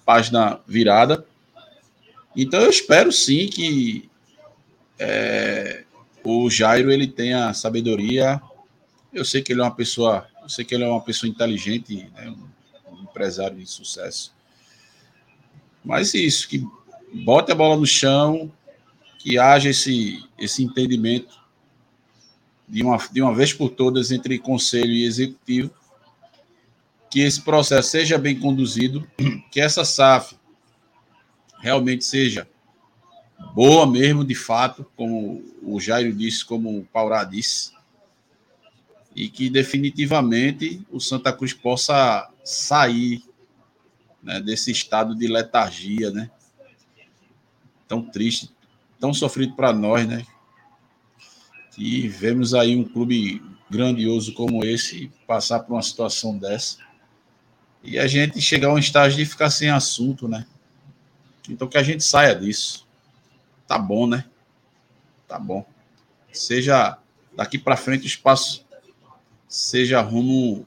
[0.05, 1.25] página virada.
[2.35, 4.09] Então eu espero sim que
[4.99, 5.83] é,
[6.23, 8.41] o Jairo ele tenha sabedoria.
[9.13, 12.09] Eu sei que ele é uma pessoa eu sei que ele é uma pessoa inteligente,
[12.15, 12.33] né,
[12.89, 14.33] um empresário de sucesso.
[15.83, 16.65] Mas isso, que
[17.13, 18.49] bote a bola no chão,
[19.19, 21.37] que haja esse, esse entendimento
[22.67, 25.71] de uma, de uma vez por todas entre conselho e executivo,
[27.09, 29.07] que esse processo seja bem conduzido,
[29.51, 30.35] que essa SAF
[31.59, 32.47] realmente seja
[33.53, 37.71] boa mesmo, de fato, como o Jairo disse, como o Paurá disse,
[39.15, 43.23] e que definitivamente o Santa Cruz possa sair
[44.21, 46.29] né, desse estado de letargia, né?
[47.87, 48.51] Tão triste,
[48.99, 50.25] tão sofrido para nós, né?
[51.77, 53.39] Que vemos aí um clube
[53.69, 56.79] grandioso como esse passar por uma situação dessa
[57.83, 60.47] e a gente chegar a um estágio de ficar sem assunto, né?
[61.47, 62.87] Então que a gente saia disso.
[63.67, 64.25] Tá bom, né?
[65.27, 65.63] Tá bom.
[66.33, 66.97] Seja
[67.35, 68.65] daqui para frente o espaço
[69.47, 70.65] seja rumo,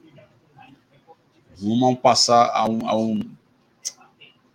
[1.59, 3.19] rumo a um passar a um, a um,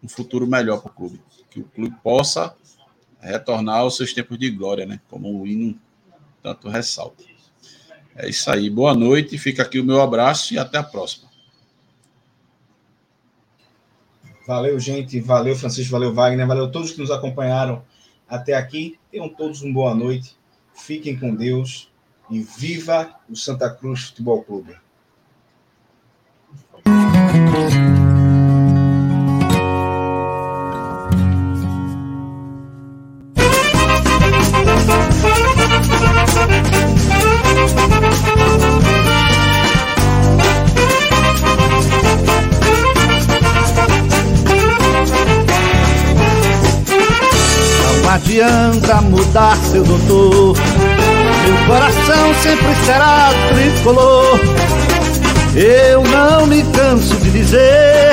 [0.03, 1.21] um futuro melhor para o clube.
[1.51, 2.57] Que o clube possa
[3.21, 5.01] retornar aos seus tempos de glória, né?
[5.11, 5.79] Como o hino
[6.47, 7.25] tanto ressalta.
[8.15, 8.71] É isso aí.
[8.71, 9.37] Boa noite.
[9.37, 11.29] Fica aqui o meu abraço e até a próxima.
[14.47, 15.19] Valeu, gente.
[15.19, 15.91] Valeu, Francisco.
[15.91, 16.47] Valeu, Wagner.
[16.47, 17.83] Valeu a todos que nos acompanharam
[18.29, 18.97] até aqui.
[19.11, 20.37] Tenham todos uma boa noite.
[20.73, 21.91] Fiquem com Deus
[22.31, 24.77] e viva o Santa Cruz Futebol Clube.
[48.03, 50.57] Não adianta mudar seu doutor
[51.47, 54.41] meu coração sempre será tricolor.
[55.55, 58.07] Eu não me canso de dizer